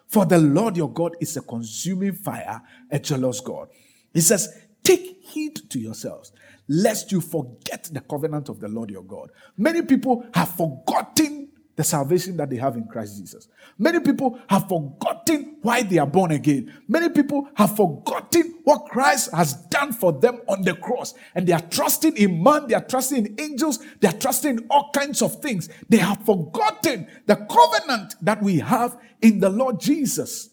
For 0.08 0.26
the 0.26 0.38
Lord 0.38 0.78
your 0.78 0.94
God 0.94 1.16
is 1.20 1.36
a 1.36 1.42
consuming 1.42 2.14
fire, 2.14 2.62
a 2.92 3.00
jealous 3.00 3.40
God. 3.40 3.70
He 4.14 4.22
says, 4.22 4.62
Take 4.84 5.18
heed 5.24 5.60
to 5.72 5.80
yourselves, 5.80 6.32
lest 6.68 7.12
you 7.12 7.20
forget 7.20 7.90
the 7.92 8.02
covenant 8.02 8.50
of 8.50 8.60
the 8.60 8.68
Lord 8.68 8.92
your 8.92 9.04
God. 9.04 9.32
Many 9.58 9.82
people 9.82 10.24
have 10.36 10.50
forgotten 10.50 11.50
the 11.76 11.84
salvation 11.84 12.38
that 12.38 12.50
they 12.50 12.56
have 12.56 12.76
in 12.78 12.88
Christ 12.88 13.18
Jesus. 13.18 13.48
Many 13.78 14.00
people 14.00 14.40
have 14.48 14.70
forgotten 14.70 15.58
why 15.62 15.84
they 15.84 15.98
are 15.98 16.08
born 16.08 16.32
again. 16.32 16.74
Many 16.88 17.10
people 17.10 17.50
have 17.56 17.76
forgotten 17.76 18.60
what 18.64 18.86
Christ 18.86 19.32
has 19.34 19.54
done 19.54 19.92
for 19.92 20.14
them 20.14 20.40
on 20.48 20.62
the 20.62 20.74
cross. 20.76 21.14
And 21.34 21.46
they 21.46 21.54
are 21.54 21.62
trusting 21.62 22.16
in 22.16 22.42
man, 22.42 22.68
they 22.68 22.76
are 22.76 22.84
trusting 22.84 23.26
in 23.26 23.40
angels, 23.40 23.80
they 24.00 24.08
are 24.08 24.14
trusting 24.14 24.60
in 24.60 24.68
all 24.70 24.90
kinds 24.94 25.22
of 25.22 25.42
things. 25.42 25.70
They 25.90 25.98
have 25.98 26.26
forgotten 26.26 27.08
the 27.26 27.36
covenant 27.36 28.16
that 28.22 28.42
we 28.42 28.60
have 28.60 28.98
in 29.22 29.40
the 29.40 29.50
Lord 29.50 29.80
Jesus. 29.80 30.50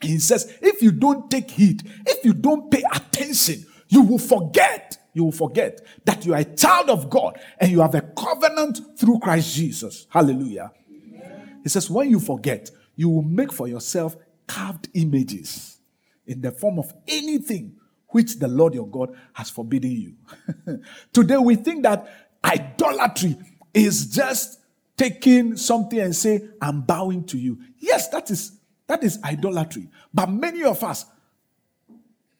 He 0.00 0.18
says, 0.18 0.58
if 0.60 0.82
you 0.82 0.92
don't 0.92 1.30
take 1.30 1.50
heed, 1.50 1.82
if 2.06 2.24
you 2.24 2.34
don't 2.34 2.70
pay 2.70 2.82
attention, 2.92 3.66
you 3.88 4.02
will 4.02 4.18
forget 4.18 4.98
you 5.12 5.24
will 5.24 5.32
forget 5.32 5.80
that 6.04 6.24
you 6.24 6.34
are 6.34 6.40
a 6.40 6.44
child 6.44 6.90
of 6.90 7.10
God 7.10 7.38
and 7.58 7.70
you 7.70 7.80
have 7.80 7.94
a 7.94 8.00
covenant 8.00 8.80
through 8.98 9.18
Christ 9.18 9.54
Jesus. 9.54 10.06
Hallelujah. 10.08 10.72
Amen. 10.90 11.60
He 11.62 11.68
says, 11.68 11.90
when 11.90 12.10
you 12.10 12.18
forget, 12.20 12.70
you 12.96 13.08
will 13.08 13.22
make 13.22 13.52
for 13.52 13.68
yourself 13.68 14.16
carved 14.46 14.88
images 14.94 15.78
in 16.26 16.40
the 16.40 16.50
form 16.50 16.78
of 16.78 16.92
anything 17.06 17.76
which 18.08 18.38
the 18.38 18.48
Lord 18.48 18.74
your 18.74 18.86
God 18.86 19.14
has 19.32 19.50
forbidden 19.50 19.90
you. 19.90 20.80
Today 21.12 21.36
we 21.36 21.56
think 21.56 21.82
that 21.82 22.30
idolatry 22.44 23.36
is 23.72 24.06
just 24.06 24.60
taking 24.96 25.56
something 25.56 25.98
and 25.98 26.14
say, 26.14 26.48
I'm 26.60 26.82
bowing 26.82 27.24
to 27.24 27.38
you. 27.38 27.58
Yes, 27.78 28.08
that 28.08 28.30
is 28.30 28.58
that 28.86 29.02
is 29.02 29.18
idolatry. 29.24 29.88
But 30.12 30.28
many 30.28 30.64
of 30.64 30.84
us, 30.84 31.06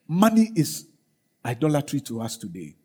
money 0.06 0.50
is 0.54 0.86
idolatry 1.44 2.00
to 2.00 2.20
us 2.20 2.36
today. 2.36 2.76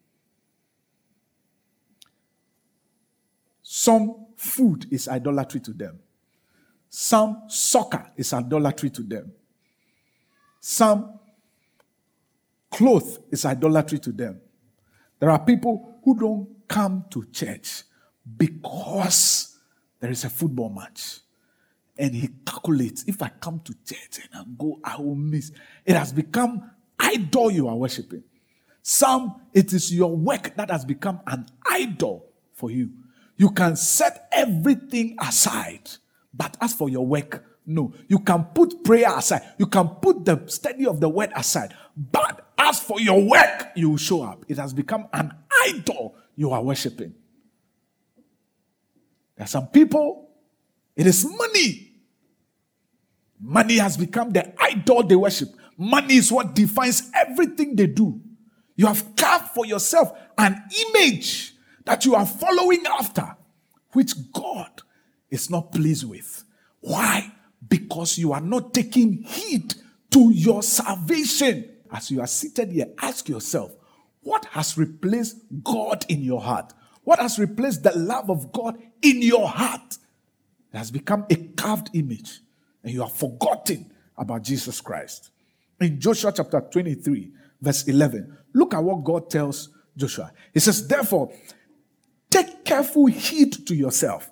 Some 3.62 4.28
food 4.36 4.88
is 4.92 5.08
idolatry 5.08 5.60
to 5.62 5.74
them. 5.74 6.00
Some 6.90 7.44
soccer 7.48 8.12
is 8.16 8.32
idolatry 8.34 8.90
to 8.92 9.04
them. 9.04 9.32
Some 10.60 11.20
cloth 12.72 13.20
is 13.30 13.46
idolatry 13.46 14.00
to 14.00 14.12
them. 14.12 14.40
There 15.20 15.30
are 15.30 15.40
people 15.40 15.96
who 16.04 16.18
don't 16.18 16.68
come 16.68 17.06
to 17.10 17.26
church 17.26 17.84
because 18.38 19.58
there 20.00 20.12
is 20.12 20.24
a 20.24 20.30
football 20.30 20.70
match. 20.70 21.20
And 21.98 22.14
he 22.14 22.30
calculates 22.46 23.04
if 23.08 23.22
I 23.22 23.30
come 23.30 23.60
to 23.62 23.74
church 23.86 24.20
and 24.24 24.42
I 24.42 24.44
go, 24.58 24.80
I 24.84 24.98
will 24.98 25.16
miss. 25.16 25.52
It 25.86 25.96
has 25.96 26.14
become 26.14 26.72
idol 27.00 27.52
you 27.52 27.68
are 27.68 27.76
worshiping. 27.76 28.24
Some, 28.90 29.42
it 29.54 29.74
is 29.74 29.94
your 29.94 30.16
work 30.16 30.56
that 30.56 30.72
has 30.72 30.86
become 30.86 31.20
an 31.28 31.46
idol 31.70 32.26
for 32.54 32.72
you. 32.72 32.90
You 33.36 33.50
can 33.50 33.76
set 33.76 34.30
everything 34.32 35.18
aside. 35.20 35.90
But 36.34 36.56
as 36.62 36.72
for 36.72 36.88
your 36.88 37.06
work, 37.06 37.44
no. 37.66 37.94
You 38.08 38.20
can 38.20 38.46
put 38.46 38.86
prayer 38.86 39.10
aside. 39.18 39.42
You 39.58 39.66
can 39.66 39.90
put 39.90 40.24
the 40.24 40.42
study 40.48 40.88
of 40.88 41.02
the 41.02 41.10
word 41.10 41.34
aside. 41.36 41.76
But 41.98 42.50
as 42.58 42.80
for 42.80 43.02
your 43.02 43.22
work, 43.22 43.74
you 43.76 43.90
will 43.90 43.98
show 43.98 44.24
up. 44.24 44.46
It 44.48 44.58
has 44.58 44.74
become 44.74 45.10
an 45.12 45.34
idol 45.66 46.16
you 46.38 46.52
are 46.52 46.64
worshiping. 46.64 47.14
There 49.36 49.44
are 49.44 49.50
some 49.50 49.68
people, 49.68 50.30
it 50.96 51.08
is 51.08 51.26
money. 51.26 51.92
Money 53.38 53.80
has 53.80 53.98
become 53.98 54.32
the 54.32 54.54
idol 54.64 55.04
they 55.04 55.18
worship. 55.18 55.50
Money 55.78 56.16
is 56.16 56.32
what 56.32 56.56
defines 56.56 57.12
everything 57.14 57.76
they 57.76 57.88
do. 57.88 58.22
You 58.78 58.86
have 58.86 59.16
carved 59.16 59.50
for 59.50 59.66
yourself 59.66 60.18
an 60.38 60.64
image 60.88 61.54
that 61.84 62.06
you 62.06 62.16
are 62.16 62.26
following 62.26 62.86
after, 62.86 63.36
which 63.92 64.14
God 64.32 64.84
is 65.30 65.50
not 65.50 65.72
pleased 65.72 66.08
with. 66.08 66.44
Why? 66.80 67.34
Because 67.68 68.18
you 68.18 68.32
are 68.34 68.42
not 68.42 68.74
taking 68.74 69.24
heed 69.24 69.74
to 70.12 70.32
your 70.32 70.64
salvation. 70.64 71.70
As 71.92 72.12
you 72.12 72.22
are 72.22 72.28
seated 72.28 72.72
here, 72.72 72.88
ask 73.02 73.28
yourself, 73.28 73.76
what 74.22 74.46
has 74.46 74.78
replaced 74.78 75.38
God 75.64 76.06
in 76.08 76.22
your 76.22 76.42
heart? 76.42 76.74
What 77.04 77.20
has 77.20 77.40
replaced 77.40 77.84
the 77.84 77.98
love 77.98 78.30
of 78.30 78.52
God 78.52 78.78
in 79.02 79.22
your 79.22 79.48
heart? 79.48 79.98
It 80.74 80.78
has 80.78 80.92
become 80.92 81.26
a 81.30 81.36
carved 81.36 81.90
image, 81.94 82.42
and 82.84 82.94
you 82.94 83.02
have 83.02 83.14
forgotten 83.14 83.92
about 84.18 84.44
Jesus 84.44 84.82
Christ. 84.82 85.32
In 85.80 86.00
Joshua 86.00 86.34
chapter 86.36 86.60
23, 86.60 87.32
verse 87.62 87.88
11, 87.88 88.38
Look 88.54 88.74
at 88.74 88.84
what 88.84 89.04
God 89.04 89.30
tells 89.30 89.70
Joshua. 89.96 90.32
He 90.54 90.60
says, 90.60 90.88
Therefore, 90.88 91.32
take 92.30 92.66
careful 92.66 93.06
heed 93.08 93.68
to 93.68 93.76
yourself 93.76 94.30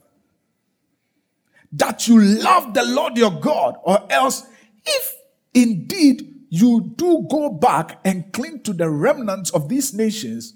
that 1.72 2.08
you 2.08 2.22
love 2.22 2.74
the 2.74 2.84
Lord 2.84 3.18
your 3.18 3.40
God, 3.40 3.76
or 3.84 4.00
else, 4.10 4.48
if 4.86 5.16
indeed 5.54 6.46
you 6.50 6.94
do 6.96 7.28
go 7.30 7.50
back 7.50 8.00
and 8.06 8.32
cling 8.32 8.64
to 8.64 8.74
the 8.74 8.90
remnants 8.90 9.50
of 9.52 9.68
these 9.68 9.94
nations, 9.94 10.54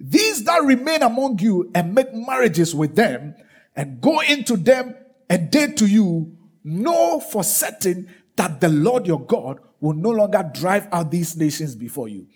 these 0.00 0.44
that 0.44 0.62
remain 0.64 1.02
among 1.02 1.38
you 1.38 1.70
and 1.74 1.94
make 1.94 2.12
marriages 2.12 2.74
with 2.74 2.96
them 2.96 3.34
and 3.76 4.00
go 4.00 4.20
into 4.20 4.56
them 4.56 4.94
and 5.30 5.50
date 5.50 5.76
to 5.76 5.86
you, 5.86 6.36
know 6.64 7.20
for 7.20 7.44
certain 7.44 8.08
that 8.34 8.60
the 8.60 8.68
Lord 8.68 9.06
your 9.06 9.24
God 9.24 9.60
will 9.86 9.94
no 9.94 10.10
longer 10.10 10.48
drive 10.52 10.88
out 10.92 11.10
these 11.10 11.36
nations 11.36 11.74
before 11.74 12.08
you 12.08 12.26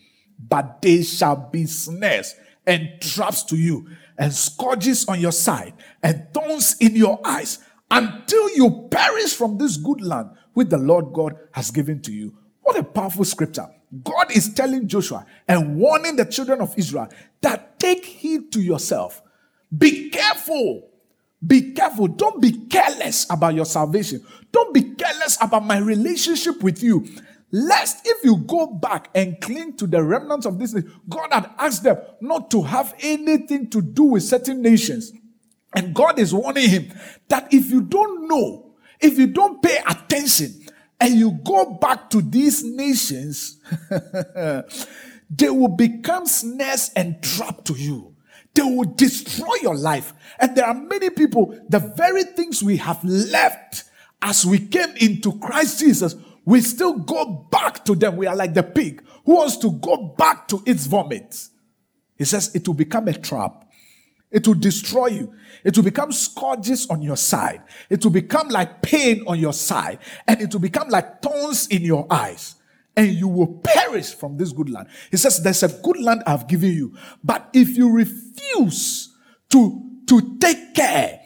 but 0.48 0.80
they 0.82 1.02
shall 1.02 1.36
be 1.36 1.66
snares 1.66 2.34
and 2.66 2.88
traps 3.00 3.42
to 3.44 3.56
you, 3.56 3.88
and 4.18 4.32
scourges 4.32 5.06
on 5.08 5.18
your 5.18 5.32
side, 5.32 5.72
and 6.02 6.28
thorns 6.32 6.76
in 6.78 6.94
your 6.94 7.18
eyes, 7.24 7.58
until 7.90 8.54
you 8.54 8.86
perish 8.90 9.34
from 9.34 9.58
this 9.58 9.76
good 9.76 10.00
land 10.00 10.30
which 10.52 10.68
the 10.68 10.78
Lord 10.78 11.12
God 11.12 11.36
has 11.52 11.70
given 11.70 12.00
to 12.02 12.12
you. 12.12 12.36
What 12.62 12.78
a 12.78 12.84
powerful 12.84 13.24
scripture. 13.24 13.66
God 14.04 14.30
is 14.30 14.52
telling 14.52 14.86
Joshua 14.86 15.26
and 15.48 15.76
warning 15.76 16.16
the 16.16 16.26
children 16.26 16.60
of 16.60 16.78
Israel 16.78 17.08
that 17.40 17.80
take 17.80 18.04
heed 18.04 18.52
to 18.52 18.60
yourself. 18.60 19.22
Be 19.76 20.10
careful. 20.10 20.88
Be 21.44 21.72
careful. 21.72 22.06
Don't 22.06 22.40
be 22.40 22.66
careless 22.66 23.26
about 23.30 23.54
your 23.54 23.64
salvation. 23.64 24.24
Don't 24.52 24.72
be 24.72 24.94
careless 24.94 25.38
about 25.40 25.64
my 25.64 25.78
relationship 25.78 26.62
with 26.62 26.82
you. 26.82 27.06
Lest 27.52 28.06
if 28.06 28.24
you 28.24 28.36
go 28.36 28.66
back 28.66 29.10
and 29.14 29.40
cling 29.40 29.76
to 29.76 29.86
the 29.86 30.02
remnants 30.02 30.46
of 30.46 30.58
this, 30.58 30.74
God 31.08 31.32
had 31.32 31.50
asked 31.58 31.82
them 31.82 31.98
not 32.20 32.50
to 32.52 32.62
have 32.62 32.94
anything 33.00 33.70
to 33.70 33.82
do 33.82 34.04
with 34.04 34.22
certain 34.22 34.62
nations. 34.62 35.12
And 35.74 35.94
God 35.94 36.18
is 36.18 36.34
warning 36.34 36.68
him 36.68 36.92
that 37.28 37.52
if 37.52 37.70
you 37.70 37.80
don't 37.80 38.28
know, 38.28 38.72
if 39.00 39.18
you 39.18 39.28
don't 39.28 39.62
pay 39.62 39.78
attention, 39.86 40.60
and 41.00 41.14
you 41.14 41.32
go 41.44 41.64
back 41.64 42.10
to 42.10 42.20
these 42.20 42.62
nations, 42.62 43.58
they 45.30 45.48
will 45.48 45.68
become 45.68 46.26
snares 46.26 46.90
and 46.94 47.22
trap 47.22 47.64
to 47.64 47.74
you. 47.74 48.14
They 48.52 48.62
will 48.62 48.92
destroy 48.94 49.54
your 49.62 49.76
life. 49.76 50.12
And 50.38 50.54
there 50.54 50.66
are 50.66 50.74
many 50.74 51.08
people, 51.08 51.58
the 51.68 51.78
very 51.78 52.24
things 52.24 52.62
we 52.62 52.76
have 52.76 53.02
left 53.02 53.84
as 54.20 54.44
we 54.44 54.58
came 54.58 54.94
into 54.96 55.38
Christ 55.38 55.80
Jesus, 55.80 56.14
we 56.44 56.60
still 56.60 56.98
go 56.98 57.46
back 57.50 57.84
to 57.84 57.94
them. 57.94 58.16
We 58.16 58.26
are 58.26 58.36
like 58.36 58.54
the 58.54 58.62
pig 58.62 59.02
who 59.24 59.36
wants 59.36 59.56
to 59.58 59.70
go 59.70 60.14
back 60.16 60.48
to 60.48 60.62
its 60.66 60.86
vomit. 60.86 61.48
He 62.16 62.24
says 62.24 62.54
it 62.54 62.66
will 62.66 62.74
become 62.74 63.08
a 63.08 63.12
trap. 63.12 63.66
It 64.30 64.46
will 64.46 64.54
destroy 64.54 65.08
you. 65.08 65.34
It 65.64 65.76
will 65.76 65.84
become 65.84 66.12
scourges 66.12 66.88
on 66.88 67.02
your 67.02 67.16
side. 67.16 67.62
It 67.88 68.04
will 68.04 68.12
become 68.12 68.48
like 68.48 68.80
pain 68.80 69.24
on 69.26 69.38
your 69.38 69.52
side. 69.52 69.98
And 70.26 70.40
it 70.40 70.52
will 70.52 70.60
become 70.60 70.88
like 70.88 71.20
thorns 71.20 71.66
in 71.66 71.82
your 71.82 72.06
eyes. 72.10 72.54
And 72.96 73.08
you 73.08 73.28
will 73.28 73.60
perish 73.64 74.14
from 74.14 74.36
this 74.36 74.52
good 74.52 74.70
land. 74.70 74.88
He 75.10 75.16
says, 75.16 75.42
There's 75.42 75.62
a 75.62 75.68
good 75.68 76.00
land 76.00 76.22
I've 76.26 76.46
given 76.46 76.70
you. 76.72 76.96
But 77.24 77.48
if 77.52 77.76
you 77.76 77.90
refuse 77.90 79.14
to, 79.50 79.82
to 80.06 80.38
take 80.38 80.74
care, 80.74 81.20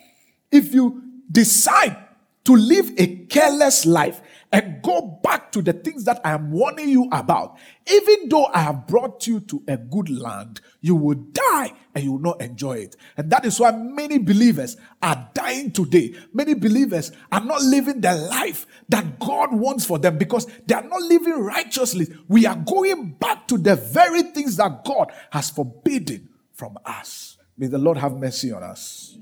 if 0.50 0.72
you 0.72 1.02
decide 1.30 1.96
to 2.44 2.54
live 2.54 2.92
a 2.98 3.06
careless 3.26 3.86
life, 3.86 4.20
and 4.55 4.80
go 4.82 5.18
back 5.24 5.50
to 5.50 5.61
the 5.61 5.72
things 5.72 6.05
that 6.05 6.20
I 6.24 6.30
am 6.30 6.52
warning 6.52 6.88
you 6.88 7.09
about. 7.11 7.59
Even 7.90 8.28
though 8.28 8.46
I 8.46 8.61
have 8.61 8.86
brought 8.86 9.26
you 9.26 9.40
to 9.40 9.61
a 9.66 9.76
good 9.76 10.09
land, 10.09 10.61
you 10.80 10.94
will 10.94 11.16
die 11.16 11.72
and 11.92 12.05
you 12.05 12.12
will 12.12 12.20
not 12.20 12.40
enjoy 12.40 12.74
it. 12.74 12.94
And 13.16 13.28
that 13.30 13.44
is 13.44 13.59
why 13.59 13.72
many 13.72 14.18
believers 14.18 14.76
are 15.02 15.28
dying 15.34 15.72
today. 15.72 16.14
Many 16.32 16.55
believers 16.55 17.11
are 17.32 17.44
not 17.44 17.62
living 17.62 18.00
the 18.00 18.14
life 18.14 18.64
that 18.90 19.18
God 19.18 19.52
wants 19.52 19.84
for 19.84 19.98
them 19.98 20.18
because 20.18 20.46
they 20.66 20.76
are 20.76 20.84
not 20.84 21.02
living 21.02 21.40
righteously. 21.40 22.07
We 22.28 22.46
are 22.46 22.57
going 22.57 23.14
back 23.14 23.48
to 23.48 23.59
the 23.59 23.74
very 23.74 24.22
things 24.22 24.57
that 24.59 24.84
God 24.84 25.11
has 25.32 25.50
forbidden 25.50 26.28
from 26.52 26.78
us. 26.84 27.38
May 27.59 27.66
the 27.66 27.78
Lord 27.78 27.98
have 27.98 28.12
mercy 28.12 28.52
on 28.52 28.62
us. 28.62 29.18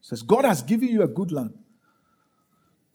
Says 0.00 0.22
God 0.22 0.44
has 0.44 0.62
given 0.62 0.88
you 0.88 1.02
a 1.02 1.08
good 1.08 1.32
land. 1.32 1.58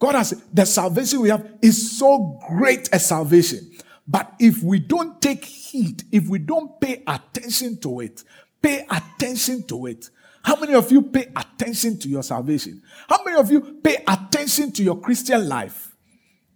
God 0.03 0.15
has 0.15 0.31
the 0.51 0.65
salvation 0.65 1.21
we 1.21 1.29
have 1.29 1.49
is 1.61 1.97
so 1.97 2.37
great 2.49 2.89
a 2.91 2.99
salvation. 2.99 3.71
But 4.05 4.33
if 4.37 4.61
we 4.61 4.79
don't 4.79 5.21
take 5.21 5.45
heed, 5.45 6.03
if 6.11 6.27
we 6.27 6.39
don't 6.39 6.77
pay 6.81 7.03
attention 7.07 7.77
to 7.77 8.01
it, 8.01 8.21
pay 8.61 8.85
attention 8.89 9.63
to 9.67 9.85
it. 9.85 10.09
How 10.43 10.59
many 10.59 10.73
of 10.73 10.91
you 10.91 11.03
pay 11.03 11.31
attention 11.33 11.97
to 11.99 12.09
your 12.09 12.21
salvation? 12.21 12.81
How 13.07 13.23
many 13.23 13.37
of 13.37 13.49
you 13.49 13.79
pay 13.81 14.03
attention 14.05 14.73
to 14.73 14.83
your 14.83 14.99
Christian 14.99 15.47
life? 15.47 15.95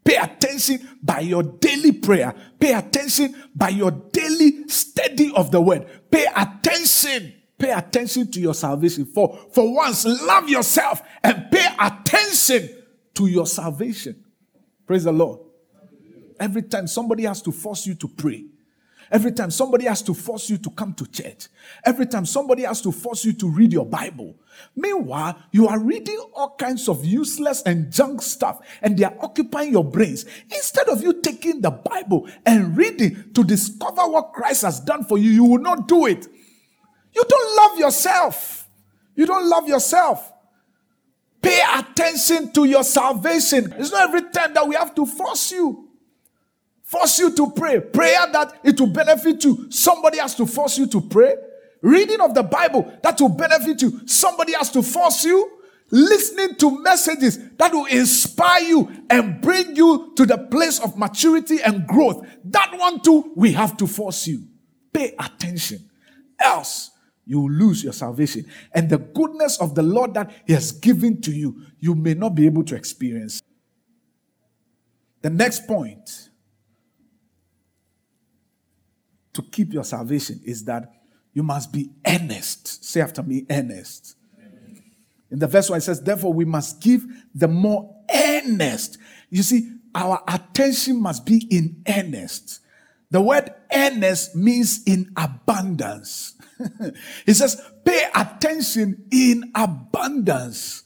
Pay 0.04 0.18
attention 0.18 0.86
by 1.02 1.22
your 1.22 1.44
daily 1.44 1.94
prayer. 1.94 2.36
Pay 2.60 2.74
attention 2.74 3.34
by 3.56 3.70
your 3.70 3.92
daily 3.92 4.68
study 4.68 5.32
of 5.34 5.52
the 5.52 5.62
word. 5.62 5.88
Pay 6.12 6.26
attention. 6.36 7.34
Pay 7.58 7.72
attention 7.72 8.30
to 8.30 8.42
your 8.42 8.54
salvation. 8.54 9.06
For, 9.06 9.40
for 9.54 9.74
once, 9.74 10.04
love 10.06 10.50
yourself 10.50 11.02
and 11.24 11.50
pay 11.50 11.66
attention 11.80 12.78
to 13.18 13.28
your 13.28 13.46
salvation. 13.46 14.24
Praise 14.86 15.04
the 15.04 15.12
Lord. 15.12 15.40
Every 16.40 16.62
time 16.62 16.88
somebody 16.88 17.24
has 17.24 17.42
to 17.42 17.52
force 17.52 17.88
you 17.88 17.96
to 17.96 18.08
pray, 18.08 18.46
every 19.12 19.32
time 19.32 19.50
somebody 19.50 19.86
has 19.86 20.04
to 20.04 20.14
force 20.14 20.50
you 20.52 20.58
to 20.60 20.70
come 20.70 20.94
to 20.94 21.08
church, 21.08 21.48
every 21.84 22.06
time 22.06 22.28
somebody 22.28 22.64
has 22.64 22.80
to 22.82 22.92
force 22.92 23.26
you 23.26 23.34
to 23.34 23.50
read 23.50 23.74
your 23.74 23.86
Bible. 23.86 24.36
Meanwhile, 24.76 25.38
you 25.52 25.68
are 25.68 25.80
reading 25.80 26.20
all 26.36 26.56
kinds 26.58 26.88
of 26.88 27.04
useless 27.04 27.64
and 27.64 27.92
junk 27.92 28.22
stuff, 28.22 28.60
and 28.84 28.96
they 28.96 29.04
are 29.04 29.18
occupying 29.20 29.72
your 29.72 29.84
brains. 29.84 30.26
Instead 30.52 30.88
of 30.88 31.02
you 31.02 31.20
taking 31.22 31.62
the 31.62 31.72
Bible 31.72 32.30
and 32.46 32.78
reading 32.78 33.32
to 33.34 33.44
discover 33.44 34.08
what 34.08 34.34
Christ 34.34 34.62
has 34.62 34.80
done 34.80 35.04
for 35.04 35.18
you, 35.18 35.32
you 35.32 35.44
will 35.44 35.62
not 35.62 35.88
do 35.88 36.06
it. 36.06 36.28
You 37.14 37.24
don't 37.28 37.58
love 37.58 37.80
yourself. 37.80 38.70
You 39.16 39.26
don't 39.26 39.50
love 39.50 39.68
yourself. 39.68 40.34
Pay 41.42 41.62
attention 41.76 42.52
to 42.54 42.66
your 42.66 42.84
salvation. 42.84 43.74
It's 43.78 43.92
not 43.92 44.10
every 44.10 44.30
time 44.32 44.54
that 44.54 44.68
we 44.68 44.76
have 44.76 44.96
to 44.96 45.06
force 45.06 45.52
you. 45.52 45.90
Force 46.84 47.20
you 47.20 47.36
to 47.36 47.52
pray. 47.52 47.80
Prayer 47.80 48.28
that 48.32 48.60
it 48.64 48.80
will 48.80 48.88
benefit 48.88 49.44
you. 49.44 49.70
Somebody 49.70 50.20
has 50.20 50.36
to 50.36 50.46
force 50.46 50.78
you 50.78 50.88
to 50.88 51.02
pray. 51.02 51.36
Reading 51.82 52.22
of 52.22 52.34
the 52.34 52.44
Bible 52.44 52.92
that 53.04 53.20
will 53.20 53.30
benefit 53.30 53.82
you. 53.82 54.08
Somebody 54.08 54.54
has 54.54 54.72
to 54.72 54.82
force 54.82 55.26
you. 55.26 55.52
Listening 55.90 56.56
to 56.56 56.82
messages 56.82 57.40
that 57.58 57.72
will 57.72 57.86
inspire 57.86 58.62
you 58.62 59.06
and 59.10 59.42
bring 59.42 59.76
you 59.76 60.12
to 60.18 60.26
the 60.26 60.38
place 60.38 60.80
of 60.80 60.98
maturity 60.98 61.62
and 61.62 61.88
growth. 61.88 62.28
That 62.46 62.78
one 62.78 63.00
too, 63.02 63.32
we 63.36 63.54
have 63.54 63.78
to 63.78 63.88
force 63.88 64.28
you. 64.28 64.44
Pay 64.92 65.14
attention. 65.18 65.90
Else, 66.40 66.92
you 67.28 67.42
will 67.42 67.52
lose 67.52 67.84
your 67.84 67.94
salvation. 67.94 68.46
And 68.74 68.90
the 68.90 68.98
goodness 68.98 69.60
of 69.60 69.76
the 69.76 69.84
Lord 69.84 70.14
that 70.14 70.32
He 70.48 70.54
has 70.54 70.72
given 70.72 71.22
to 71.22 71.32
you, 71.32 71.62
you 71.80 71.94
may 71.94 72.14
not 72.14 72.36
be 72.36 72.46
able 72.46 72.64
to 72.64 72.76
experience. 72.76 73.42
The 75.22 75.30
next 75.30 75.68
point 75.68 76.30
to 79.34 79.42
keep 79.42 79.74
your 79.74 79.84
salvation 79.84 80.40
is 80.46 80.64
that 80.66 80.92
you 81.34 81.44
must 81.44 81.72
be 81.74 81.90
earnest. 82.08 82.84
Say 82.84 83.02
after 83.02 83.22
me, 83.22 83.46
earnest. 83.50 84.16
In 85.30 85.40
the 85.40 85.48
verse 85.48 85.70
one, 85.70 85.78
it 85.78 85.82
says, 85.82 86.02
Therefore, 86.02 86.34
we 86.34 86.46
must 86.46 86.82
give 86.82 87.06
the 87.36 87.50
more 87.50 87.94
earnest. 88.14 88.98
You 89.30 89.44
see, 89.44 89.70
our 89.94 90.24
attention 90.28 91.02
must 91.02 91.26
be 91.26 91.46
in 91.52 91.84
earnest. 91.88 92.62
The 93.12 93.22
word 93.22 93.54
earnest 93.74 94.36
means 94.36 94.84
in 94.86 95.12
abundance. 95.18 96.37
he 97.26 97.34
says, 97.34 97.62
pay 97.86 98.08
attention 98.16 99.06
in 99.12 99.52
abundance. 99.56 100.84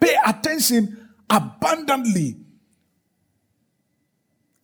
Pay 0.00 0.16
attention 0.26 1.10
abundantly, 1.30 2.36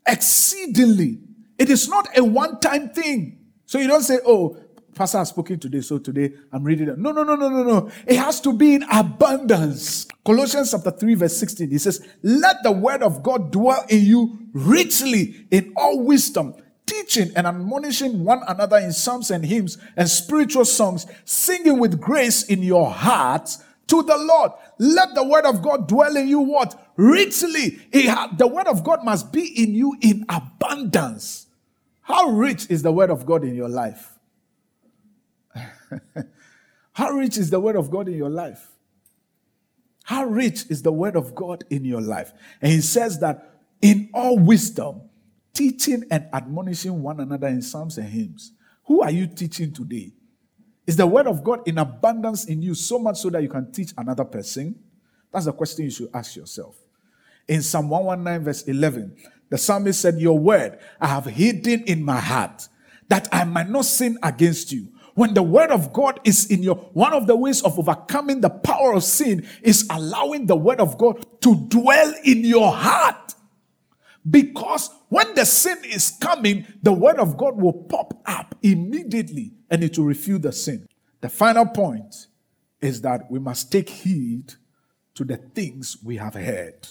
exceedingly. 0.06 1.18
It 1.58 1.70
is 1.70 1.88
not 1.88 2.08
a 2.16 2.22
one 2.22 2.60
time 2.60 2.90
thing. 2.90 3.38
So 3.66 3.78
you 3.78 3.88
don't 3.88 4.02
say, 4.02 4.18
oh, 4.26 4.56
Pastor 4.94 5.18
has 5.18 5.28
spoken 5.28 5.58
today, 5.58 5.80
so 5.80 5.98
today 5.98 6.32
I'm 6.52 6.64
reading 6.64 6.88
it. 6.88 6.98
No, 6.98 7.12
no, 7.12 7.22
no, 7.22 7.36
no, 7.36 7.48
no, 7.48 7.62
no. 7.62 7.90
It 8.06 8.16
has 8.16 8.40
to 8.42 8.52
be 8.52 8.74
in 8.74 8.82
abundance. 8.90 10.06
Colossians 10.24 10.72
chapter 10.72 10.90
3, 10.90 11.14
verse 11.14 11.36
16. 11.36 11.70
He 11.70 11.78
says, 11.78 12.06
Let 12.22 12.62
the 12.62 12.72
word 12.72 13.02
of 13.02 13.22
God 13.22 13.50
dwell 13.52 13.84
in 13.88 14.04
you 14.04 14.48
richly 14.52 15.46
in 15.50 15.72
all 15.76 16.00
wisdom 16.00 16.54
teaching 16.90 17.30
and 17.36 17.46
admonishing 17.46 18.24
one 18.24 18.42
another 18.48 18.78
in 18.78 18.92
psalms 18.92 19.30
and 19.30 19.44
hymns 19.44 19.78
and 19.96 20.08
spiritual 20.08 20.64
songs, 20.64 21.06
singing 21.24 21.78
with 21.78 22.00
grace 22.00 22.42
in 22.44 22.62
your 22.62 22.90
hearts 22.90 23.62
to 23.86 24.02
the 24.02 24.16
Lord. 24.16 24.52
Let 24.78 25.14
the 25.14 25.24
word 25.24 25.44
of 25.44 25.62
God 25.62 25.88
dwell 25.88 26.16
in 26.16 26.28
you 26.28 26.40
what? 26.40 26.92
Richly. 26.96 27.78
The 27.92 28.50
word 28.52 28.66
of 28.66 28.84
God 28.84 29.04
must 29.04 29.32
be 29.32 29.62
in 29.62 29.74
you 29.74 29.96
in 30.00 30.24
abundance. 30.28 31.46
How 32.02 32.28
rich 32.28 32.68
is 32.70 32.82
the 32.82 32.92
word 32.92 33.10
of 33.10 33.24
God 33.24 33.44
in 33.44 33.54
your 33.54 33.68
life? 33.68 34.18
How 36.92 37.10
rich 37.10 37.38
is 37.38 37.50
the 37.50 37.60
word 37.60 37.76
of 37.76 37.90
God 37.90 38.08
in 38.08 38.14
your 38.14 38.30
life? 38.30 38.66
How 40.04 40.24
rich 40.24 40.64
is 40.68 40.82
the 40.82 40.92
word 40.92 41.14
of 41.14 41.34
God 41.36 41.64
in 41.70 41.84
your 41.84 42.00
life? 42.00 42.32
And 42.60 42.72
he 42.72 42.80
says 42.80 43.20
that 43.20 43.60
in 43.80 44.10
all 44.12 44.38
wisdom, 44.38 45.02
teaching 45.60 46.02
and 46.10 46.26
admonishing 46.32 47.02
one 47.02 47.20
another 47.20 47.46
in 47.46 47.60
psalms 47.60 47.98
and 47.98 48.08
hymns. 48.08 48.52
Who 48.86 49.02
are 49.02 49.10
you 49.10 49.26
teaching 49.26 49.74
today? 49.74 50.10
Is 50.86 50.96
the 50.96 51.06
word 51.06 51.26
of 51.26 51.44
God 51.44 51.68
in 51.68 51.76
abundance 51.76 52.46
in 52.46 52.62
you 52.62 52.74
so 52.74 52.98
much 52.98 53.18
so 53.18 53.28
that 53.28 53.42
you 53.42 53.50
can 53.50 53.70
teach 53.70 53.92
another 53.98 54.24
person? 54.24 54.74
That's 55.30 55.44
the 55.44 55.52
question 55.52 55.84
you 55.84 55.90
should 55.90 56.08
ask 56.14 56.34
yourself. 56.34 56.76
In 57.46 57.60
Psalm 57.60 57.90
119, 57.90 58.42
verse 58.42 58.62
11, 58.62 59.14
the 59.50 59.58
psalmist 59.58 60.00
said, 60.00 60.18
Your 60.18 60.38
word 60.38 60.78
I 60.98 61.08
have 61.08 61.26
hidden 61.26 61.82
in 61.82 62.02
my 62.02 62.20
heart 62.20 62.66
that 63.08 63.28
I 63.30 63.44
might 63.44 63.68
not 63.68 63.84
sin 63.84 64.16
against 64.22 64.72
you. 64.72 64.88
When 65.14 65.34
the 65.34 65.42
word 65.42 65.70
of 65.70 65.92
God 65.92 66.20
is 66.24 66.50
in 66.50 66.62
your, 66.62 66.76
one 66.94 67.12
of 67.12 67.26
the 67.26 67.36
ways 67.36 67.60
of 67.60 67.78
overcoming 67.78 68.40
the 68.40 68.48
power 68.48 68.94
of 68.94 69.04
sin 69.04 69.46
is 69.60 69.86
allowing 69.90 70.46
the 70.46 70.56
word 70.56 70.80
of 70.80 70.96
God 70.96 71.22
to 71.42 71.54
dwell 71.68 72.14
in 72.24 72.46
your 72.46 72.72
heart. 72.72 73.34
Because 74.28 74.90
when 75.08 75.34
the 75.34 75.44
sin 75.44 75.78
is 75.84 76.16
coming, 76.20 76.66
the 76.82 76.92
word 76.92 77.18
of 77.18 77.36
God 77.36 77.60
will 77.60 77.72
pop 77.72 78.20
up 78.26 78.54
immediately 78.62 79.52
and 79.70 79.82
it 79.82 79.96
will 79.98 80.06
refute 80.06 80.42
the 80.42 80.52
sin. 80.52 80.86
The 81.20 81.28
final 81.28 81.66
point 81.66 82.26
is 82.80 83.00
that 83.02 83.30
we 83.30 83.38
must 83.38 83.72
take 83.72 83.88
heed 83.88 84.54
to 85.14 85.24
the 85.24 85.36
things 85.36 85.98
we 86.04 86.16
have 86.16 86.34
heard. 86.34 86.86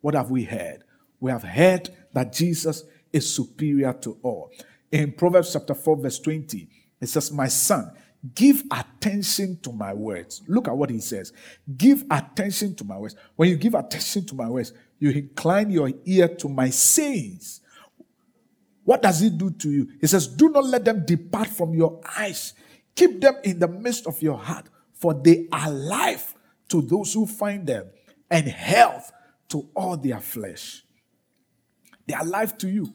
What 0.00 0.14
have 0.14 0.30
we 0.30 0.44
heard? 0.44 0.84
We 1.18 1.30
have 1.30 1.42
heard 1.42 1.90
that 2.12 2.32
Jesus 2.32 2.84
is 3.12 3.32
superior 3.32 3.92
to 3.94 4.18
all. 4.22 4.50
In 4.90 5.12
Proverbs 5.12 5.52
chapter 5.52 5.74
4, 5.74 5.96
verse 5.96 6.18
20, 6.18 6.68
it 7.00 7.08
says, 7.08 7.30
My 7.30 7.48
son, 7.48 7.92
give 8.34 8.62
attention 8.70 9.58
to 9.62 9.72
my 9.72 9.94
words. 9.94 10.42
Look 10.46 10.68
at 10.68 10.76
what 10.76 10.90
he 10.90 11.00
says. 11.00 11.32
Give 11.76 12.04
attention 12.10 12.74
to 12.76 12.84
my 12.84 12.98
words. 12.98 13.16
When 13.36 13.48
you 13.48 13.56
give 13.56 13.74
attention 13.74 14.26
to 14.26 14.34
my 14.34 14.48
words, 14.48 14.72
you 14.98 15.10
incline 15.10 15.70
your 15.70 15.90
ear 16.04 16.28
to 16.28 16.48
my 16.48 16.70
sayings. 16.70 17.60
What 18.84 19.02
does 19.02 19.22
it 19.22 19.38
do 19.38 19.50
to 19.50 19.70
you? 19.70 19.88
He 20.00 20.06
says, 20.06 20.26
Do 20.26 20.50
not 20.50 20.64
let 20.64 20.84
them 20.84 21.04
depart 21.06 21.48
from 21.48 21.74
your 21.74 22.00
eyes. 22.18 22.54
Keep 22.94 23.20
them 23.20 23.36
in 23.44 23.58
the 23.58 23.68
midst 23.68 24.06
of 24.06 24.20
your 24.20 24.36
heart, 24.36 24.66
for 24.92 25.14
they 25.14 25.46
are 25.52 25.70
life 25.70 26.34
to 26.68 26.82
those 26.82 27.14
who 27.14 27.26
find 27.26 27.66
them 27.66 27.86
and 28.30 28.46
health 28.46 29.12
to 29.48 29.68
all 29.74 29.96
their 29.96 30.20
flesh. 30.20 30.82
They 32.06 32.14
are 32.14 32.24
life 32.24 32.58
to 32.58 32.68
you. 32.68 32.92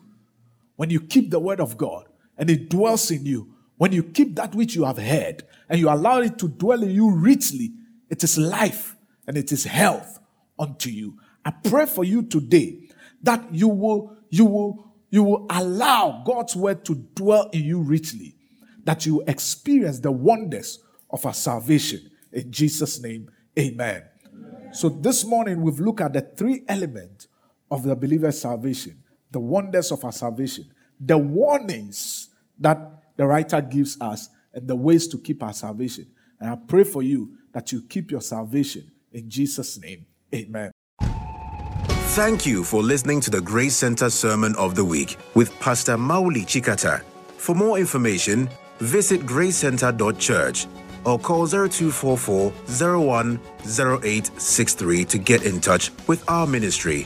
When 0.75 0.89
you 0.89 0.99
keep 0.99 1.31
the 1.31 1.39
word 1.39 1.59
of 1.59 1.77
God 1.77 2.07
and 2.37 2.49
it 2.49 2.69
dwells 2.69 3.09
in 3.11 3.25
you, 3.25 3.54
When 3.77 3.91
you 3.91 4.03
keep 4.03 4.35
that 4.35 4.55
which 4.55 4.75
you 4.75 4.85
have 4.85 4.97
heard 4.97 5.43
and 5.69 5.79
you 5.79 5.89
allow 5.89 6.19
it 6.19 6.37
to 6.39 6.47
dwell 6.47 6.81
in 6.83 6.91
you 6.91 7.11
richly, 7.11 7.73
it 8.09 8.23
is 8.23 8.37
life 8.37 8.95
and 9.27 9.37
it 9.37 9.51
is 9.51 9.65
health 9.65 10.19
unto 10.57 10.89
you. 10.89 11.17
I 11.43 11.51
pray 11.51 11.85
for 11.85 12.03
you 12.03 12.23
today 12.23 12.89
that 13.23 13.53
you 13.53 13.67
will, 13.67 14.17
you 14.29 14.45
will, 14.45 14.93
you 15.09 15.23
will 15.23 15.45
allow 15.49 16.23
God's 16.25 16.55
word 16.55 16.85
to 16.85 16.95
dwell 16.95 17.49
in 17.51 17.63
you 17.63 17.81
richly, 17.81 18.35
that 18.83 19.05
you 19.05 19.23
experience 19.27 19.99
the 19.99 20.11
wonders 20.11 20.79
of 21.09 21.25
our 21.25 21.33
salvation. 21.33 22.09
In 22.31 22.51
Jesus' 22.51 23.01
name, 23.01 23.29
amen. 23.57 24.03
amen. 24.33 24.73
So 24.73 24.89
this 24.89 25.25
morning 25.25 25.61
we've 25.61 25.79
looked 25.79 26.01
at 26.01 26.13
the 26.13 26.21
three 26.21 26.63
elements 26.67 27.27
of 27.69 27.83
the 27.83 27.95
believer's 27.95 28.39
salvation, 28.39 29.03
the 29.31 29.39
wonders 29.39 29.91
of 29.91 30.03
our 30.05 30.11
salvation, 30.11 30.65
the 30.99 31.17
warnings 31.17 32.29
that 32.59 32.94
the 33.15 33.25
writer 33.25 33.61
gives 33.61 33.99
us, 34.01 34.29
the 34.53 34.75
ways 34.75 35.07
to 35.09 35.17
keep 35.17 35.43
our 35.43 35.53
salvation. 35.53 36.07
And 36.39 36.49
I 36.49 36.55
pray 36.55 36.83
for 36.83 37.03
you 37.03 37.37
that 37.53 37.71
you 37.71 37.81
keep 37.81 38.11
your 38.11 38.21
salvation 38.21 38.91
in 39.11 39.29
Jesus' 39.29 39.79
name. 39.79 40.05
Amen. 40.33 40.71
Thank 42.15 42.45
you 42.45 42.63
for 42.63 42.81
listening 42.81 43.19
to 43.21 43.29
the 43.29 43.41
Grace 43.41 43.75
Center 43.75 44.09
Sermon 44.09 44.55
of 44.55 44.75
the 44.75 44.85
Week 44.85 45.17
with 45.33 45.57
Pastor 45.59 45.97
Mauli 45.97 46.41
Chikata. 46.41 47.01
For 47.37 47.53
more 47.53 47.77
information, 47.77 48.49
visit 48.79 49.21
gracecenter.church 49.21 50.67
or 51.05 51.19
call 51.19 51.47
0244 51.47 52.51
010863 52.67 55.05
to 55.05 55.17
get 55.17 55.43
in 55.43 55.59
touch 55.59 55.91
with 56.07 56.23
our 56.29 56.47
ministry. 56.47 57.05